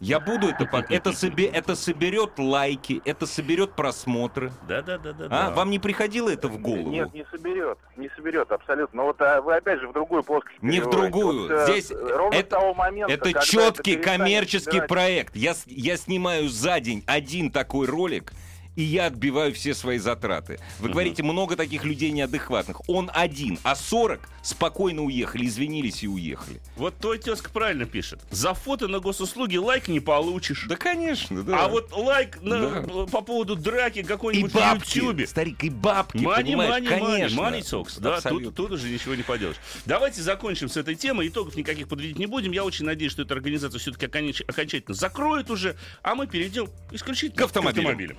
Я 0.00 0.20
буду 0.20 0.48
это 0.48 0.84
это, 0.90 1.14
себе, 1.14 1.46
это 1.46 1.76
соберет 1.76 2.38
лайки, 2.38 3.00
это 3.06 3.26
соберет 3.26 3.72
просмотры. 3.72 4.52
Да, 4.68 4.82
да, 4.82 4.98
да, 4.98 5.12
да. 5.12 5.24
А? 5.26 5.28
да. 5.28 5.50
Вам 5.52 5.70
не 5.70 5.78
приходило 5.78 6.28
это 6.28 6.48
в 6.48 6.58
голову? 6.58 6.90
Нет, 6.90 7.14
не 7.14 7.24
соберет, 7.30 7.78
не 7.96 8.10
соберет, 8.10 8.52
абсолютно. 8.52 8.96
Но 8.98 9.06
вот 9.06 9.20
а, 9.22 9.40
вы 9.40 9.54
опять 9.54 9.80
же 9.80 9.88
в 9.88 9.94
другую 9.94 10.22
плоскость. 10.22 10.62
Не 10.62 10.80
в 10.80 10.90
другую. 10.90 11.42
Вот, 11.42 11.50
э, 11.50 11.64
Здесь 11.64 11.90
ровно 11.90 12.34
это- 12.36 12.50
того 12.50 12.74
момента, 12.74 13.14
Это 13.14 13.32
четкий 13.40 13.94
перестанет 13.94 14.18
коммерческий 14.18 14.70
собирать- 14.72 14.88
проект. 14.88 15.36
Я, 15.36 15.54
я 15.66 15.96
снимаю 15.96 16.48
за 16.48 16.80
день 16.80 17.02
один 17.06 17.50
такой 17.50 17.86
ролик, 17.86 18.32
и 18.76 18.82
я 18.82 19.06
отбиваю 19.06 19.52
все 19.54 19.74
свои 19.74 19.98
затраты. 19.98 20.58
Вы 20.80 20.88
говорите, 20.88 21.22
много 21.22 21.56
таких 21.56 21.84
людей 21.84 22.10
неадекватных. 22.10 22.88
Он 22.88 23.10
один, 23.12 23.58
а 23.62 23.74
40 23.76 24.20
спокойно 24.42 25.02
уехали, 25.04 25.46
извинились 25.46 26.02
и 26.02 26.08
уехали. 26.08 26.60
Вот 26.76 26.96
твой 26.98 27.18
тезка 27.18 27.50
правильно 27.50 27.84
пишет. 27.86 28.20
За 28.30 28.52
фото 28.54 28.88
на 28.88 28.98
госуслуги 29.00 29.56
лайк 29.56 29.88
не 29.88 30.00
получишь. 30.00 30.66
Да, 30.68 30.76
конечно, 30.76 31.42
да. 31.42 31.64
А 31.64 31.68
вот 31.68 31.92
лайк 31.92 32.42
на- 32.42 32.80
Да. 32.82 33.06
по 33.06 33.20
поводу 33.22 33.56
драки 33.56 34.00
и 34.00 34.02
какой-нибудь 34.02 34.50
в 34.50 34.54
бабки, 34.54 34.98
Ютьюбе. 34.98 35.26
старик, 35.26 35.62
и 35.64 35.70
бабки, 35.70 36.18
Мани, 36.18 36.42
понимаешь, 36.44 36.70
мани, 36.72 36.88
мани, 36.88 37.02
конечно. 37.04 37.42
мани, 37.42 37.62
сокс. 37.62 37.96
Да, 37.98 38.16
Абсолютно. 38.16 38.46
тут, 38.48 38.56
тут 38.56 38.72
уже 38.72 38.88
ничего 38.90 39.14
не 39.14 39.22
поделаешь. 39.22 39.56
Давайте 39.86 40.20
закончим 40.20 40.68
с 40.68 40.76
этой 40.76 40.94
темой. 40.94 41.28
Итогов 41.28 41.56
никаких 41.56 41.88
подводить 41.88 42.18
не 42.18 42.26
будем. 42.26 42.52
Я 42.52 42.64
очень 42.64 42.84
надеюсь, 42.84 43.12
что 43.12 43.22
эта 43.22 43.34
организация 43.34 43.78
все-таки 43.78 44.06
окончательно 44.06 44.94
закроет 44.94 45.50
уже, 45.50 45.76
а 46.02 46.14
мы 46.14 46.26
перейдем 46.26 46.68
исключительно 46.90 47.40
К 47.40 47.44
автомобилям. 47.46 47.86
автомобилям. 47.86 48.18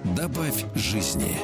Добавь 0.15 0.65
жизни. 0.75 1.37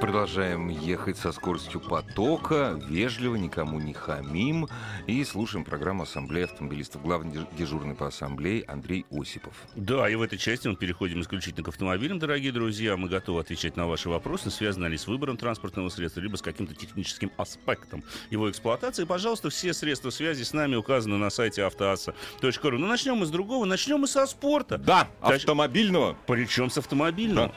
Продолжаем 0.00 0.68
ехать 0.68 1.16
со 1.18 1.32
скоростью 1.32 1.80
потока, 1.80 2.80
вежливо, 2.88 3.34
никому 3.34 3.80
не 3.80 3.92
хамим. 3.92 4.68
И 5.08 5.24
слушаем 5.24 5.64
программу 5.64 6.04
Ассамблеи 6.04 6.44
автомобилистов. 6.44 7.02
Главный 7.02 7.32
деж- 7.32 7.48
дежурный 7.58 7.96
по 7.96 8.06
ассамблее 8.06 8.62
Андрей 8.68 9.06
Осипов. 9.10 9.54
Да, 9.74 10.08
и 10.08 10.14
в 10.14 10.22
этой 10.22 10.38
части 10.38 10.68
мы 10.68 10.76
переходим 10.76 11.20
исключительно 11.20 11.64
к 11.64 11.68
автомобилям, 11.68 12.20
дорогие 12.20 12.52
друзья. 12.52 12.96
Мы 12.96 13.08
готовы 13.08 13.40
отвечать 13.40 13.76
на 13.76 13.88
ваши 13.88 14.08
вопросы, 14.08 14.50
связанные 14.52 14.90
ли 14.90 14.96
с 14.98 15.08
выбором 15.08 15.36
транспортного 15.36 15.88
средства, 15.88 16.20
либо 16.20 16.36
с 16.36 16.42
каким-то 16.42 16.76
техническим 16.76 17.32
аспектом 17.36 18.04
его 18.30 18.48
эксплуатации. 18.48 19.02
Пожалуйста, 19.02 19.50
все 19.50 19.74
средства 19.74 20.10
связи 20.10 20.44
с 20.44 20.52
нами 20.52 20.76
указаны 20.76 21.16
на 21.16 21.30
сайте 21.30 21.64
автоасса.ру. 21.64 22.78
Но 22.78 22.86
начнем 22.86 23.16
мы 23.16 23.26
с 23.26 23.30
другого, 23.30 23.64
начнем 23.64 23.98
мы 23.98 24.06
со 24.06 24.26
спорта. 24.26 24.78
Да, 24.78 25.08
автомобильного. 25.20 26.16
Причем 26.28 26.70
с 26.70 26.78
автомобильного. 26.78 27.48
Да. 27.48 27.54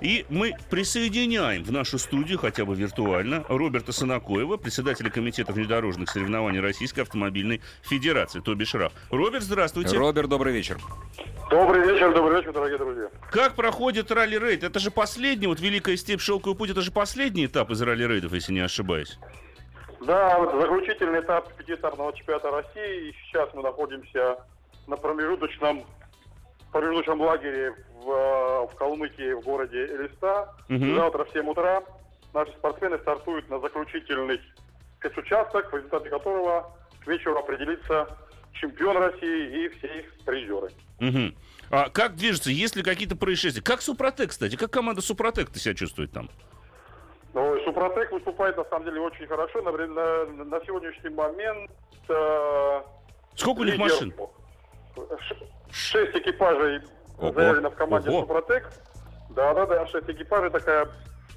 И 0.00 0.26
мы 0.28 0.52
присоединяем 0.70 1.62
в 1.64 1.72
нашу 1.72 1.98
студию, 1.98 2.38
хотя 2.38 2.64
бы 2.64 2.74
виртуально, 2.74 3.44
Роберта 3.48 3.92
Санакоева, 3.92 4.56
председателя 4.56 5.10
комитета 5.10 5.52
внедорожных 5.52 6.10
соревнований 6.10 6.60
Российской 6.60 7.00
автомобильной 7.00 7.60
Федерации, 7.82 8.40
то 8.40 8.54
бишь 8.54 8.74
РАФ. 8.74 8.92
Роберт, 9.10 9.42
здравствуйте. 9.42 9.96
Роберт, 9.96 10.28
добрый 10.28 10.52
вечер. 10.52 10.78
Добрый 11.48 11.86
вечер, 11.86 12.12
добрый 12.12 12.38
вечер, 12.38 12.52
дорогие 12.52 12.78
друзья. 12.78 13.08
Как 13.30 13.54
проходит 13.54 14.10
ралли-рейд? 14.10 14.64
Это 14.64 14.80
же 14.80 14.90
последний, 14.90 15.46
вот 15.46 15.60
Великая 15.60 15.96
степь, 15.96 16.20
Шелковый 16.20 16.56
путь, 16.56 16.70
это 16.70 16.80
же 16.80 16.90
последний 16.90 17.46
этап 17.46 17.70
из 17.70 17.80
ралли-рейдов, 17.80 18.32
если 18.32 18.52
не 18.52 18.60
ошибаюсь. 18.60 19.18
Да, 20.00 20.38
вот 20.38 20.60
заключительный 20.60 21.20
этап 21.20 21.52
пятиэтапного 21.54 22.12
чемпионата 22.16 22.50
России. 22.50 23.10
И 23.10 23.14
сейчас 23.24 23.48
мы 23.54 23.62
находимся 23.62 24.38
на 24.86 24.96
промежуточном, 24.96 25.84
промежуточном 26.72 27.20
лагере 27.20 27.74
в, 27.94 28.10
э, 28.10 28.66
в 28.66 28.74
Калмыкии, 28.76 29.32
в 29.34 29.40
городе 29.40 29.84
Элиста. 29.86 30.54
Мгм. 30.68 30.96
Завтра 30.96 31.24
в 31.24 31.30
7 31.32 31.48
утра 31.48 31.82
наши 32.34 32.52
спортсмены 32.52 32.98
стартуют 32.98 33.48
на 33.50 33.58
заключительный 33.60 34.40
спецучасток, 34.98 35.72
в 35.72 35.76
результате 35.76 36.08
которого 36.10 36.72
к 37.02 37.06
вечеру 37.06 37.36
определится 37.38 38.08
чемпион 38.52 38.96
России 38.96 39.64
и 39.64 39.68
все 39.70 40.00
их 40.00 40.12
призеры. 40.24 40.70
Мгм. 41.00 41.34
А 41.70 41.88
как 41.90 42.14
движется? 42.16 42.50
Есть 42.50 42.76
ли 42.76 42.82
какие-то 42.82 43.16
происшествия? 43.16 43.62
Как 43.62 43.82
Супротек, 43.82 44.30
кстати? 44.30 44.56
Как 44.56 44.70
команда 44.70 45.00
Супротек 45.02 45.54
себя 45.56 45.74
чувствует 45.74 46.12
там? 46.12 46.30
Ну, 47.34 47.58
Супротек 47.64 48.10
выступает 48.12 48.56
на 48.56 48.64
самом 48.64 48.86
деле 48.86 49.00
очень 49.00 49.26
хорошо. 49.26 49.60
На, 49.62 49.70
на- 49.72 50.44
на 50.44 50.60
сегодняшний 50.64 51.10
момент 51.10 51.70
э, 52.08 52.80
Сколько 53.34 53.60
у 53.60 53.64
них 53.64 53.74
лидер- 53.74 53.84
машин? 53.84 54.14
Шесть 55.70 56.16
экипажей 56.16 56.80
Ого. 57.18 57.32
заявлено 57.32 57.70
в 57.70 57.74
команде 57.74 58.10
Ого. 58.10 58.20
Супротек. 58.20 58.70
Да-да-да, 59.30 59.86
шесть 59.86 60.08
экипажей, 60.08 60.50
такая 60.50 60.88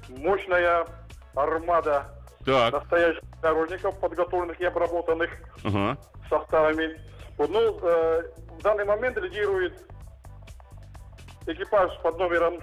мощная 0.08 0.86
армада 1.34 2.06
Так, 2.44 2.72
настоящих 2.72 3.22
дорожников, 3.42 3.98
подготовленных 4.00 4.60
и 4.60 4.64
обработанных 4.64 5.30
ага. 5.64 5.96
составами. 6.28 7.00
Вот, 7.36 7.50
ну, 7.50 7.78
э, 7.82 8.22
в 8.58 8.62
данный 8.62 8.84
момент 8.84 9.16
лидирует 9.18 9.74
экипаж 11.46 11.90
под 12.02 12.18
номером 12.18 12.60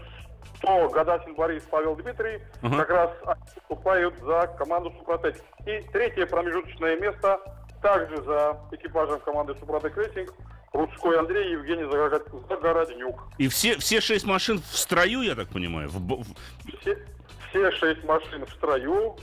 100 0.57 0.89
Гадасин 0.89 1.35
Борис 1.35 1.63
Павел 1.69 1.95
Дмитрий. 1.95 2.41
Ага. 2.61 2.77
Как 2.77 2.89
раз 2.89 3.11
выступают 3.55 4.17
за 4.19 4.47
команду 4.57 4.91
Супротек. 4.97 5.37
И 5.65 5.81
третье 5.91 6.25
промежуточное 6.25 6.99
место 6.99 7.39
также 7.81 8.21
за 8.23 8.57
экипажем 8.71 9.19
команды 9.19 9.55
Супротек 9.59 9.97
Racing 9.97 10.33
Рудской 10.73 11.17
Андрей 11.17 11.51
Евгений 11.53 11.83
Загород- 11.83 12.47
Загороднюк. 12.49 13.23
И 13.37 13.47
все, 13.47 13.77
все 13.77 14.01
шесть 14.01 14.25
машин 14.25 14.59
в 14.59 14.77
строю, 14.77 15.21
я 15.21 15.35
так 15.35 15.47
понимаю? 15.49 15.89
В 15.89 16.23
Все, 16.81 16.97
все 17.49 17.71
шесть 17.71 18.03
машин 18.03 18.45
в 18.45 18.49
строю, 18.51 19.15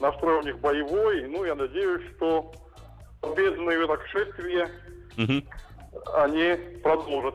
настрой 0.00 0.38
у 0.38 0.42
них 0.42 0.58
боевой. 0.58 1.22
Ну, 1.28 1.44
я 1.44 1.54
надеюсь, 1.54 2.02
что 2.16 2.52
победное 3.20 3.86
так 3.86 4.06
шествие 4.08 4.68
Мгм. 5.16 5.44
Они 6.14 6.54
продолжат. 6.82 7.34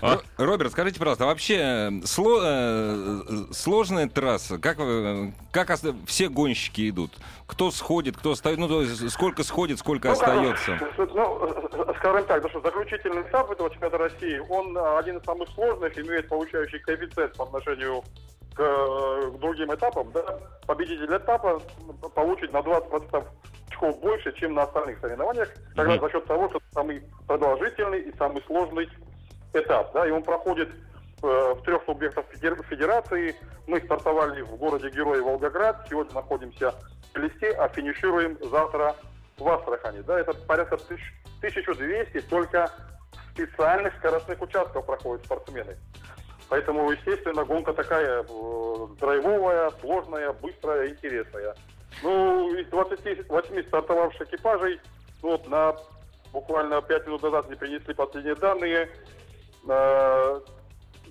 А? 0.00 0.20
Роберт, 0.38 0.72
скажите, 0.72 0.98
пожалуйста, 0.98 1.24
а 1.24 1.26
вообще 1.26 1.56
э, 1.58 1.90
сло, 2.06 2.40
э, 2.42 3.20
э, 3.28 3.52
сложная 3.52 4.08
трасса? 4.08 4.58
Как, 4.58 4.78
э, 4.80 5.32
как 5.50 5.68
ос- 5.70 5.82
все 6.06 6.28
гонщики 6.28 6.88
идут? 6.88 7.12
Кто 7.46 7.70
сходит, 7.70 8.16
кто 8.16 8.30
остается? 8.32 8.60
Ну, 8.60 8.68
то 8.68 8.80
есть 8.82 9.10
сколько 9.10 9.44
сходит, 9.44 9.78
сколько 9.78 10.08
Ну, 10.08 10.12
остается? 10.14 10.78
Ну, 10.96 11.94
скажем 11.98 12.24
так, 12.24 12.42
да 12.42 12.48
что 12.48 12.60
заключительный 12.62 13.22
этап 13.22 13.50
этого 13.50 13.68
чемпионата 13.70 13.98
России, 13.98 14.38
он 14.48 14.76
один 14.98 15.18
из 15.18 15.24
самых 15.24 15.48
сложных, 15.50 15.98
имеет 15.98 16.28
получающий 16.28 16.78
коэффициент 16.78 17.36
по 17.36 17.44
отношению 17.44 18.02
к, 18.56 19.30
к 19.30 19.38
другим 19.38 19.74
этапам. 19.74 20.10
Да? 20.12 20.22
Победитель 20.66 21.14
этапа 21.16 21.60
получит 22.14 22.52
на 22.52 22.58
20% 22.58 23.24
очков 23.68 24.00
больше, 24.00 24.32
чем 24.32 24.54
на 24.54 24.62
остальных 24.62 24.98
соревнованиях, 25.00 25.50
как 25.74 25.86
раз 25.86 26.00
за 26.00 26.10
счет 26.10 26.24
того, 26.26 26.48
что 26.48 26.58
это 26.58 26.66
самый 26.72 27.02
продолжительный 27.26 28.00
и 28.00 28.16
самый 28.16 28.42
сложный 28.46 28.88
этап. 29.52 29.92
Да? 29.92 30.06
И 30.06 30.10
он 30.10 30.22
проходит 30.22 30.68
э, 31.22 31.54
в 31.54 31.62
трех 31.62 31.84
субъектах 31.84 32.24
федер- 32.32 32.62
федерации. 32.64 33.36
Мы 33.66 33.80
стартовали 33.80 34.40
в 34.42 34.56
городе 34.56 34.90
Герой 34.90 35.20
Волгоград, 35.20 35.86
сегодня 35.90 36.14
находимся 36.14 36.74
в 37.12 37.18
Листе, 37.18 37.50
а 37.52 37.68
финишируем 37.68 38.38
завтра 38.50 38.94
в 39.38 39.48
Астрахани. 39.48 40.00
Да, 40.00 40.18
это 40.18 40.32
порядка 40.34 40.76
тысяч- 40.78 41.12
1200 41.40 42.20
только 42.28 42.70
специальных 43.34 43.94
скоростных 43.98 44.40
участков 44.40 44.86
проходят 44.86 45.24
спортсмены. 45.26 45.76
Поэтому, 46.48 46.90
естественно, 46.90 47.44
гонка 47.44 47.72
такая 47.72 48.22
э, 48.22 48.86
драйвовая, 49.00 49.70
сложная, 49.80 50.32
быстрая, 50.32 50.88
интересная. 50.88 51.56
Ну, 52.02 52.54
из 52.54 52.68
28 52.68 53.62
стартовавших 53.64 54.28
экипажей, 54.28 54.80
ну, 55.22 55.30
вот 55.30 55.48
на 55.48 55.76
буквально 56.32 56.80
5 56.82 57.06
минут 57.06 57.22
назад 57.22 57.48
мне 57.48 57.56
принесли 57.56 57.94
последние 57.94 58.36
данные, 58.36 58.88
э, 59.68 60.40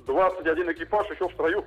21 0.06 0.72
экипаж 0.72 1.10
еще 1.10 1.28
в 1.28 1.34
строю. 1.34 1.66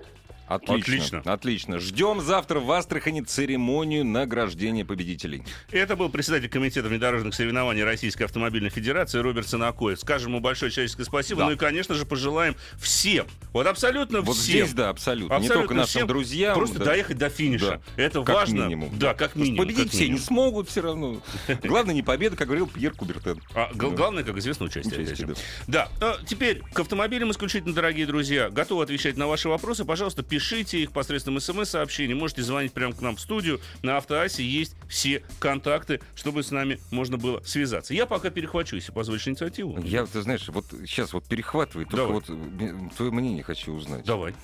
Отлично, 0.49 1.19
Отлично. 1.19 1.23
отлично. 1.33 1.79
Ждем 1.79 2.23
завтра 2.23 2.59
в 2.59 2.73
Астрахани 2.73 3.21
церемонию 3.21 4.03
награждения 4.07 4.83
победителей. 4.83 5.43
Это 5.71 5.95
был 5.95 6.09
председатель 6.09 6.49
комитета 6.49 6.89
внедорожных 6.89 7.35
соревнований 7.35 7.85
Российской 7.85 8.23
автомобильной 8.23 8.71
федерации 8.71 9.19
Роберт 9.19 9.47
Санакоев. 9.47 10.01
Скажем 10.01 10.31
ему 10.33 10.41
большое 10.41 10.73
человеческое 10.73 11.05
спасибо. 11.05 11.41
Да. 11.41 11.47
Ну 11.47 11.53
и, 11.53 11.57
конечно 11.57 11.95
же, 11.95 12.07
пожелаем 12.07 12.57
всем, 12.81 13.27
вот 13.53 13.67
абсолютно 13.67 14.23
Вот 14.23 14.37
всем, 14.37 14.65
здесь, 14.65 14.73
да, 14.73 14.89
абсолютно. 14.89 15.35
Не 15.35 15.37
абсолютно 15.41 15.61
только 15.61 15.75
нашим 15.75 15.89
всем 15.91 16.07
друзьям. 16.07 16.55
просто 16.57 16.79
да. 16.79 16.85
доехать 16.87 17.19
до 17.19 17.29
финиша. 17.29 17.83
Это 17.97 18.23
Как 18.23 18.35
важно. 18.35 18.63
минимум. 18.65 18.99
Да, 18.99 19.13
как 19.13 19.37
минимум. 19.37 19.59
Победить 19.59 19.85
как 19.85 19.93
все 19.93 20.09
не 20.09 20.19
смогут 20.19 20.71
все 20.71 20.81
равно. 20.81 21.21
Главное 21.63 21.95
не 21.95 22.03
победа, 22.03 22.37
как 22.37 22.47
говорил 22.47 22.69
Пьер 22.69 22.93
Кубертен. 22.93 23.39
А, 23.55 23.71
Да. 23.75 23.89
Главное, 23.89 24.25
как 24.25 24.39
известно, 24.39 24.65
участие. 24.65 25.03
Участие, 25.03 25.29
же. 25.29 25.35
Да. 25.67 25.91
А, 26.01 26.17
теперь 26.27 26.63
к 26.73 26.81
автомобилям 26.81 27.31
исключительно, 27.33 27.75
дорогие 27.75 28.07
друзья. 28.07 28.49
Готовы 28.49 28.83
отвечать 28.85 29.19
на 29.19 29.27
ваши 29.27 29.51
вопросы. 29.51 29.85
Пожалуйста, 29.85 30.23
пишите 30.23 30.38
их 30.83 30.93
посредством 30.93 31.41
смс-сообщений. 31.41 32.15
Можете 32.15 32.43
звонить 32.43 32.73
прямо 32.73 32.95
к 32.95 33.01
нам 33.01 33.17
в 33.17 33.21
студию. 33.21 33.61
На 33.83 33.97
Автоасе 33.97 34.45
есть 34.45 34.75
все 34.89 35.23
контакты, 35.39 36.01
чтобы 36.15 36.43
с 36.43 36.51
нами 36.51 36.79
можно 36.91 37.17
было 37.19 37.41
связаться. 37.43 37.95
Я 37.95 38.07
пока 38.07 38.31
перехвачу, 38.31 38.77
если 38.77 38.93
позволишь 38.93 39.27
инициативу. 39.29 39.79
Я, 39.83 40.07
ты 40.07 40.23
знаешь, 40.23 40.49
вот 40.49 40.67
сейчас 40.87 41.13
вот 41.13 41.25
перехватывает, 41.25 41.89
только 41.89 42.07
Давай. 42.07 42.15
вот 42.15 42.25
э, 42.29 42.89
твое 42.97 43.11
мнение 43.13 43.43
хочу 43.43 43.73
узнать. 43.73 44.05
Давай. 44.05 44.35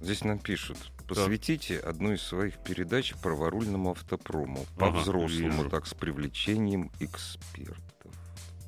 Здесь 0.00 0.24
нам 0.24 0.38
пишут. 0.38 0.76
Посвятите 1.08 1.78
одну 1.78 2.12
из 2.12 2.22
своих 2.22 2.58
передач 2.64 3.14
праворульному 3.22 3.92
автопрому. 3.92 4.66
Ага, 4.76 4.90
По-взрослому, 4.92 5.28
вижу. 5.58 5.70
так, 5.70 5.86
с 5.86 5.94
привлечением 5.94 6.90
экспертов. 7.00 7.82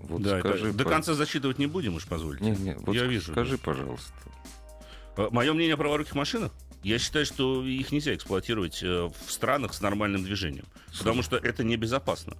Вот 0.00 0.22
да, 0.22 0.38
это 0.38 0.48
скажи, 0.50 0.72
до 0.72 0.84
по- 0.84 0.90
конца 0.90 1.14
зачитывать 1.14 1.58
не 1.58 1.66
будем, 1.66 1.96
уж 1.96 2.06
позвольте. 2.06 2.44
Не, 2.44 2.52
не, 2.52 2.74
вот 2.76 2.94
Я 2.94 3.02
ск- 3.02 3.08
вижу. 3.08 3.32
Скажи, 3.32 3.58
пожалуйста. 3.58 4.12
Мое 5.30 5.52
мнение 5.52 5.74
о 5.74 5.76
праворуких 5.76 6.14
машинах? 6.14 6.52
Я 6.82 6.98
считаю, 6.98 7.26
что 7.26 7.64
их 7.66 7.90
нельзя 7.90 8.14
эксплуатировать 8.14 8.82
э, 8.82 9.10
в 9.26 9.32
странах 9.32 9.74
с 9.74 9.80
нормальным 9.80 10.22
движением. 10.22 10.64
Потому 10.96 11.22
что 11.22 11.36
это 11.36 11.64
небезопасно. 11.64 12.36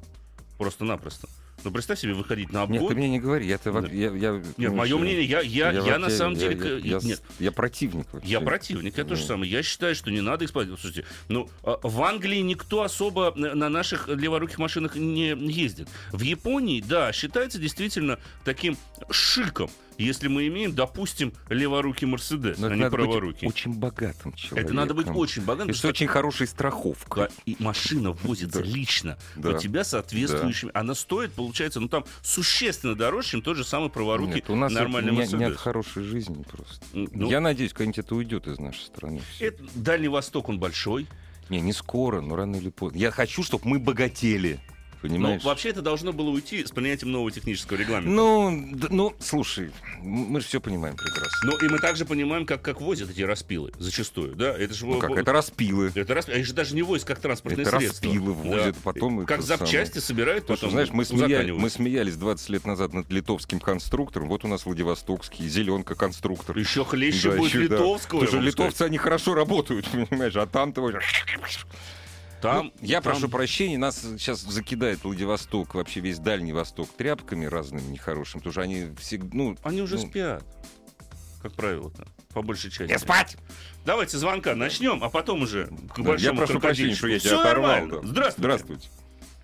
Просто-напросто. 0.58 1.28
Ну, 1.64 1.72
представь 1.72 1.98
себе 1.98 2.14
выходить 2.14 2.52
на 2.52 2.60
Нет, 2.66 2.76
обгон. 2.76 2.88
ты 2.90 2.94
мне 2.94 3.08
не 3.08 3.18
говори, 3.18 3.48
это 3.48 3.72
вот 3.72 3.92
я, 3.92 4.12
я 4.12 4.40
Нет, 4.56 4.72
мое 4.72 4.90
я- 4.90 4.96
мнение, 4.96 5.24
я, 5.24 5.40
я, 5.40 5.72
я, 5.72 5.98
на 5.98 6.02
вообще- 6.02 6.16
самом 6.16 6.36
деле... 6.36 6.80
я, 6.84 6.98
я, 6.98 7.00
нет, 7.02 7.20
я 7.40 7.50
противник 7.50 8.06
вообще. 8.12 8.30
я 8.30 8.40
противник, 8.40 8.96
я 8.96 9.04
то 9.04 9.16
же 9.16 9.22
Ну. 9.22 9.26
самое. 9.26 9.50
Я 9.50 9.64
считаю, 9.64 9.96
что 9.96 10.12
не 10.12 10.20
надо 10.20 10.44
эксплуатировать. 10.44 10.80
Слушайте, 10.80 11.08
ну, 11.28 11.50
а, 11.64 11.80
в 11.82 12.00
Англии 12.02 12.38
никто 12.42 12.82
особо 12.82 13.32
на 13.34 13.56
на 13.56 13.68
наших 13.68 14.06
леворуких 14.06 14.58
машинах 14.58 14.94
не 14.94 15.30
ездит. 15.50 15.88
В 16.12 16.20
Японии, 16.22 16.80
да, 16.80 17.12
считается 17.12 17.58
действительно 17.58 18.20
таким 18.44 18.76
шиком, 19.10 19.68
если 20.04 20.28
мы 20.28 20.46
имеем, 20.46 20.74
допустим, 20.74 21.32
леворукий 21.48 22.06
Мерседес, 22.06 22.58
а 22.62 22.66
это 22.66 22.76
не 22.76 22.88
праворукий. 22.90 23.48
очень 23.48 23.72
богатым 23.74 24.32
человеком. 24.34 24.64
Это 24.64 24.74
надо 24.74 24.94
быть 24.94 25.08
очень 25.08 25.42
богатым. 25.44 25.70
И 25.70 25.74
с 25.74 25.84
очень 25.84 26.06
хорошей 26.06 26.46
страховкой. 26.46 27.24
Да, 27.24 27.28
и 27.46 27.56
машина 27.58 28.12
возится 28.12 28.60
лично 28.62 29.18
Да. 29.36 29.50
у 29.50 29.58
тебя 29.58 29.84
соответствующими. 29.84 30.70
Она 30.74 30.94
стоит, 30.94 31.32
получается, 31.32 31.80
ну 31.80 31.88
там 31.88 32.04
существенно 32.22 32.94
дороже, 32.94 33.28
чем 33.28 33.42
тот 33.42 33.56
же 33.56 33.64
самый 33.64 33.90
праворукий 33.90 34.34
Нет, 34.36 34.50
у 34.50 34.56
нас 34.56 34.72
нормальный 34.72 35.10
не- 35.12 35.18
Мерседес. 35.18 35.40
нет 35.40 35.56
хорошей 35.56 36.02
жизни 36.04 36.44
просто. 36.50 36.84
Ну, 36.92 37.30
Я 37.30 37.40
надеюсь, 37.40 37.72
когда-нибудь 37.72 37.98
это 37.98 38.14
уйдет 38.14 38.46
из 38.46 38.58
нашей 38.58 38.82
страны. 38.82 39.20
это- 39.40 39.62
Дальний 39.74 40.08
Восток, 40.08 40.48
он 40.48 40.58
большой. 40.58 41.06
Не, 41.48 41.60
не 41.60 41.72
скоро, 41.72 42.20
но 42.20 42.36
рано 42.36 42.56
или 42.56 42.68
поздно. 42.68 42.98
Я 42.98 43.10
хочу, 43.10 43.42
чтобы 43.42 43.66
мы 43.68 43.78
богатели. 43.78 44.60
Но 45.02 45.08
Понимаешь? 45.08 45.44
вообще 45.44 45.68
это 45.68 45.80
должно 45.80 46.12
было 46.12 46.30
уйти 46.30 46.64
с 46.66 46.70
принятием 46.72 47.12
нового 47.12 47.30
технического 47.30 47.76
регламента. 47.76 48.10
Ну, 48.10 48.68
д- 48.72 48.88
ну, 48.90 49.14
слушай, 49.20 49.70
мы 50.02 50.40
же 50.40 50.46
все 50.46 50.60
понимаем 50.60 50.96
прекрасно. 50.96 51.28
Но 51.44 51.56
и 51.58 51.68
мы 51.68 51.78
также 51.78 52.04
понимаем, 52.04 52.44
как, 52.46 52.62
как 52.62 52.80
возят 52.80 53.08
эти 53.10 53.22
распилы 53.22 53.72
зачастую, 53.78 54.34
да? 54.34 54.50
Это 54.56 54.74
же 54.74 54.86
Ну 54.86 54.98
как, 54.98 55.10
это 55.12 55.32
распилы. 55.32 55.92
это 55.94 56.12
расп- 56.14 56.32
Они 56.32 56.42
же 56.42 56.52
даже 56.52 56.74
не 56.74 56.82
возят 56.82 57.06
как 57.06 57.20
транспортное 57.20 57.64
Это 57.64 57.78
средство. 57.78 58.06
распилы 58.06 58.32
возят, 58.32 58.74
Да. 58.74 58.80
потом 58.82 59.24
Как 59.24 59.42
запчасти 59.42 59.98
собирают, 60.00 60.46
Потому 60.46 60.56
потом 60.56 60.68
что, 60.70 60.74
знаешь, 60.74 60.90
мы, 60.90 61.04
смея- 61.04 61.26
узаканивают. 61.26 61.62
мы 61.62 61.70
смеялись 61.70 62.16
20 62.16 62.48
лет 62.48 62.66
назад 62.66 62.92
над 62.92 63.08
литовским 63.10 63.60
конструктором. 63.60 64.28
Вот 64.28 64.44
у 64.44 64.48
нас 64.48 64.66
Владивостокский, 64.66 65.48
зеленка 65.48 65.94
конструктор. 65.94 66.58
Еще 66.58 66.84
хлеще 66.84 67.30
Да, 67.30 67.36
будет 67.36 67.52
да. 67.52 67.58
литовского. 67.76 68.20
Потому 68.20 68.42
что 68.42 68.46
литовцы, 68.50 68.82
они 68.82 68.98
хорошо 68.98 69.34
работают, 69.34 69.86
понимаешь, 70.08 70.34
а 70.36 70.46
там-то... 70.46 70.92
Там, 72.40 72.66
Ну, 72.66 72.72
я 72.80 73.00
там- 73.00 73.12
прошу 73.12 73.28
прощения, 73.28 73.78
нас 73.78 74.00
сейчас 74.00 74.40
закидает 74.40 75.02
Владивосток, 75.04 75.74
вообще 75.74 76.00
весь 76.00 76.18
Дальний 76.18 76.52
Восток 76.52 76.88
тряпками 76.90 77.46
разными 77.46 77.82
нехорошими, 77.90 78.40
потому 78.40 78.52
что 78.52 78.62
они 78.62 78.94
всегда... 78.98 79.28
Ну, 79.32 79.56
Они 79.64 79.82
уже 79.82 79.96
ну, 79.96 80.02
спят. 80.02 80.44
Как 81.42 81.52
правило, 81.54 81.90
по 82.34 82.42
большей 82.42 82.70
части. 82.70 82.92
Не 82.92 82.98
спать! 82.98 83.36
Давайте 83.84 84.18
звонка 84.18 84.54
начнем, 84.54 85.02
а 85.02 85.08
потом 85.08 85.42
уже 85.42 85.66
к 85.66 85.96
Да, 85.98 86.02
большому 86.02 86.40
я 86.40 86.46
прошу 86.46 86.60
прощения, 86.60 86.94
что 86.94 87.08
я 87.08 87.18
тебя 87.18 87.40
оторвал. 87.40 87.70
нормально. 87.72 88.00
да. 88.02 88.06
Здравствуйте. 88.08 88.40
Здравствуйте. 88.42 88.88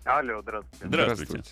Алло, 0.05 0.43
здравствуйте. 0.43 0.87
Здравствуйте. 0.87 1.51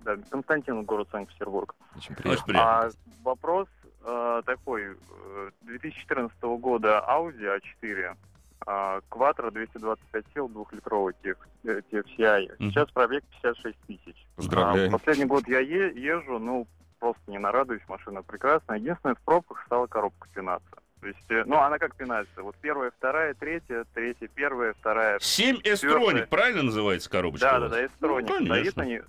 Да, 0.00 0.16
Константин, 0.30 0.84
город 0.84 1.08
Санкт-Петербург. 1.10 1.74
Очень 1.96 2.12
Очень 2.14 2.14
приятно. 2.22 2.44
приятно. 2.44 2.80
А 2.80 2.90
вопрос 3.24 3.66
э, 4.04 4.42
такой. 4.46 4.82
э, 4.84 5.50
2014 5.62 6.58
года 6.60 7.04
Audi 7.08 7.42
A4, 7.82 8.16
а, 8.64 9.00
Quattro 9.10 9.50
225 9.50 10.24
сил, 10.34 10.48
двухлитровый 10.48 11.14
тех, 11.22 11.36
э, 11.64 11.80
TFSI. 11.90 12.52
Мгм. 12.58 12.70
Сейчас 12.70 12.90
пробег 12.90 13.24
56 13.42 13.76
тысяч. 13.86 14.16
Поздравляем. 14.36 14.94
А, 14.94 14.98
последний 14.98 15.24
год 15.26 15.46
я 15.48 15.60
е- 15.60 15.92
езжу, 15.94 16.38
ну, 16.38 16.66
просто 16.98 17.20
не 17.26 17.38
нарадуюсь, 17.38 17.82
машина 17.88 18.22
прекрасная. 18.22 18.78
Единственное, 18.78 19.14
в 19.14 19.20
пробках 19.20 19.62
стала 19.66 19.86
коробка 19.86 20.28
пинаться. 20.34 20.70
То 21.00 21.06
есть, 21.08 21.30
э, 21.30 21.44
ну, 21.46 21.58
она 21.58 21.78
как 21.78 21.94
пинается. 21.94 22.42
Вот 22.42 22.56
первая, 22.60 22.90
вторая, 22.96 23.34
третья, 23.34 23.84
третья, 23.94 24.28
первая, 24.28 24.74
вторая. 24.80 25.18
7 25.20 25.56
Четвёртое. 25.58 25.74
S 25.74 25.81
tronic, 25.81 26.28
правильно 26.28 26.62
называется 26.64 27.10
коробочка? 27.10 27.46
Да, 27.46 27.60
да, 27.60 27.68
да, 27.68 27.86
S 27.86 27.91
tronic. 27.91 28.28
Ну, 28.30 28.46
стоит 28.46 28.76
на 28.76 28.84
ней. 28.84 29.02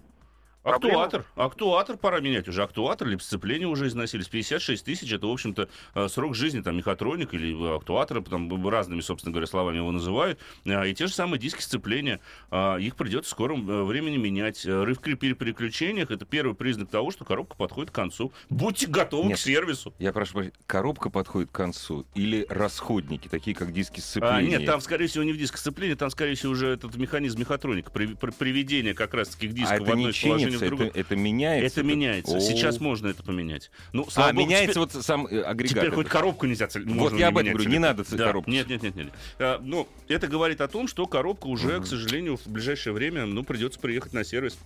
Актуатор. 0.76 1.26
Актуатор 1.36 1.98
пора 1.98 2.20
менять 2.20 2.48
уже. 2.48 2.64
Актуатор, 2.64 3.08
либо 3.08 3.22
сцепление 3.22 3.68
уже 3.68 3.88
износились. 3.88 4.28
56 4.28 4.84
тысяч, 4.84 5.12
это, 5.12 5.28
в 5.28 5.32
общем-то, 5.32 5.70
э, 5.96 6.08
срок 6.10 6.36
жизни 6.36 6.62
там 6.62 6.76
мехатроник 6.78 7.34
или 7.34 7.56
э, 7.74 7.76
актуатора, 7.76 8.22
там 8.22 8.68
разными, 8.68 9.02
собственно 9.02 9.32
говоря, 9.34 9.48
словами 9.48 9.78
его 9.78 9.92
называют. 9.92 10.40
А, 10.66 10.84
И 10.86 10.94
те 10.94 11.08
же 11.08 11.14
самые 11.14 11.40
диски 11.40 11.62
сцепления, 11.62 12.20
а, 12.52 12.78
их 12.78 12.96
придется 12.96 13.30
в 13.30 13.32
скором 13.32 13.70
э, 13.70 13.84
времени 13.84 14.18
менять. 14.18 14.66
Э, 14.66 14.84
Рывки 14.84 15.14
при 15.16 15.34
переключениях— 15.34 16.12
это 16.12 16.26
первый 16.26 16.56
признак 16.56 16.90
того, 16.90 17.12
что 17.12 17.26
коробка 17.26 17.56
подходит 17.56 17.92
к 17.92 17.96
концу. 17.96 18.32
Будьте 18.50 18.88
готовы 18.88 19.30
Нет. 19.30 19.38
к 19.38 19.42
сервису. 19.42 19.94
Я 20.00 20.12
прошу 20.12 20.34
прощения, 20.34 20.54
коробка 20.66 21.10
подходит 21.10 21.50
к 21.50 21.54
концу 21.56 22.06
или 22.16 22.46
расходники, 22.50 23.28
такие 23.28 23.56
как 23.56 23.72
диски 23.72 24.00
А, 24.00 24.02
сцепления? 24.02 24.58
нет, 24.58 24.66
там, 24.66 24.82
скорее 24.82 25.08
всего, 25.08 25.24
не 25.24 25.34
в 25.34 25.38
диск 25.38 25.58
сцепления, 25.58 25.96
там, 25.96 26.10
скорее 26.10 26.36
всего, 26.36 26.52
уже 26.54 26.68
этот 26.68 26.96
механизм 26.96 27.40
мехатроника, 27.40 27.90
при- 27.92 28.08
при- 28.08 28.32
приведение 28.32 28.94
как 28.94 29.14
раз-таки 29.14 29.48
к 29.48 29.54
диску 29.54 29.74
а 29.74 29.78
в 29.80 29.82
одно 29.84 29.96
не 29.96 30.57
в 30.60 30.64
это, 30.64 31.00
это 31.00 31.16
меняется? 31.16 31.80
Это 31.82 31.88
меняется. 31.88 32.38
О. 32.38 32.40
Сейчас 32.40 32.80
можно 32.80 33.08
это 33.08 33.24
поменять. 33.24 33.72
Ну, 33.94 34.08
А, 34.16 34.34
богу, 34.34 34.46
меняется 34.46 34.74
теперь- 34.74 34.94
вот 34.96 35.06
сам 35.06 35.28
э, 35.28 35.42
агрегат. 35.42 35.84
Теперь 35.84 35.92
хоть 35.92 36.08
коробку 36.08 36.46
нельзя 36.46 36.68
можно 36.86 37.18
я 37.18 37.28
об 37.30 37.38
этом 37.38 37.54
говорю, 37.54 37.70
не 37.70 37.80
надо 37.80 38.04
Да. 38.10 38.26
коробку. 38.26 38.50
Нет, 38.52 38.68
нет, 38.70 38.84
нет, 38.84 38.96
нет. 38.96 39.08
А, 39.40 39.60
ну, 39.64 39.88
это 40.08 40.28
говорит 40.28 40.62
о 40.62 40.68
том, 40.68 40.88
что 40.88 41.06
коробка 41.08 41.48
уже, 41.48 41.80
к 41.82 41.86
сожалению, 41.86 42.38
в 42.38 42.48
ближайшее 42.48 42.94
время, 42.94 43.26
ну, 43.26 43.44
придется 43.44 43.80
приехать 43.80 44.14
на 44.14 44.24
сервис 44.24 44.58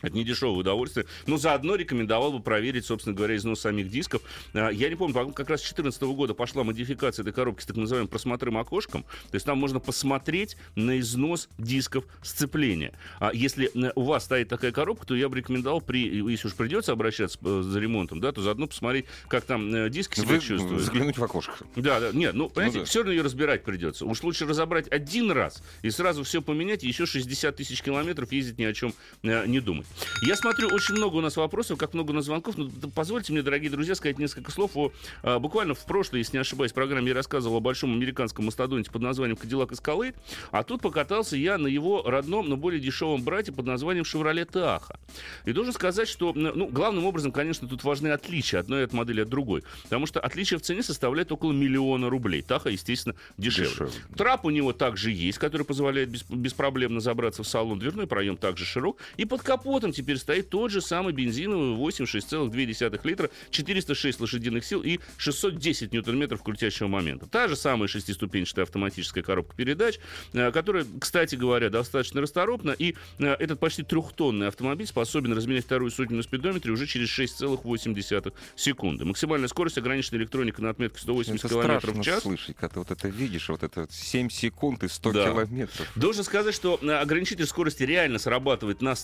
Это 0.00 0.16
не 0.16 0.24
дешевое 0.24 0.58
удовольствие. 0.58 1.06
Но 1.26 1.36
заодно 1.36 1.76
рекомендовал 1.76 2.32
бы 2.32 2.42
проверить, 2.42 2.86
собственно 2.86 3.14
говоря, 3.14 3.36
износ 3.36 3.60
самих 3.60 3.90
дисков. 3.90 4.22
А, 4.54 4.70
Я 4.70 4.88
не 4.88 4.96
помню, 4.96 5.14
как 5.32 5.50
раз 5.50 5.60
с 5.60 5.64
2014 5.64 6.02
года 6.02 6.34
пошла 6.34 6.64
модификация 6.64 7.22
этой 7.22 7.32
коробки 7.32 7.62
с 7.62 7.66
так 7.66 7.76
называемым 7.76 8.08
просмотрым 8.08 8.56
окошком. 8.56 9.02
То 9.02 9.34
есть 9.34 9.44
там 9.46 9.58
можно 9.58 9.80
посмотреть 9.80 10.56
на 10.74 10.98
износ 10.98 11.48
дисков 11.58 12.04
сцепления. 12.22 12.94
А 13.20 13.32
если 13.32 13.70
у 13.94 14.02
вас 14.02 14.24
стоит 14.24 14.48
такая 14.48 14.72
коробка, 14.72 15.06
то 15.06 15.14
я 15.14 15.28
бы 15.28 15.36
рекомендовал, 15.36 15.80
при, 15.80 16.08
если 16.30 16.48
уж 16.48 16.54
придется 16.54 16.92
обращаться 16.92 17.38
э, 17.44 17.62
за 17.62 17.78
ремонтом, 17.78 18.20
да, 18.20 18.32
то 18.32 18.40
заодно 18.42 18.66
посмотреть, 18.66 19.06
как 19.28 19.44
там 19.44 19.72
э, 19.74 19.90
диски 19.90 20.16
себя 20.16 20.34
Вы- 20.34 20.40
чувствуют. 20.40 20.82
Заглянуть 20.82 21.18
в 21.18 21.22
окошко. 21.22 21.52
Да, 21.76 22.00
да, 22.00 22.12
нет, 22.12 22.34
ну, 22.34 22.48
понимаете, 22.48 22.80
да. 22.80 22.84
все 22.86 23.00
равно 23.00 23.12
ее 23.12 23.22
разбирать 23.22 23.62
придется. 23.62 24.06
Уж 24.06 24.22
лучше 24.22 24.46
разобрать 24.46 24.88
один 24.90 25.30
раз 25.30 25.62
и 25.82 25.90
сразу 25.90 26.24
все 26.24 26.40
поменять, 26.42 26.82
и 26.82 26.88
еще 26.88 27.06
60 27.06 27.54
тысяч 27.54 27.82
километров 27.82 28.32
ездить 28.32 28.58
ни 28.58 28.64
о 28.64 28.72
чем 28.72 28.94
э, 29.22 29.46
не 29.46 29.60
думать. 29.60 29.81
Я 30.22 30.36
смотрю, 30.36 30.68
очень 30.68 30.94
много 30.94 31.16
у 31.16 31.20
нас 31.20 31.36
вопросов, 31.36 31.78
как 31.78 31.94
много 31.94 32.10
у 32.10 32.14
нас 32.14 32.24
звонков. 32.24 32.56
Ну, 32.56 32.66
д- 32.66 32.88
позвольте 32.94 33.32
мне, 33.32 33.42
дорогие 33.42 33.70
друзья, 33.70 33.94
сказать 33.94 34.18
несколько 34.18 34.50
слов 34.50 34.72
о... 34.76 34.92
э, 35.22 35.38
буквально 35.38 35.74
в 35.74 35.84
прошлой, 35.84 36.18
если 36.18 36.36
не 36.36 36.40
ошибаюсь, 36.40 36.72
программе 36.72 37.08
я 37.08 37.14
рассказывал 37.14 37.56
о 37.56 37.60
большом 37.60 37.92
американском 37.92 38.46
мастодонте 38.46 38.90
под 38.90 39.02
названием 39.02 39.38
Cadillac 39.40 39.70
Escalade, 39.70 40.14
а 40.50 40.62
тут 40.62 40.82
покатался 40.82 41.36
я 41.36 41.58
на 41.58 41.66
его 41.66 42.02
родном, 42.02 42.48
но 42.48 42.56
более 42.56 42.80
дешевом 42.80 43.22
брате 43.22 43.52
под 43.52 43.66
названием 43.66 44.04
Chevrolet 44.04 44.50
Tahoe. 44.50 44.98
И 45.44 45.52
должен 45.52 45.72
сказать, 45.72 46.08
что, 46.08 46.32
ну, 46.34 46.66
главным 46.68 47.06
образом, 47.06 47.32
конечно, 47.32 47.68
тут 47.68 47.84
важны 47.84 48.08
отличия 48.08 48.60
одной 48.60 48.84
от 48.84 48.92
модели 48.92 49.22
от 49.22 49.28
другой. 49.28 49.62
Потому 49.84 50.06
что 50.06 50.20
отличие 50.20 50.58
в 50.58 50.62
цене 50.62 50.82
составляет 50.82 51.32
около 51.32 51.52
миллиона 51.52 52.08
рублей. 52.08 52.42
Таха, 52.42 52.70
естественно, 52.70 53.14
дешевле. 53.38 53.70
Дешевле. 53.70 53.92
Трап 54.16 54.44
у 54.44 54.50
него 54.50 54.72
также 54.72 55.10
есть, 55.10 55.38
который 55.38 55.64
позволяет 55.64 56.08
без, 56.08 56.22
беспроблемно 56.22 57.00
забраться 57.00 57.42
в 57.42 57.48
салон. 57.48 57.78
Дверной 57.78 58.06
проем 58.06 58.36
также 58.36 58.64
широк. 58.64 58.98
И 59.16 59.24
под 59.24 59.42
капотом 59.72 59.92
теперь 59.92 60.18
стоит 60.18 60.50
тот 60.50 60.70
же 60.70 60.82
самый 60.82 61.14
бензиновый 61.14 61.74
8 61.76 62.04
6,2 62.04 63.00
литра, 63.04 63.30
406 63.50 64.20
лошадиных 64.20 64.64
сил 64.66 64.82
и 64.82 64.98
610 65.16 65.92
ньютон-метров 65.92 66.42
крутящего 66.42 66.88
момента. 66.88 67.26
Та 67.26 67.48
же 67.48 67.56
самая 67.56 67.88
шестиступенчатая 67.88 68.64
автоматическая 68.64 69.24
коробка 69.24 69.56
передач, 69.56 69.98
э, 70.34 70.50
которая, 70.52 70.84
кстати 71.00 71.36
говоря, 71.36 71.70
достаточно 71.70 72.20
расторопна. 72.20 72.72
И 72.72 72.96
э, 73.18 73.24
этот 73.38 73.60
почти 73.60 73.82
трехтонный 73.82 74.48
автомобиль 74.48 74.86
способен 74.86 75.32
разменять 75.32 75.64
вторую 75.64 75.90
сотню 75.90 76.18
на 76.18 76.22
спидометре 76.22 76.70
уже 76.72 76.86
через 76.86 77.08
6,8 77.18 78.32
секунды. 78.56 79.04
Максимальная 79.06 79.48
скорость 79.48 79.78
ограничена 79.78 80.18
электроникой 80.18 80.64
на 80.64 80.70
отметке 80.70 81.00
180 81.00 81.44
Это 81.46 81.48
км 81.54 81.78
страшно 81.78 82.02
в 82.02 82.04
час. 82.04 82.22
слышать, 82.22 82.56
когда 82.56 82.74
ты 82.74 82.78
вот 82.80 82.90
это 82.90 83.08
видишь, 83.08 83.48
вот 83.48 83.62
это 83.62 83.86
7 83.90 84.28
секунд 84.28 84.84
и 84.84 84.88
100 84.88 85.12
Да. 85.12 85.30
километров. 85.30 85.90
Должен 85.96 86.24
сказать, 86.24 86.54
что 86.54 86.78
э, 86.82 86.90
ограничитель 86.92 87.46
скорости 87.46 87.84
реально 87.84 88.18
срабатывает 88.18 88.82
на 88.82 88.94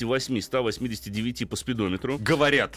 188-189 0.00 1.46
по 1.46 1.56
спидометру. 1.56 2.18
Говорят. 2.18 2.76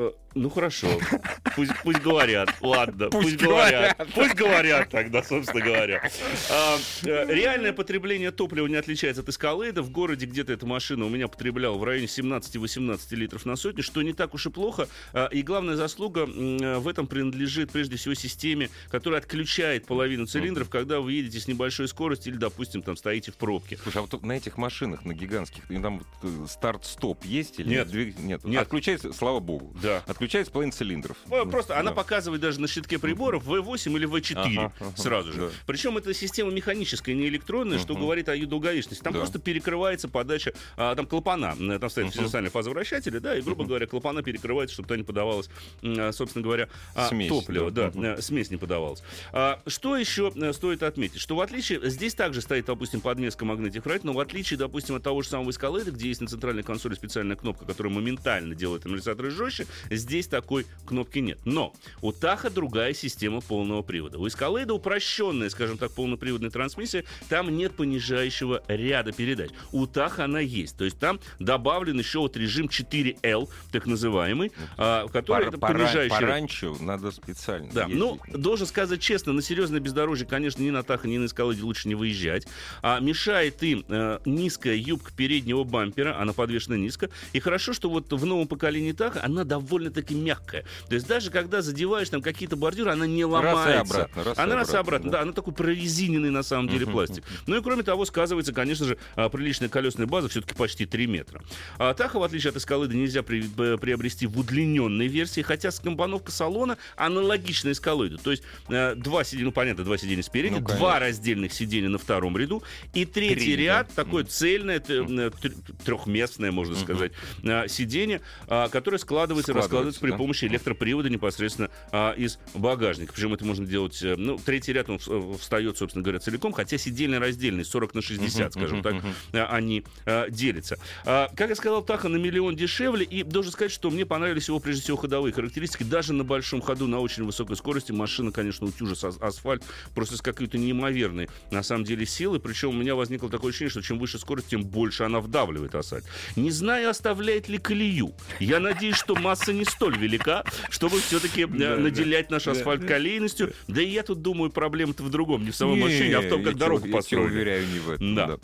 Э, 0.00 0.12
Ну 0.34 0.48
хорошо, 0.48 0.88
пусть, 1.56 1.72
пусть 1.84 2.00
говорят, 2.00 2.54
ладно, 2.62 3.10
пусть, 3.10 3.36
говорят. 3.36 3.98
пусть 4.14 4.34
говорят 4.34 4.88
тогда, 4.88 5.22
собственно 5.22 5.62
говоря. 5.62 6.08
А, 6.48 6.78
э, 7.04 7.26
реальное 7.34 7.72
потребление 7.74 8.30
топлива 8.30 8.66
не 8.66 8.76
отличается 8.76 9.20
от 9.20 9.28
эскалейда. 9.28 9.82
В 9.82 9.90
городе 9.90 10.24
где-то 10.24 10.54
эта 10.54 10.64
машина 10.64 11.04
у 11.04 11.10
меня 11.10 11.28
потребляла 11.28 11.76
в 11.76 11.84
районе 11.84 12.06
17-18 12.06 13.14
литров 13.16 13.44
на 13.44 13.56
сотню, 13.56 13.82
что 13.82 14.00
не 14.00 14.14
так 14.14 14.32
уж 14.32 14.46
и 14.46 14.50
плохо. 14.50 14.88
А, 15.12 15.26
И 15.26 15.42
главная 15.42 15.76
заслуга 15.76 16.20
э, 16.22 16.78
в 16.78 16.88
этом 16.88 17.06
принадлежит 17.06 17.72
прежде 17.72 17.96
всего 17.96 18.14
системе, 18.14 18.70
которая 18.88 19.20
отключает 19.20 19.84
половину 19.84 20.24
цилиндров, 20.26 20.70
когда 20.70 21.00
вы 21.00 21.12
едете 21.12 21.40
с 21.40 21.48
небольшой 21.48 21.88
скоростью 21.88 22.32
или, 22.32 22.40
допустим, 22.40 22.82
там 22.82 22.96
стоите 22.96 23.32
в 23.32 23.36
пробке. 23.36 23.76
Слушай, 23.82 23.98
а 23.98 24.02
вот 24.02 24.22
на 24.22 24.32
этих 24.32 24.56
машинах, 24.56 25.04
на 25.04 25.12
гигантских, 25.12 25.64
там 25.82 26.02
э, 26.22 26.46
старт-стоп 26.48 27.24
есть 27.26 27.60
или 27.60 27.68
Нет. 27.68 27.92
Нет. 27.92 28.44
Нет. 28.44 28.62
Отключается, 28.62 29.12
слава 29.12 29.40
богу. 29.40 29.76
Да. 29.82 29.89
Отключается 30.06 30.52
половина 30.52 30.72
цилиндров. 30.72 31.16
Ну, 31.28 31.46
Просто 31.50 31.78
она 31.78 31.90
Да. 31.90 31.96
показывает 31.96 32.40
даже 32.40 32.60
на 32.60 32.68
щитке 32.68 32.98
приборов 32.98 33.44
V8 33.46 33.94
или 33.96 34.06
V4 34.08 34.36
Ага, 34.36 34.72
ага, 34.80 34.96
сразу 34.96 35.32
же. 35.32 35.40
да. 35.40 35.48
Причем 35.66 35.96
это 35.98 36.12
система 36.14 36.50
механическая, 36.52 37.14
не 37.14 37.28
электронная, 37.28 37.78
что 37.78 37.94
говорит 37.94 38.28
о 38.28 38.34
ее 38.34 38.46
долговечности. 38.46 39.02
Там 39.02 39.12
Да. 39.12 39.20
просто 39.20 39.38
перекрывается 39.38 40.08
подача, 40.08 40.52
а, 40.76 40.94
там 40.94 41.06
клапана, 41.06 41.56
э, 41.58 41.78
там 41.78 41.90
стоят 41.90 42.12
физиосальные 42.14 42.50
фазовращатели, 42.50 43.18
да, 43.18 43.36
и, 43.36 43.40
грубо 43.42 43.64
говоря, 43.64 43.86
клапана 43.86 44.22
перекрывается, 44.22 44.74
чтобы 44.74 44.88
туда 44.88 44.96
не 44.98 45.04
подавалось, 45.04 45.48
а, 45.82 46.12
собственно 46.12 46.42
говоря, 46.42 46.68
а, 46.94 47.08
Смесь, 47.08 47.28
топливо, 47.28 47.70
да. 47.70 47.90
да, 47.94 48.14
э, 48.14 48.22
смесь 48.22 48.50
не 48.50 48.56
подавалась. 48.56 49.02
А, 49.32 49.60
Что 49.66 49.96
еще 49.96 50.32
э, 50.34 50.52
стоит 50.52 50.82
отметить? 50.82 51.20
Что 51.20 51.36
в 51.36 51.40
отличие, 51.40 51.80
здесь 51.90 52.14
также 52.14 52.40
стоит, 52.40 52.66
допустим, 52.66 53.00
подмеска 53.00 53.44
Magnetic 53.44 53.82
Ride, 53.82 54.00
но 54.04 54.12
в 54.12 54.20
отличие, 54.20 54.58
допустим, 54.58 54.94
от 54.96 55.02
того 55.02 55.22
же 55.22 55.28
самого 55.28 55.50
Escalade, 55.50 55.90
где 55.90 56.08
есть 56.08 56.20
на 56.20 56.26
центральной 56.26 56.62
консоли 56.62 56.94
специальная 56.94 57.36
кнопка, 57.36 57.64
которая 57.64 57.92
моментально 57.92 58.54
делает 58.54 58.84
амортизаторы 58.86 59.30
жестче, 59.30 59.66
здесь 59.88 60.26
такой 60.26 60.66
кнопки 60.86 61.18
нет. 61.20 61.38
Но 61.44 61.72
у 62.02 62.12
Таха 62.12 62.50
другая 62.50 62.92
система 62.94 63.40
полного 63.40 63.82
привода. 63.82 64.18
У 64.18 64.26
Escalade 64.26 64.72
упрощенная, 64.72 65.48
скажем 65.50 65.78
так, 65.78 65.92
полноприводная 65.92 66.50
трансмиссия, 66.50 67.04
там 67.28 67.56
нет 67.56 67.72
понижающего 67.76 68.62
ряда 68.68 69.12
передач. 69.12 69.50
У 69.72 69.86
Таха 69.86 70.24
она 70.24 70.40
есть. 70.40 70.76
То 70.76 70.84
есть 70.84 70.98
там 70.98 71.20
добавлен 71.38 71.98
еще 71.98 72.18
вот 72.20 72.36
режим 72.36 72.66
4L, 72.66 73.48
так 73.72 73.86
называемый, 73.86 74.52
а, 74.76 75.06
который 75.08 75.48
это 75.48 75.58
Пора- 75.58 75.74
понижающий 75.78 76.16
по 76.16 76.20
ряд. 76.20 76.30
ранчо 76.30 76.76
надо 76.80 77.10
специально. 77.10 77.70
Да, 77.72 77.82
ездить. 77.82 77.98
ну, 77.98 78.20
должен 78.32 78.66
сказать 78.66 79.00
честно, 79.00 79.32
на 79.32 79.42
серьезное 79.42 79.80
бездорожье, 79.80 80.26
конечно, 80.26 80.62
ни 80.62 80.70
на 80.70 80.82
Таха, 80.82 81.08
ни 81.08 81.18
на 81.18 81.26
Эскаладе 81.26 81.62
лучше 81.62 81.88
не 81.88 81.94
выезжать. 81.94 82.46
А 82.82 82.98
мешает 83.00 83.62
им 83.62 83.84
э, 83.88 84.18
низкая 84.24 84.74
юбка 84.76 85.12
переднего 85.16 85.64
бампера, 85.64 86.18
она 86.20 86.32
подвешена 86.32 86.76
низко. 86.76 87.10
И 87.32 87.40
хорошо, 87.40 87.72
что 87.72 87.88
вот 87.90 88.12
в 88.12 88.26
новом 88.26 88.46
поколении 88.48 88.92
Таха 88.92 89.20
она 89.24 89.44
довольно-таки 89.60 90.14
мягкая. 90.14 90.64
То 90.88 90.94
есть 90.94 91.06
даже 91.06 91.30
когда 91.30 91.62
задеваешь 91.62 92.08
там 92.08 92.22
какие-то 92.22 92.56
бордюры, 92.56 92.90
она 92.90 93.06
не 93.06 93.24
Раз 93.24 93.30
и 93.30 93.46
ломается. 93.46 93.80
обратно, 94.04 94.24
раз 94.24 94.38
и 94.38 94.40
она 94.40 94.56
раз 94.56 94.74
и 94.74 94.76
обратно, 94.76 95.10
да. 95.10 95.18
да. 95.18 95.22
она 95.22 95.32
такой 95.32 95.52
прорезиненный 95.52 96.30
на 96.30 96.42
самом 96.42 96.68
деле 96.68 96.86
пластик. 96.86 97.24
Ну 97.46 97.56
и 97.56 97.62
кроме 97.62 97.82
того, 97.82 98.04
сказывается, 98.04 98.52
конечно 98.52 98.86
же, 98.86 98.98
а, 99.16 99.28
приличная 99.28 99.68
колесная 99.68 100.06
база, 100.06 100.28
все-таки 100.28 100.54
почти 100.54 100.86
3 100.86 101.06
метра. 101.06 101.42
А 101.78 101.94
Таха, 101.94 102.18
в 102.18 102.22
отличие 102.22 102.50
от 102.50 102.56
Эскалады, 102.56 102.96
нельзя 102.96 103.22
при- 103.22 103.42
приобрести 103.76 104.26
в 104.26 104.38
удлиненной 104.38 105.06
версии, 105.06 105.42
хотя 105.42 105.70
скомпоновка 105.70 106.32
салона 106.32 106.76
аналогична 106.96 107.72
Эскалоиду. 107.72 108.18
То 108.18 108.30
есть 108.30 108.42
э, 108.68 108.94
два 108.96 109.24
сиденья, 109.24 109.46
ну 109.46 109.52
понятно, 109.52 109.84
два 109.84 109.98
сиденья 109.98 110.22
спереди, 110.22 110.54
Ну, 110.54 110.60
два 110.60 110.98
раздельных 110.98 111.52
сиденья 111.52 111.88
на 111.88 111.98
втором 111.98 112.36
ряду, 112.36 112.62
и 112.94 113.04
третий 113.04 113.34
Три, 113.34 113.56
да. 113.56 113.62
ряд, 113.62 113.92
такое 113.94 114.24
цельное, 114.24 114.78
э, 114.78 114.80
тр- 114.80 115.54
трехместное, 115.84 116.52
можно 116.52 116.76
сказать, 116.76 117.12
э, 117.42 117.68
сиденье, 117.68 118.20
а, 118.46 118.68
которое 118.68 118.98
складывается 118.98 119.49
раскладывается 119.52 119.98
Складывается, 119.98 120.00
при 120.00 120.10
да. 120.10 120.16
помощи 120.16 120.44
электропривода 120.46 121.08
непосредственно 121.10 121.70
а, 121.92 122.12
из 122.12 122.38
багажника. 122.54 123.12
Причем 123.12 123.34
это 123.34 123.44
можно 123.44 123.66
делать, 123.66 124.02
э, 124.02 124.16
ну, 124.16 124.38
третий 124.38 124.72
ряд 124.72 124.88
он 124.90 124.98
в- 124.98 125.38
встает, 125.38 125.78
собственно 125.78 126.02
говоря, 126.02 126.18
целиком, 126.20 126.52
хотя 126.52 126.76
сидельно-раздельный, 126.78 127.64
40 127.64 127.94
на 127.94 128.02
60, 128.02 128.54
Мгм, 128.54 128.60
скажем 128.60 128.78
мгм, 128.78 128.82
так, 128.82 129.04
а, 129.32 129.54
они 129.54 129.84
а, 130.06 130.28
делятся. 130.30 130.78
А, 131.04 131.28
как 131.36 131.48
я 131.50 131.54
сказал, 131.56 131.82
Таха 131.82 132.08
на 132.08 132.16
миллион 132.16 132.56
дешевле, 132.56 133.04
и 133.04 133.22
должен 133.22 133.52
сказать, 133.52 133.72
что 133.72 133.90
мне 133.90 134.04
понравились 134.06 134.48
его, 134.48 134.58
прежде 134.60 134.82
всего, 134.82 134.96
ходовые 134.96 135.32
характеристики. 135.32 135.82
Даже 135.82 136.12
на 136.12 136.24
большом 136.24 136.60
ходу, 136.60 136.86
на 136.86 137.00
очень 137.00 137.24
высокой 137.24 137.56
скорости 137.56 137.92
машина, 137.92 138.32
конечно, 138.32 138.66
утюжит 138.66 139.02
ас- 139.04 139.16
асфальт 139.20 139.62
просто 139.94 140.16
с 140.16 140.22
какой-то 140.22 140.58
неимоверной, 140.58 141.28
на 141.50 141.62
самом 141.62 141.84
деле, 141.84 142.04
силой. 142.06 142.40
Причем 142.40 142.70
у 142.70 142.72
меня 142.72 142.94
возникло 142.94 143.28
такое 143.30 143.50
ощущение, 143.50 143.70
что 143.70 143.82
чем 143.82 143.98
выше 143.98 144.18
скорость, 144.18 144.48
тем 144.48 144.64
больше 144.64 145.04
она 145.04 145.20
вдавливает 145.20 145.74
асфальт. 145.74 146.04
Не 146.36 146.50
знаю, 146.50 146.90
оставляет 146.90 147.48
ли 147.48 147.58
колею. 147.58 148.12
Я 148.40 148.60
надеюсь, 148.60 148.96
что 148.96 149.14
масса 149.14 149.39
не 149.48 149.64
столь 149.64 149.96
велика, 149.98 150.44
чтобы 150.70 151.00
все-таки 151.00 151.44
наделять 151.46 152.30
наш 152.30 152.46
асфальт 152.46 152.84
колейностью. 152.84 153.52
Да 153.68 153.82
и 153.82 153.88
я 153.88 154.02
тут 154.02 154.22
думаю, 154.22 154.50
проблема-то 154.50 155.02
в 155.02 155.10
другом, 155.10 155.44
не 155.44 155.50
в 155.50 155.56
самой 155.56 155.76
Не, 155.76 155.82
машине, 155.84 156.16
а 156.16 156.20
в 156.20 156.28
том, 156.28 156.40
я 156.40 156.46
как 156.46 156.56
дорогу 156.56 156.86
Я 156.86 156.92
построили. 156.92 157.26
уверяю, 157.26 157.66
не 157.66 157.78
в 157.78 157.90
этом. 157.90 158.14
Да. 158.14 158.26
да. 158.26 158.38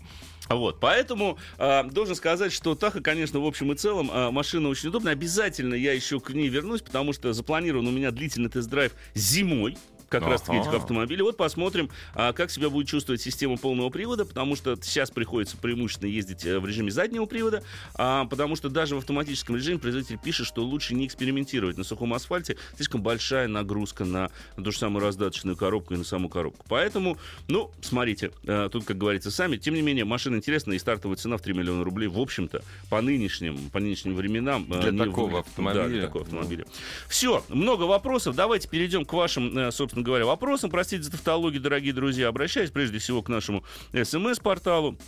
Вот, 0.48 0.78
поэтому 0.78 1.38
э, 1.58 1.84
должен 1.90 2.14
сказать, 2.14 2.52
что 2.52 2.74
Таха, 2.76 3.00
конечно, 3.00 3.40
в 3.40 3.46
общем 3.46 3.72
и 3.72 3.76
целом 3.76 4.10
э, 4.12 4.30
машина 4.30 4.68
очень 4.68 4.90
удобная. 4.90 5.12
Обязательно 5.12 5.74
я 5.74 5.92
еще 5.92 6.20
к 6.20 6.30
ней 6.30 6.48
вернусь, 6.48 6.82
потому 6.82 7.12
что 7.12 7.32
запланирован 7.32 7.86
у 7.88 7.90
меня 7.90 8.12
длительный 8.12 8.48
тест-драйв 8.48 8.92
зимой 9.14 9.76
как 10.08 10.22
раз 10.24 10.42
таки 10.42 10.58
этих 10.58 10.72
автомобилей. 10.72 11.22
Вот 11.22 11.36
посмотрим, 11.36 11.90
а, 12.14 12.32
как 12.32 12.50
себя 12.50 12.70
будет 12.70 12.88
чувствовать 12.88 13.20
система 13.20 13.56
полного 13.56 13.90
привода, 13.90 14.24
потому 14.24 14.56
что 14.56 14.76
сейчас 14.82 15.10
приходится 15.10 15.56
преимущественно 15.56 16.08
ездить 16.08 16.44
э, 16.44 16.58
в 16.58 16.66
режиме 16.66 16.90
заднего 16.90 17.26
привода, 17.26 17.62
а, 17.94 18.24
потому 18.26 18.56
что 18.56 18.68
даже 18.68 18.94
в 18.94 18.98
автоматическом 18.98 19.56
режиме 19.56 19.78
производитель 19.78 20.18
пишет, 20.18 20.46
что 20.46 20.62
лучше 20.62 20.94
не 20.94 21.06
экспериментировать 21.06 21.76
на 21.76 21.84
сухом 21.84 22.14
асфальте, 22.14 22.56
слишком 22.76 23.02
большая 23.02 23.48
нагрузка 23.48 24.04
на 24.04 24.30
ту 24.56 24.70
же 24.72 24.78
самую 24.78 25.02
раздаточную 25.02 25.56
коробку 25.56 25.94
и 25.94 25.96
на 25.96 26.04
саму 26.04 26.28
коробку. 26.28 26.64
Поэтому, 26.68 27.18
ну, 27.48 27.70
смотрите, 27.80 28.30
э, 28.44 28.68
тут, 28.70 28.84
как 28.84 28.98
говорится, 28.98 29.30
сами. 29.30 29.56
Тем 29.56 29.74
не 29.74 29.82
менее, 29.82 30.04
машина 30.04 30.36
интересная, 30.36 30.76
и 30.76 30.78
стартовая 30.78 31.16
цена 31.16 31.36
в 31.36 31.42
3 31.42 31.52
миллиона 31.54 31.84
рублей, 31.84 32.08
в 32.08 32.18
общем-то, 32.18 32.62
по 32.90 33.00
нынешним, 33.00 33.70
по 33.70 33.80
нынешним 33.80 34.14
временам... 34.14 34.66
э, 34.72 34.90
Для 34.90 35.04
такого 35.04 35.26
выглядит. 35.26 35.46
автомобиля. 35.48 35.82
Да, 35.82 35.88
для 35.88 36.02
такого 36.02 36.24
автомобиля. 36.24 36.64
Все, 37.08 37.44
много 37.48 37.82
вопросов. 37.84 38.34
Давайте 38.36 38.68
перейдем 38.68 39.04
к 39.04 39.12
вашим, 39.12 39.56
э, 39.56 39.70
собственно 39.96 40.04
говоря, 40.04 40.26
вопросам. 40.26 40.70
Простите 40.70 41.02
за 41.02 41.10
тавтологию, 41.10 41.62
дорогие 41.62 41.94
друзья. 41.94 42.28
Обращаюсь 42.28 42.70
прежде 42.70 42.98
всего 42.98 43.22
к 43.22 43.30
нашему 43.30 43.64
смс-порталу. 43.94 44.98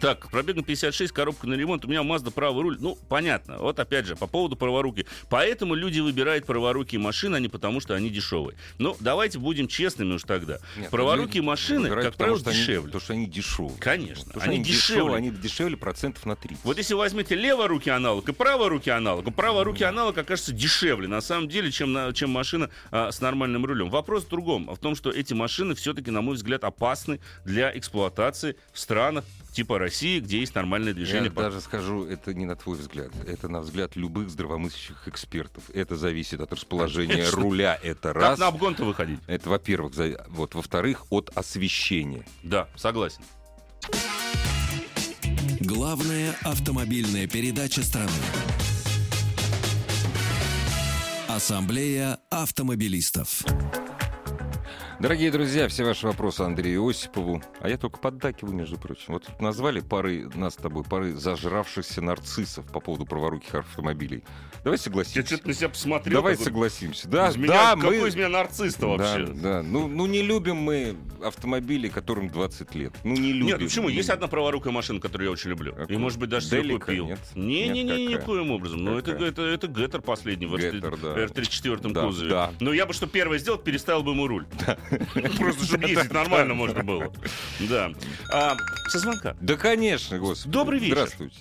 Так, 0.00 0.30
пробегом 0.30 0.62
56, 0.64 1.12
коробка 1.12 1.46
на 1.46 1.54
ремонт, 1.54 1.84
у 1.84 1.88
меня 1.88 2.00
Mazda 2.02 2.30
правый 2.30 2.62
руль. 2.62 2.76
Ну, 2.80 2.98
понятно. 3.08 3.56
Вот 3.58 3.78
опять 3.78 4.04
же, 4.04 4.14
по 4.16 4.26
поводу 4.26 4.54
праворуки. 4.56 5.06
Поэтому 5.30 5.74
люди 5.74 6.00
выбирают 6.00 6.44
праворукие 6.44 7.00
машины, 7.00 7.36
а 7.36 7.40
не 7.40 7.48
потому, 7.48 7.80
что 7.80 7.94
они 7.94 8.10
дешевые. 8.10 8.58
Ну, 8.78 8.96
давайте 9.00 9.38
будем 9.38 9.68
честными 9.68 10.14
уж 10.14 10.24
тогда. 10.24 10.58
Нет, 10.76 10.90
праворукие 10.90 11.42
машины, 11.42 11.88
как 11.88 12.14
правило, 12.16 12.38
что 12.38 12.50
они- 12.50 12.58
дешевле. 12.58 12.86
Потому 12.88 13.00
что 13.00 13.12
они 13.14 13.26
дешевые. 13.26 13.78
Конечно, 13.78 14.24
Потому 14.26 14.44
они 14.44 14.56
они 14.56 14.64
дешевле. 14.64 15.14
Они 15.14 15.30
дешевле 15.30 15.76
процентов 15.76 16.26
на 16.26 16.36
30. 16.36 16.64
Вот 16.64 16.76
если 16.78 16.94
возьмете 16.94 17.34
леворукий 17.34 17.92
аналог 17.92 18.28
и 18.28 18.32
праворукий 18.32 18.92
аналог, 18.92 19.34
праворукий 19.34 19.86
аналог 19.86 20.18
окажется 20.18 20.52
дешевле, 20.52 21.08
на 21.08 21.20
самом 21.22 21.48
деле, 21.48 21.70
чем, 21.70 21.92
на- 21.92 22.12
чем 22.12 22.30
машина 22.30 22.68
а, 22.90 23.10
с 23.12 23.20
нормальным 23.22 23.64
рулем. 23.64 23.88
Вопрос 23.88 24.24
в 24.24 24.28
другом, 24.28 24.68
а 24.68 24.74
в 24.74 24.78
том, 24.78 24.94
что 24.94 25.10
эти 25.10 25.32
машины 25.32 25.74
все-таки, 25.74 26.10
на 26.10 26.20
мой 26.20 26.34
взгляд, 26.34 26.64
опасны 26.64 27.20
для 27.44 27.76
эксплуатации 27.76 28.56
в 28.72 28.78
странах 28.78 29.24
типа 29.56 29.78
России, 29.78 30.20
где 30.20 30.38
есть 30.40 30.54
нормальное 30.54 30.92
движение. 30.92 31.24
Я 31.24 31.30
по- 31.30 31.40
даже 31.42 31.60
скажу, 31.62 32.04
это 32.04 32.34
не 32.34 32.44
на 32.44 32.56
твой 32.56 32.76
взгляд. 32.78 33.10
Это 33.26 33.48
на 33.48 33.60
взгляд 33.60 33.96
любых 33.96 34.28
здравомыслящих 34.28 35.08
экспертов. 35.08 35.64
Это 35.72 35.96
зависит 35.96 36.40
от 36.40 36.52
расположения 36.52 37.14
Конечно. 37.14 37.40
руля. 37.40 37.80
Это 37.82 38.12
Как 38.12 38.16
раз. 38.16 38.38
на 38.38 38.48
обгон-то 38.48 38.84
выходить? 38.84 39.18
Это, 39.26 39.48
во-первых. 39.48 39.94
за- 39.94 40.24
Вот, 40.28 40.54
во-вторых, 40.54 41.06
от 41.10 41.30
освещения. 41.34 42.24
Да, 42.42 42.68
согласен. 42.76 43.22
Главная 45.60 46.36
автомобильная 46.42 47.26
передача 47.26 47.82
страны. 47.82 48.10
Ассамблея 51.28 52.18
автомобилистов. 52.30 53.42
Дорогие 54.98 55.30
друзья, 55.30 55.68
все 55.68 55.84
ваши 55.84 56.06
вопросы 56.06 56.40
Андрею 56.40 56.88
Осипову. 56.88 57.42
А 57.60 57.68
я 57.68 57.76
только 57.76 57.98
поддакиваю, 57.98 58.54
между 58.54 58.78
прочим. 58.78 59.12
Вот 59.12 59.24
тут 59.26 59.42
назвали 59.42 59.80
пары, 59.80 60.26
нас 60.34 60.54
с 60.54 60.56
тобой, 60.56 60.84
пары 60.84 61.12
зажравшихся 61.14 62.00
нарциссов 62.00 62.64
по 62.72 62.80
поводу 62.80 63.04
праворуких 63.04 63.54
автомобилей. 63.56 64.24
Давай 64.64 64.78
Я 64.78 64.82
согласимся. 64.82 65.26
что-то 65.26 65.48
на 65.48 65.54
себя 65.54 65.68
посмотрел. 65.68 66.14
Давай 66.18 66.36
согласимся. 66.38 67.08
Да, 67.08 67.28
из 67.28 67.36
меня- 67.36 67.48
да, 67.48 67.76
какой 67.76 68.00
мы... 68.00 68.08
из 68.08 68.16
меня 68.16 68.30
нарцисс-то 68.30 68.96
Да, 68.96 69.18
вообще? 69.18 69.26
да. 69.34 69.62
Ну, 69.62 69.86
ну, 69.86 70.06
не 70.06 70.22
любим 70.22 70.56
мы 70.56 70.96
автомобили, 71.22 71.88
которым 71.88 72.28
20 72.30 72.74
лет. 72.74 72.94
Ну, 73.04 73.12
не 73.12 73.32
любим. 73.34 73.46
Нет, 73.48 73.58
ну 73.60 73.66
почему? 73.66 73.88
Ну, 73.88 73.94
Есть 73.94 74.08
одна 74.08 74.28
праворукая 74.28 74.72
машина, 74.72 74.98
которую 74.98 75.26
я 75.28 75.32
очень 75.32 75.50
люблю. 75.50 75.72
И, 75.72 75.76
Какую? 75.76 75.98
может 76.00 76.18
быть, 76.18 76.30
даже 76.30 76.48
Делика? 76.48 76.86
купил. 76.86 77.06
Нет? 77.08 77.18
Не-не-не, 77.34 77.82
Нет, 77.82 78.12
какая? 78.20 78.22
никоим 78.38 78.50
образом. 78.50 78.82
Но 78.82 78.98
это, 78.98 79.12
это, 79.12 79.42
это 79.42 79.66
Геттер 79.68 80.00
последний 80.00 80.46
в 80.46 80.56
Геттер, 80.56 80.96
да. 80.96 81.14
R34 81.24 81.92
Да, 81.92 82.02
кузове. 82.06 82.30
да. 82.30 82.52
Но 82.60 82.72
я 82.72 82.86
бы 82.86 82.94
что 82.94 83.06
первое 83.06 83.38
сделал, 83.38 83.58
переставил 83.58 84.02
бы 84.02 84.12
ему 84.12 84.26
руль. 84.26 84.46
Просто, 85.38 85.64
чтобы 85.64 85.88
ездить 85.88 86.12
нормально 86.12 86.54
можно 86.54 86.82
было. 86.82 87.12
Да. 87.68 87.92
А, 88.32 88.54
Со 88.88 88.98
звонка. 88.98 89.36
Да, 89.40 89.56
конечно, 89.56 90.18
господи. 90.18 90.52
Добрый 90.52 90.78
вечер. 90.78 90.94
Здравствуйте. 90.94 91.38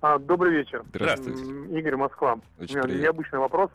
А, 0.00 0.18
добрый 0.18 0.52
вечер. 0.52 0.82
Здравствуйте. 0.90 1.42
Игорь 1.78 1.96
Москва. 1.96 2.38
Очень 2.58 2.74
У 2.74 2.78
меня 2.78 2.82
приятно. 2.82 3.02
необычный 3.02 3.38
вопрос. 3.38 3.70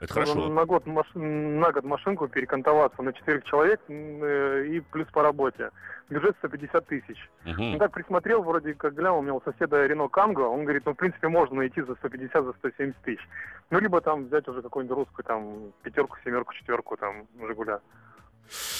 Это 0.00 0.14
хорошо. 0.14 0.48
На 0.48 0.64
год, 0.64 0.86
на 0.86 1.72
год 1.72 1.84
машинку 1.84 2.26
перекантоваться 2.26 3.02
на 3.02 3.12
четырех 3.12 3.44
человек 3.44 3.80
э, 3.88 4.66
и 4.66 4.80
плюс 4.80 5.06
по 5.08 5.22
работе. 5.22 5.70
Бюджет 6.08 6.36
150 6.38 6.86
тысяч. 6.86 7.30
Мгм. 7.44 7.72
Ну, 7.72 7.78
так 7.78 7.92
присмотрел, 7.92 8.42
вроде 8.42 8.74
как 8.74 8.94
глянул, 8.94 9.18
у 9.18 9.22
меня 9.22 9.34
у 9.34 9.42
соседа 9.42 9.86
Рено 9.86 10.08
Канго, 10.08 10.40
он 10.40 10.64
говорит, 10.64 10.84
ну, 10.86 10.92
в 10.92 10.96
принципе, 10.96 11.28
можно 11.28 11.56
найти 11.56 11.82
за 11.82 11.94
150, 11.94 12.44
за 12.44 12.52
170 12.54 12.96
тысяч. 13.02 13.28
Ну, 13.70 13.78
либо 13.78 14.00
там 14.00 14.24
взять 14.24 14.48
уже 14.48 14.62
какую-нибудь 14.62 14.96
русскую, 14.96 15.24
там, 15.24 15.72
пятерку, 15.82 16.16
семерку, 16.24 16.54
четверку, 16.54 16.96
там, 16.96 17.26
Жигуля. 17.46 17.80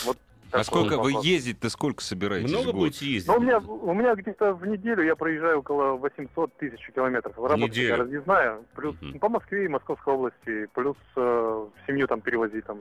Вот 0.05 0.17
А 0.53 0.65
сколько 0.65 0.99
вы 0.99 1.13
ездить-то 1.23 1.71
сколько 1.71 2.03
собираетесь 2.03 2.51
Много 2.51 2.71
в 2.71 2.75
будете 2.75 3.07
ездить? 3.07 3.29
Ну, 3.29 3.37
у 3.37 3.41
меня, 3.41 3.59
у 3.59 3.95
меня 3.95 4.15
где-то 4.15 4.55
в 4.55 4.67
неделю 4.67 5.03
я 5.03 5.17
проезжаю 5.17 5.61
около 5.61 5.93
800 5.93 6.57
тысяч 6.57 6.91
километров. 6.95 7.37
Работа 7.37 7.57
Неделю? 7.59 7.91
такая 7.91 8.05
разъездная, 8.05 8.59
плюс 8.75 8.97
ну, 9.01 9.19
по 9.19 9.29
Москве 9.29 9.65
и 9.65 9.69
Московской 9.69 10.15
области, 10.15 10.67
плюс 10.75 10.97
э, 11.17 11.67
семью 11.87 12.07
там 12.07 12.21
перевозить, 12.21 12.65
там, 12.65 12.79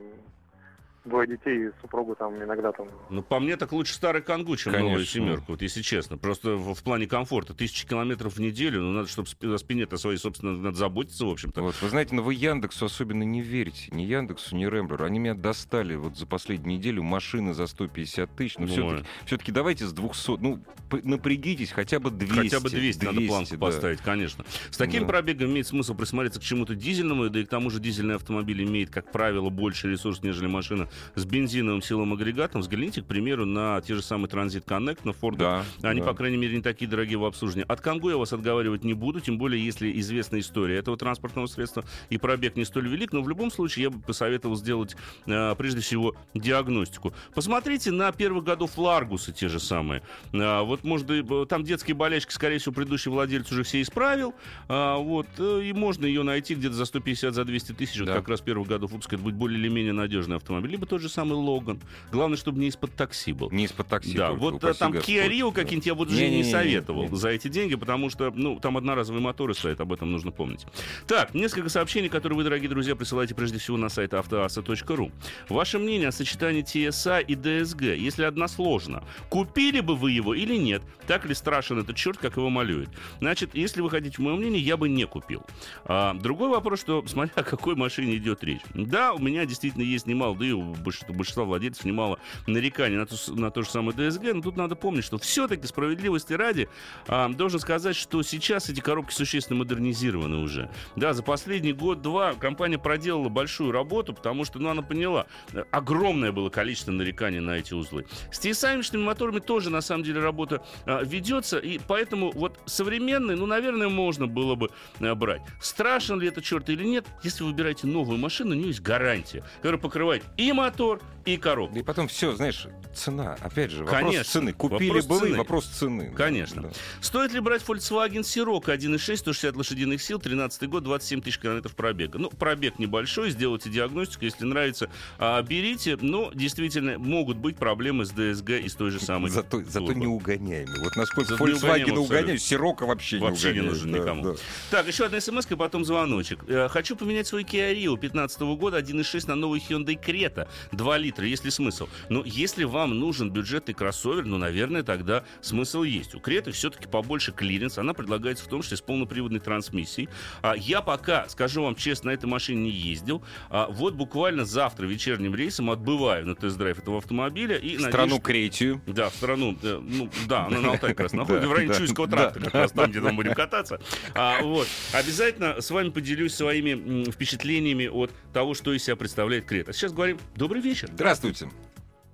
двое 1.04 1.26
детей 1.28 1.68
и 1.68 1.70
супругу 1.80 2.14
там 2.14 2.34
иногда 2.42 2.72
там. 2.72 2.86
Ну, 3.08 3.22
по 3.22 3.40
мне, 3.40 3.56
так 3.56 3.72
лучше 3.72 3.94
старый 3.94 4.22
Кангу, 4.22 4.56
чем 4.56 4.72
Конечно. 4.72 4.90
новая 4.90 5.04
семерка, 5.06 5.44
вот 5.48 5.62
если 5.62 5.82
честно. 5.82 6.18
Просто 6.18 6.56
в, 6.56 6.74
в 6.74 6.82
плане 6.82 7.06
комфорта. 7.06 7.54
Тысячи 7.54 7.86
километров 7.86 8.34
в 8.34 8.40
неделю, 8.40 8.82
ну, 8.82 8.92
надо, 8.92 9.08
чтобы 9.08 9.28
о 9.42 9.58
спине-то 9.58 9.96
своей, 9.96 10.18
собственно, 10.18 10.52
надо 10.56 10.76
заботиться, 10.76 11.24
в 11.24 11.30
общем-то. 11.30 11.62
Вот, 11.62 11.74
вы 11.80 11.88
знаете, 11.88 12.14
но 12.14 12.22
вы 12.22 12.34
Яндексу 12.34 12.84
особенно 12.86 13.22
не 13.22 13.40
верите. 13.40 13.88
Ни 13.92 14.02
Яндексу, 14.02 14.56
ни 14.56 14.64
Рэмблеру. 14.64 15.04
Они 15.04 15.18
меня 15.18 15.34
достали 15.34 15.94
вот 15.96 16.16
за 16.16 16.26
последнюю 16.26 16.78
неделю 16.78 17.02
машины 17.02 17.54
за 17.54 17.66
150 17.66 18.36
тысяч. 18.36 18.58
Но 18.58 18.66
Ну, 18.66 18.72
все-таки, 18.72 19.04
все-таки 19.26 19.52
давайте 19.52 19.86
с 19.86 19.92
200. 19.92 20.36
Ну, 20.40 20.60
п- 20.90 21.00
напрягитесь, 21.02 21.70
хотя 21.72 21.98
бы 21.98 22.10
200. 22.10 22.34
Хотя 22.34 22.60
бы 22.60 22.68
200, 22.70 23.04
надо 23.04 23.20
планку 23.22 23.50
да. 23.52 23.58
поставить, 23.58 24.00
конечно. 24.00 24.44
С 24.70 24.76
таким 24.76 25.02
Да. 25.02 25.08
пробегом 25.08 25.50
имеет 25.50 25.66
смысл 25.66 25.94
присмотреться 25.94 26.40
к 26.40 26.42
чему-то 26.42 26.74
дизельному, 26.74 27.28
да 27.30 27.40
и 27.40 27.44
к 27.44 27.48
тому 27.48 27.70
же 27.70 27.80
дизельный 27.80 28.16
автомобиль 28.16 28.62
имеет, 28.64 28.90
как 28.90 29.10
правило, 29.10 29.48
больше 29.50 29.90
ресурс, 29.90 30.22
нежели 30.22 30.46
машина 30.46 30.88
с 31.14 31.24
бензиновым 31.24 31.82
силовым 31.82 32.12
агрегатом. 32.14 32.60
Взгляните, 32.60 33.02
к 33.02 33.06
примеру, 33.06 33.44
на 33.46 33.80
те 33.80 33.94
же 33.94 34.02
самые 34.02 34.28
Transit 34.28 34.64
Connect, 34.64 35.00
на 35.04 35.10
Ford. 35.10 35.36
Да, 35.36 35.64
Они, 35.82 36.00
да. 36.00 36.06
по 36.06 36.14
крайней 36.14 36.36
мере, 36.36 36.56
не 36.56 36.62
такие 36.62 36.88
дорогие 36.90 37.18
в 37.18 37.24
обслуживании. 37.24 37.66
От 37.68 37.80
Кангу 37.80 38.10
я 38.10 38.16
вас 38.16 38.32
отговаривать 38.32 38.84
не 38.84 38.94
буду, 38.94 39.20
тем 39.20 39.38
более, 39.38 39.64
если 39.64 39.98
известна 40.00 40.38
история 40.40 40.76
этого 40.76 40.96
транспортного 40.96 41.46
средства 41.46 41.84
и 42.08 42.18
пробег 42.18 42.56
не 42.56 42.64
столь 42.64 42.88
велик. 42.88 43.12
Но 43.12 43.22
в 43.22 43.28
любом 43.28 43.50
случае 43.50 43.84
я 43.84 43.90
бы 43.90 44.00
посоветовал 44.00 44.56
сделать, 44.56 44.96
э, 45.26 45.54
прежде 45.56 45.80
всего, 45.80 46.14
диагностику. 46.34 47.12
Посмотрите 47.34 47.90
на 47.90 48.10
первых 48.12 48.44
годов 48.44 48.76
Ларгуса 48.78 49.32
те 49.32 49.48
же 49.48 49.60
самые. 49.60 50.02
А, 50.32 50.62
вот, 50.62 50.84
может, 50.84 51.08
э, 51.10 51.46
там 51.48 51.64
детские 51.64 51.94
болельщики, 51.94 52.32
скорее 52.32 52.58
всего, 52.58 52.74
предыдущий 52.74 53.10
владелец 53.10 53.50
уже 53.52 53.62
все 53.62 53.80
исправил. 53.82 54.34
Вот, 54.68 55.26
э, 55.38 55.62
и 55.64 55.72
можно 55.72 56.06
ее 56.06 56.22
найти 56.22 56.54
где-то 56.54 56.74
за 56.74 56.84
150, 56.84 57.34
за 57.34 57.44
200 57.44 57.72
тысяч. 57.72 57.98
Вот 57.98 58.06
Да. 58.06 58.14
как 58.14 58.28
раз 58.28 58.40
первых 58.40 58.68
годов 58.68 58.92
выпуска. 58.92 59.16
Это 59.16 59.24
будет 59.24 59.34
более 59.36 59.58
или 59.58 59.68
менее 59.68 59.92
надежный 59.92 60.36
автомобиль. 60.36 60.76
Либо 60.80 60.88
тот 60.88 61.02
же 61.02 61.10
самый 61.10 61.34
Логан. 61.34 61.78
Главное, 62.10 62.38
чтобы 62.38 62.58
не 62.58 62.68
из-под 62.68 62.94
такси 62.94 63.34
был. 63.34 63.50
Не 63.50 63.64
из-под 63.64 63.88
такси. 63.88 64.16
Да, 64.16 64.28
только, 64.28 64.40
вот 64.40 64.64
э, 64.64 64.72
там. 64.72 64.94
Kia 64.94 65.28
Rio 65.28 65.52
какие-нибудь 65.52 65.86
я 65.86 65.92
вот 65.92 66.08
уже 66.08 66.16
не 66.16 66.22
Не-не-не-не, 66.28 66.50
советовал 66.50 67.10
не. 67.10 67.16
за 67.18 67.28
эти 67.28 67.48
деньги, 67.48 67.74
потому 67.74 68.08
что, 68.08 68.32
ну, 68.34 68.58
там 68.58 68.78
одноразовые 68.78 69.20
моторы 69.20 69.52
стоят, 69.52 69.82
об 69.82 69.92
этом 69.92 70.10
нужно 70.10 70.30
помнить. 70.30 70.64
Так, 71.06 71.34
несколько 71.34 71.68
сообщений, 71.68 72.08
которые 72.08 72.38
вы, 72.38 72.44
дорогие 72.44 72.70
друзья, 72.70 72.96
присылаете 72.96 73.34
прежде 73.34 73.58
всего 73.58 73.76
на 73.76 73.90
сайт 73.90 74.14
автоаса.ру. 74.14 75.12
Ваше 75.50 75.78
мнение 75.78 76.08
о 76.08 76.12
сочетании 76.12 76.64
TSA 76.64 77.22
и 77.22 77.34
DSG, 77.34 77.98
если 77.98 78.22
односложно. 78.22 79.04
Купили 79.28 79.80
бы 79.80 79.96
вы 79.96 80.12
его 80.12 80.32
или 80.34 80.56
нет? 80.56 80.80
Так 81.06 81.26
ли 81.26 81.34
страшен 81.34 81.78
этот 81.80 81.96
черт, 81.96 82.16
как 82.16 82.38
его 82.38 82.48
малюет? 82.48 82.88
Значит, 83.18 83.54
если 83.54 83.82
вы 83.82 83.90
хотите 83.90 84.22
мое 84.22 84.36
мнение, 84.36 84.62
я 84.62 84.78
бы 84.78 84.88
не 84.88 85.04
купил. 85.04 85.44
А, 85.84 86.14
другой 86.14 86.48
вопрос, 86.48 86.80
что 86.80 87.04
смотря 87.06 87.34
о 87.36 87.42
какой 87.42 87.74
машине 87.74 88.16
идет 88.16 88.42
речь. 88.44 88.62
Да, 88.72 89.12
у 89.12 89.18
меня 89.18 89.44
действительно 89.44 89.82
есть 89.82 90.06
немало, 90.06 90.34
да 90.36 90.46
и 90.46 90.52
у 90.52 90.69
большинства, 90.78 91.14
большинства 91.14 91.44
владельцев 91.44 91.84
немало 91.84 92.18
нареканий 92.46 92.96
на 92.96 93.06
с- 93.06 93.28
на 93.28 93.50
то 93.50 93.62
же 93.62 93.70
самое 93.70 93.96
DSG, 93.96 94.32
но 94.34 94.42
тут 94.42 94.56
надо 94.56 94.76
помнить, 94.76 95.04
что 95.04 95.18
все-таки 95.18 95.66
справедливости 95.66 96.32
ради 96.32 96.68
а, 97.06 97.28
должен 97.28 97.60
сказать, 97.60 97.96
что 97.96 98.22
сейчас 98.22 98.68
эти 98.70 98.80
коробки 98.80 99.12
существенно 99.12 99.58
модернизированы 99.60 100.38
уже. 100.38 100.70
Да, 100.96 101.12
за 101.12 101.22
последний 101.22 101.72
год-два 101.72 102.34
компания 102.34 102.78
проделала 102.78 103.28
большую 103.28 103.72
работу, 103.72 104.14
потому 104.14 104.44
что, 104.44 104.58
ну, 104.58 104.68
она 104.70 104.82
поняла, 104.82 105.26
э, 105.52 105.64
огромное 105.70 106.32
было 106.32 106.50
количество 106.50 106.92
нареканий 106.92 107.40
на 107.40 107.52
эти 107.52 107.74
узлы. 107.74 108.06
С 108.30 108.38
TSI-шными 108.44 109.02
моторами 109.04 109.40
тоже, 109.40 109.70
на 109.70 109.80
самом 109.80 110.04
деле, 110.04 110.20
работа 110.20 110.62
а, 110.86 111.02
ведется, 111.02 111.58
и 111.58 111.78
поэтому 111.78 112.30
вот 112.32 112.60
современные, 112.66 113.36
ну, 113.36 113.46
наверное, 113.46 113.88
можно 113.88 114.26
было 114.26 114.54
бы 114.54 114.70
а, 115.00 115.14
брать. 115.14 115.42
Страшен 115.60 116.20
ли 116.20 116.28
это 116.28 116.42
черт 116.42 116.68
или 116.70 116.84
нет, 116.84 117.06
если 117.22 117.42
вы 117.44 117.50
выбираете 117.50 117.86
новую 117.86 118.18
машину, 118.18 118.52
у 118.52 118.54
нее 118.54 118.68
есть 118.68 118.80
гарантия, 118.80 119.44
которая 119.56 119.80
покрывает 119.80 120.22
и 120.36 120.52
ator. 120.62 120.98
И 121.34 121.36
коробку. 121.36 121.78
И 121.78 121.82
потом 121.82 122.08
все, 122.08 122.34
знаешь, 122.34 122.66
цена. 122.94 123.36
Опять 123.40 123.70
же, 123.70 123.84
вопрос 123.84 124.00
Конечно. 124.00 124.24
цены. 124.32 124.52
Купили 124.52 124.88
Вопрос 124.88 125.06
бы 125.06 125.14
вы, 125.18 125.26
цены. 125.26 125.38
вопрос 125.38 125.66
цены. 125.66 126.12
Конечно. 126.16 126.62
Да. 126.62 126.70
Стоит 127.00 127.32
ли 127.32 127.40
брать 127.40 127.62
Volkswagen 127.62 128.20
Scirocco 128.22 128.66
1.6, 128.76 129.16
160 129.16 129.56
лошадиных 129.56 130.02
сил, 130.02 130.18
13 130.18 130.68
год, 130.68 130.82
27 130.84 131.20
тысяч 131.22 131.38
километров 131.38 131.74
пробега? 131.74 132.18
Ну, 132.18 132.30
пробег 132.30 132.78
небольшой, 132.78 133.30
сделайте 133.30 133.70
диагностику, 133.70 134.24
если 134.24 134.44
нравится, 134.44 134.90
а, 135.18 135.40
берите. 135.42 135.96
Но, 136.00 136.30
действительно, 136.34 136.98
могут 136.98 137.36
быть 137.36 137.56
проблемы 137.56 138.04
с 138.04 138.12
DSG 138.12 138.60
и 138.62 138.68
с 138.68 138.74
той 138.74 138.90
же 138.90 139.00
самой 139.00 139.30
Зато, 139.30 139.62
зато 139.64 139.92
не 139.92 140.06
угоняемый. 140.06 140.80
Вот 140.82 140.96
насколько 140.96 141.30
Зато 141.30 141.46
не 141.46 141.54
Volkswagen 141.54 141.96
угоняют. 141.96 142.42
Scirocco 142.42 142.86
вообще, 142.86 143.18
Вообще 143.18 143.48
не 143.48 143.54
не 143.54 143.60
угоняет. 143.60 143.74
нужен 143.82 143.92
Да, 143.92 143.98
никому. 143.98 144.22
да. 144.24 144.34
Так, 144.70 144.86
еще 144.88 145.06
одна 145.06 145.20
смс 145.20 145.46
и 145.50 145.54
потом 145.54 145.84
звоночек. 145.84 146.40
Э, 146.48 146.68
Хочу 146.68 146.96
поменять 146.96 147.26
свой 147.26 147.44
Kia 147.44 147.74
Rio 147.74 147.96
15 147.98 148.40
года 148.56 148.78
1.6 148.78 149.28
на 149.28 149.34
новый 149.36 149.60
Hyundai 149.60 149.98
Creta 150.00 150.48
2 150.72 150.98
литра. 150.98 151.19
Километра, 151.20 151.26
есть 151.26 151.44
ли 151.44 151.50
смысл? 151.50 151.88
Но 152.08 152.22
если 152.24 152.64
вам 152.64 152.98
нужен 152.98 153.30
бюджетный 153.30 153.74
кроссовер, 153.74 154.24
ну, 154.24 154.38
наверное, 154.38 154.82
тогда 154.82 155.24
смысл 155.40 155.82
есть. 155.82 156.14
У 156.14 156.20
Креты 156.20 156.52
все-таки 156.52 156.88
побольше 156.88 157.32
клиренс, 157.32 157.78
она 157.78 157.94
предлагается 157.94 158.44
в 158.44 158.48
том 158.48 158.62
числе 158.62 158.76
с 158.76 158.80
полноприводной 158.80 159.40
трансмиссией. 159.40 160.08
А 160.42 160.54
я 160.56 160.80
пока, 160.80 161.28
скажу 161.28 161.62
вам 161.62 161.74
честно, 161.74 162.10
на 162.10 162.14
этой 162.14 162.26
машине 162.26 162.62
не 162.62 162.70
ездил. 162.70 163.22
А 163.50 163.66
вот 163.68 163.94
буквально 163.94 164.44
завтра 164.44 164.86
вечерним 164.86 165.34
рейсом 165.34 165.70
отбываю 165.70 166.26
на 166.26 166.34
тест-драйв 166.34 166.78
этого 166.78 166.98
автомобиля. 166.98 167.56
И 167.56 167.76
в 167.76 167.82
страну 167.82 168.16
что... 168.16 168.22
Кретию. 168.22 168.80
Да, 168.86 169.10
в 169.10 169.14
страну, 169.14 169.56
э, 169.62 169.80
ну, 169.82 170.08
да, 170.26 170.46
она 170.46 170.60
на 170.60 170.70
Алтай 170.70 170.90
как 170.90 171.00
раз 171.00 171.12
находится, 171.12 171.48
в 171.48 171.52
районе 171.52 171.74
Чуйского 171.74 172.08
тракта, 172.08 172.40
как 172.40 172.54
раз 172.54 172.72
там, 172.72 172.90
где 172.90 173.00
мы 173.00 173.12
будем 173.12 173.34
кататься. 173.34 173.80
А, 174.14 174.42
вот. 174.42 174.66
Обязательно 174.92 175.60
с 175.60 175.70
вами 175.70 175.90
поделюсь 175.90 176.34
своими 176.34 177.10
впечатлениями 177.10 177.86
от 177.86 178.12
того, 178.32 178.54
что 178.54 178.72
из 178.72 178.84
себя 178.84 178.96
представляет 178.96 179.44
Крета. 179.44 179.72
Сейчас 179.72 179.92
говорим 179.92 180.18
добрый 180.36 180.60
вечер. 180.60 180.88
Здравствуйте. 181.00 181.48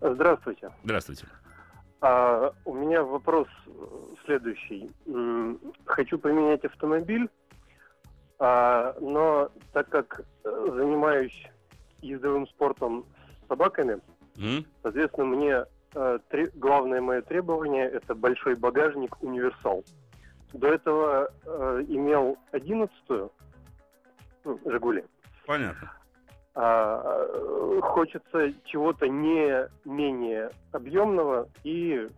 Здравствуйте. 0.01 0.71
Здравствуйте. 0.85 1.27
А, 2.01 2.53
у 2.65 2.73
меня 2.73 3.03
вопрос 3.03 3.49
следующий. 4.25 4.93
Хочу 5.87 6.21
поменять 6.21 6.65
автомобиль, 6.65 7.29
а, 8.39 8.95
но 9.01 9.51
так 9.73 9.89
как 9.89 10.21
э, 10.21 10.67
занимаюсь 10.77 11.49
ездовым 12.01 12.47
спортом 12.47 13.05
с 13.45 13.49
собаками, 13.49 13.99
mm. 14.37 14.65
соответственно, 14.83 15.27
мне 15.27 15.65
э, 15.97 16.19
три, 16.29 16.47
главное 16.55 17.01
мое 17.01 17.23
требование 17.23 17.91
это 17.91 18.15
большой 18.15 18.55
багажник 18.55 19.21
универсал. 19.21 19.83
До 20.53 20.69
этого 20.69 21.33
э, 21.45 21.85
имел 21.89 22.39
одиннадцатую 22.53 23.33
ну, 24.45 24.61
Жигули. 24.65 25.05
Понятно. 25.45 25.91
А, 26.59 27.81
хочется 27.83 28.55
чего-то 28.65 29.07
не 29.07 29.69
менее 29.85 30.51
объемного 30.73 31.49
и 31.65 32.09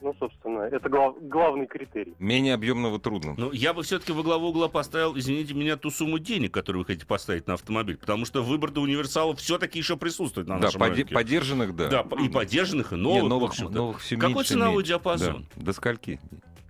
ну, 0.00 0.14
собственно, 0.18 0.60
это 0.60 0.88
глав, 0.88 1.16
главный 1.20 1.66
критерий. 1.66 2.14
Менее 2.18 2.54
объемного 2.54 3.00
трудно. 3.00 3.34
Ну, 3.36 3.52
я 3.52 3.74
бы 3.74 3.82
все-таки 3.82 4.12
во 4.12 4.22
главу 4.22 4.48
угла 4.48 4.68
поставил, 4.68 5.18
извините 5.18 5.54
меня, 5.54 5.76
ту 5.76 5.90
сумму 5.90 6.18
денег, 6.18 6.54
которую 6.54 6.82
вы 6.82 6.86
хотите 6.86 7.04
поставить 7.06 7.46
на 7.46 7.54
автомобиль. 7.54 7.98
Потому 7.98 8.24
что 8.24 8.42
выбор-то 8.42 8.80
универсалов 8.80 9.38
все-таки 9.38 9.78
еще 9.78 9.96
присутствует 9.96 10.46
на 10.46 10.58
нашем 10.58 10.80
да, 10.80 10.86
рынке. 10.86 11.12
поддержанных, 11.12 11.74
да. 11.74 11.88
Да, 11.88 12.06
и 12.22 12.28
поддержанных, 12.28 12.92
и 12.92 12.96
новых. 12.96 13.22
Не, 13.22 13.28
новых, 13.28 13.60
новых 13.60 14.00
все 14.00 14.16
Какой 14.16 14.34
меньше, 14.34 14.48
ценовой 14.50 14.76
меньше. 14.76 14.88
диапазон? 14.88 15.46
Да. 15.56 15.64
До 15.64 15.72
скольки? 15.72 16.20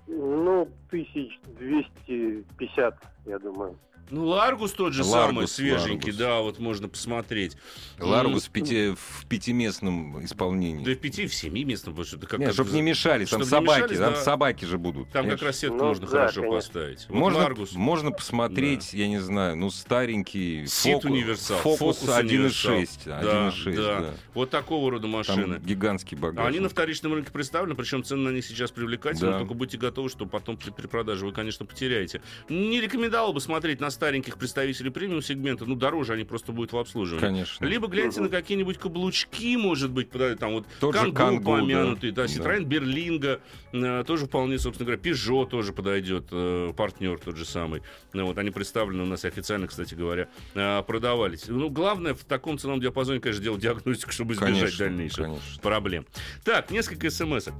Ну, 0.06 0.68
тысяч 0.90 1.38
двести 1.58 2.44
пятьдесят, 2.56 2.96
я 3.26 3.38
думаю. 3.38 3.78
Ну, 4.10 4.24
Ларгус 4.24 4.72
тот 4.72 4.94
же 4.94 5.04
Ларгус, 5.04 5.34
самый, 5.34 5.48
свеженький, 5.48 6.12
Ларгус. 6.12 6.16
да, 6.16 6.40
вот 6.40 6.58
можно 6.58 6.88
посмотреть. 6.88 7.58
Ларгус 7.98 8.44
в, 8.44 8.46
М, 8.46 8.52
пяти, 8.54 8.94
в 8.96 9.26
пятиместном 9.26 10.24
исполнении. 10.24 10.82
Да 10.82 10.92
в 10.92 10.96
пяти, 10.96 11.26
в 11.26 11.34
семи 11.34 11.62
местном, 11.62 11.92
потому 11.92 12.06
что 12.06 12.16
это 12.16 12.26
как 12.26 12.40
Нет, 12.40 12.54
чтобы 12.54 12.70
не 12.70 12.80
мешали, 12.80 13.26
там 13.26 13.40
Чтоб 13.40 13.50
собаки, 13.50 13.80
мешались, 13.82 13.98
там 13.98 14.14
да. 14.14 14.20
собаки 14.22 14.64
же 14.64 14.78
будут. 14.78 15.04
Там 15.10 15.12
как 15.12 15.22
понимаешь? 15.24 15.42
раз 15.42 15.58
сетку 15.58 15.76
Ну, 15.76 15.84
можно 15.84 16.06
да, 16.06 16.10
хорошо 16.10 16.40
конечно. 16.40 16.56
поставить. 16.56 17.06
Вот 17.10 17.18
можно, 17.18 17.38
Ларгус. 17.40 17.72
можно 17.74 18.10
посмотреть, 18.10 18.94
я 18.94 19.08
не 19.08 19.18
знаю, 19.20 19.56
ну, 19.58 19.68
старенький 19.70 20.66
Сит 20.66 21.02
Фоку- 21.02 21.08
универсал, 21.08 21.58
Фокус 21.58 21.78
Фокус 21.98 22.18
универсал. 22.18 22.72
1.6. 22.76 23.00
Да, 23.04 23.20
1.6, 23.20 23.76
да. 23.76 24.00
да. 24.00 24.14
Вот 24.32 24.48
такого 24.48 24.90
рода 24.90 25.06
машины. 25.06 25.56
Там 25.56 25.66
гигантский 25.66 26.16
багаж. 26.16 26.46
А 26.46 26.48
Они 26.48 26.60
на 26.60 26.70
вторичном 26.70 27.12
рынке 27.12 27.30
представлены, 27.30 27.74
причем 27.74 28.02
цены 28.02 28.30
на 28.30 28.34
них 28.34 28.46
сейчас 28.46 28.70
привлекательны, 28.70 29.32
Да. 29.32 29.38
только 29.40 29.52
будьте 29.52 29.76
готовы, 29.76 30.08
что 30.08 30.24
потом 30.24 30.56
при 30.56 30.70
перепродаже 30.70 31.26
вы, 31.26 31.32
конечно, 31.32 31.66
потеряете. 31.66 32.22
Не 32.48 32.80
рекомендовал 33.18 33.32
бы 33.32 33.40
смотреть 33.40 33.80
на 33.80 33.90
стареньких 33.90 34.38
представителей 34.38 34.90
премиум 34.90 35.22
сегмента, 35.22 35.64
ну, 35.64 35.74
дороже 35.74 36.14
они 36.14 36.24
просто 36.24 36.52
будут 36.52 36.72
в 36.72 36.78
обслуживании. 36.78 37.20
Конечно. 37.20 37.64
Либо 37.64 37.88
гляньте 37.88 38.20
на 38.20 38.28
какие-нибудь 38.28 38.78
каблучки, 38.78 39.56
может 39.56 39.90
быть, 39.90 40.10
там 40.10 40.52
вот 40.52 40.66
Тот 40.80 40.94
Kangoo 40.94 41.14
Kangoo, 41.14 41.44
да. 41.44 41.58
помянутый, 41.58 42.10
да, 42.12 42.22
Да. 42.22 42.28
Citroën 42.28 42.64
Berlingo, 42.64 43.40
э, 43.72 44.04
тоже 44.06 44.26
вполне, 44.26 44.58
собственно 44.58 44.86
говоря, 44.86 45.02
Peugeot 45.02 45.48
тоже 45.48 45.72
подойдет, 45.72 46.26
э, 46.30 46.72
партнер 46.76 47.18
тот 47.18 47.36
же 47.36 47.44
самый. 47.44 47.82
Ну, 48.12 48.26
вот 48.26 48.38
они 48.38 48.50
представлены 48.50 49.02
у 49.02 49.06
нас 49.06 49.24
официально, 49.24 49.66
кстати 49.66 49.94
говоря, 49.94 50.28
э, 50.54 50.82
продавались. 50.86 51.44
Ну, 51.48 51.68
главное 51.70 52.14
в 52.14 52.24
таком 52.24 52.58
ценовом 52.58 52.80
диапазоне, 52.80 53.20
конечно, 53.20 53.42
делать 53.42 53.60
диагностику, 53.60 54.12
чтобы 54.12 54.34
избежать 54.34 54.54
Конечно, 54.58 54.86
дальнейших 54.86 55.24
конечно. 55.24 55.62
проблем. 55.62 56.06
Так, 56.44 56.70
несколько 56.70 57.10
смс 57.10 57.48
-ок. 57.48 57.54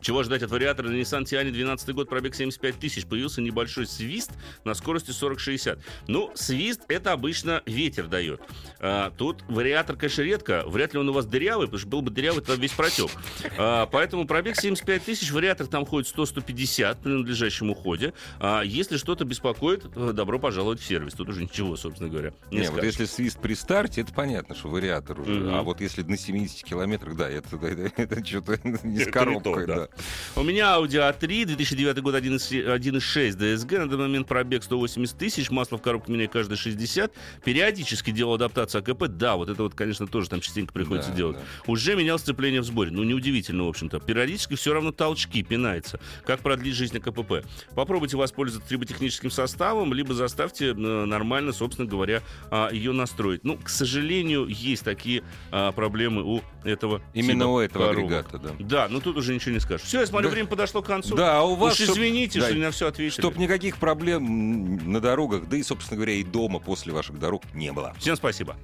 Чего 0.00 0.22
ждать 0.22 0.42
от 0.42 0.50
вариатора 0.50 0.88
на 0.88 0.94
Nissan 0.94 1.24
Tiana 1.24 1.50
12 1.50 1.94
год, 1.94 2.08
пробег 2.08 2.34
75 2.34 2.78
тысяч. 2.78 3.06
Появился 3.06 3.40
небольшой 3.40 3.86
свист 3.86 4.30
на 4.64 4.74
скорости 4.74 5.10
40-60. 5.10 5.78
Ну, 6.08 6.30
свист 6.34 6.82
это 6.88 7.12
обычно 7.12 7.62
ветер 7.66 8.06
дает. 8.06 8.40
А, 8.78 9.10
тут 9.16 9.44
вариатор, 9.48 9.96
конечно, 9.96 10.22
редко. 10.22 10.64
Вряд 10.66 10.94
ли 10.94 11.00
он 11.00 11.08
у 11.08 11.12
вас 11.12 11.26
дырявый, 11.26 11.66
потому 11.66 11.80
что 11.80 11.88
был 11.88 12.02
бы 12.02 12.10
дырявый, 12.10 12.42
то 12.42 12.54
весь 12.54 12.72
протек. 12.72 13.10
А, 13.58 13.86
поэтому 13.86 14.26
пробег 14.26 14.56
75 14.56 15.04
тысяч, 15.04 15.30
вариатор 15.30 15.66
там 15.66 15.84
ходит 15.84 16.12
100-150 16.14 17.02
при 17.02 17.10
надлежащем 17.10 17.70
уходе. 17.70 18.14
А, 18.38 18.62
если 18.62 18.96
что-то 18.96 19.24
беспокоит, 19.24 19.84
э, 19.94 20.12
добро 20.12 20.38
пожаловать 20.38 20.80
в 20.80 20.84
сервис. 20.84 21.14
Тут 21.14 21.28
уже 21.28 21.42
ничего, 21.42 21.76
собственно 21.76 22.08
говоря, 22.08 22.32
не, 22.50 22.60
Не, 22.60 22.70
вот 22.70 22.82
если 22.82 23.04
свист 23.04 23.40
при 23.40 23.54
старте, 23.54 24.00
это 24.00 24.12
понятно, 24.12 24.54
что 24.54 24.68
вариатор 24.68 25.20
уже. 25.20 25.32
Мгм. 25.32 25.54
А 25.54 25.62
вот 25.62 25.80
если 25.80 26.02
на 26.02 26.16
70 26.16 26.64
километрах, 26.64 27.16
да, 27.16 27.28
это, 27.28 27.56
это, 27.62 28.02
это 28.02 28.24
что-то 28.24 28.58
не 28.64 28.98
с 28.98 29.02
Это 29.02 29.10
коробкой, 29.12 29.66
да. 29.66 29.88
У 30.36 30.42
меня 30.42 30.76
Audi 30.76 30.96
A3, 30.98 31.44
2009 31.44 31.98
год, 32.00 32.14
1.6 32.14 33.36
DSG, 33.36 33.78
на 33.78 33.88
данный 33.88 34.06
момент 34.06 34.26
пробег 34.28 34.62
180 34.62 35.16
тысяч, 35.18 35.50
масло 35.50 35.76
в 35.78 35.82
коробке 35.82 36.12
меняю 36.12 36.30
каждые 36.30 36.56
60, 36.56 37.12
периодически 37.44 38.10
делал 38.10 38.34
адаптацию 38.34 38.80
АКП, 38.82 39.06
да, 39.08 39.36
вот 39.36 39.48
это 39.48 39.62
вот, 39.62 39.74
конечно, 39.74 40.06
тоже 40.06 40.28
там 40.30 40.40
частенько 40.40 40.72
приходится 40.72 41.10
Да, 41.10 41.16
делать. 41.16 41.36
да. 41.36 41.42
Уже 41.66 41.96
менял 41.96 42.18
сцепление 42.18 42.60
в 42.60 42.64
сборе, 42.64 42.90
ну, 42.90 43.02
неудивительно, 43.02 43.64
в 43.64 43.68
общем-то. 43.68 44.00
Периодически 44.00 44.54
все 44.54 44.72
равно 44.72 44.92
толчки 44.92 45.42
пинается. 45.42 46.00
Как 46.24 46.40
продлить 46.40 46.74
жизнь 46.74 46.96
АКПП? 46.96 47.44
Попробуйте 47.74 48.16
воспользоваться 48.16 48.72
либо 48.72 48.84
техническим 48.86 49.30
составом, 49.30 49.92
либо 49.92 50.14
заставьте 50.14 50.68
э, 50.70 50.74
нормально, 50.74 51.52
собственно 51.52 51.88
говоря, 51.88 52.22
а, 52.50 52.70
ее 52.72 52.92
настроить. 52.92 53.44
Ну, 53.44 53.56
к 53.58 53.68
сожалению, 53.68 54.46
есть 54.46 54.84
такие 54.84 55.22
а, 55.50 55.72
проблемы 55.72 56.22
у 56.22 56.42
этого 56.64 57.02
Именно 57.14 57.48
у 57.48 57.58
этого 57.58 57.86
коробок. 57.88 58.12
агрегата, 58.28 58.38
да. 58.38 58.50
Да, 58.58 58.88
ну 58.88 59.00
тут 59.00 59.16
уже 59.16 59.34
ничего 59.34 59.52
не 59.52 59.60
скажешь. 59.60 59.79
Все, 59.84 60.00
я 60.00 60.06
смотрю, 60.06 60.28
Да. 60.28 60.34
время 60.34 60.48
подошло 60.48 60.82
к 60.82 60.86
концу. 60.86 61.14
Да, 61.16 61.38
а 61.38 61.42
у 61.42 61.54
вас... 61.54 61.74
Уж 61.78 61.84
чтоб- 61.84 61.96
извините, 61.96 62.40
да, 62.40 62.46
что 62.46 62.54
не 62.54 62.62
на 62.62 62.70
все 62.70 62.86
ответили. 62.88 63.20
Чтоб 63.20 63.36
никаких 63.36 63.76
проблем 63.78 64.90
на 64.92 65.00
дорогах, 65.00 65.48
да 65.48 65.56
и, 65.56 65.62
собственно 65.62 65.96
говоря, 65.96 66.14
и 66.14 66.22
дома 66.22 66.58
после 66.60 66.92
ваших 66.92 67.18
дорог 67.18 67.42
не 67.54 67.72
было. 67.72 67.94
Всем 67.98 68.16
спасибо. 68.16 68.56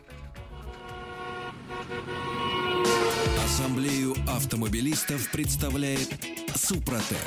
Ассамблею 3.44 4.14
автомобилистов 4.28 5.30
представляет 5.30 6.08
Супротек. 6.54 7.18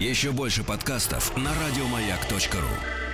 Еще 0.00 0.30
больше 0.32 0.62
подкастов 0.62 1.34
на 1.36 1.50
радиомаяк.ру. 1.54 3.05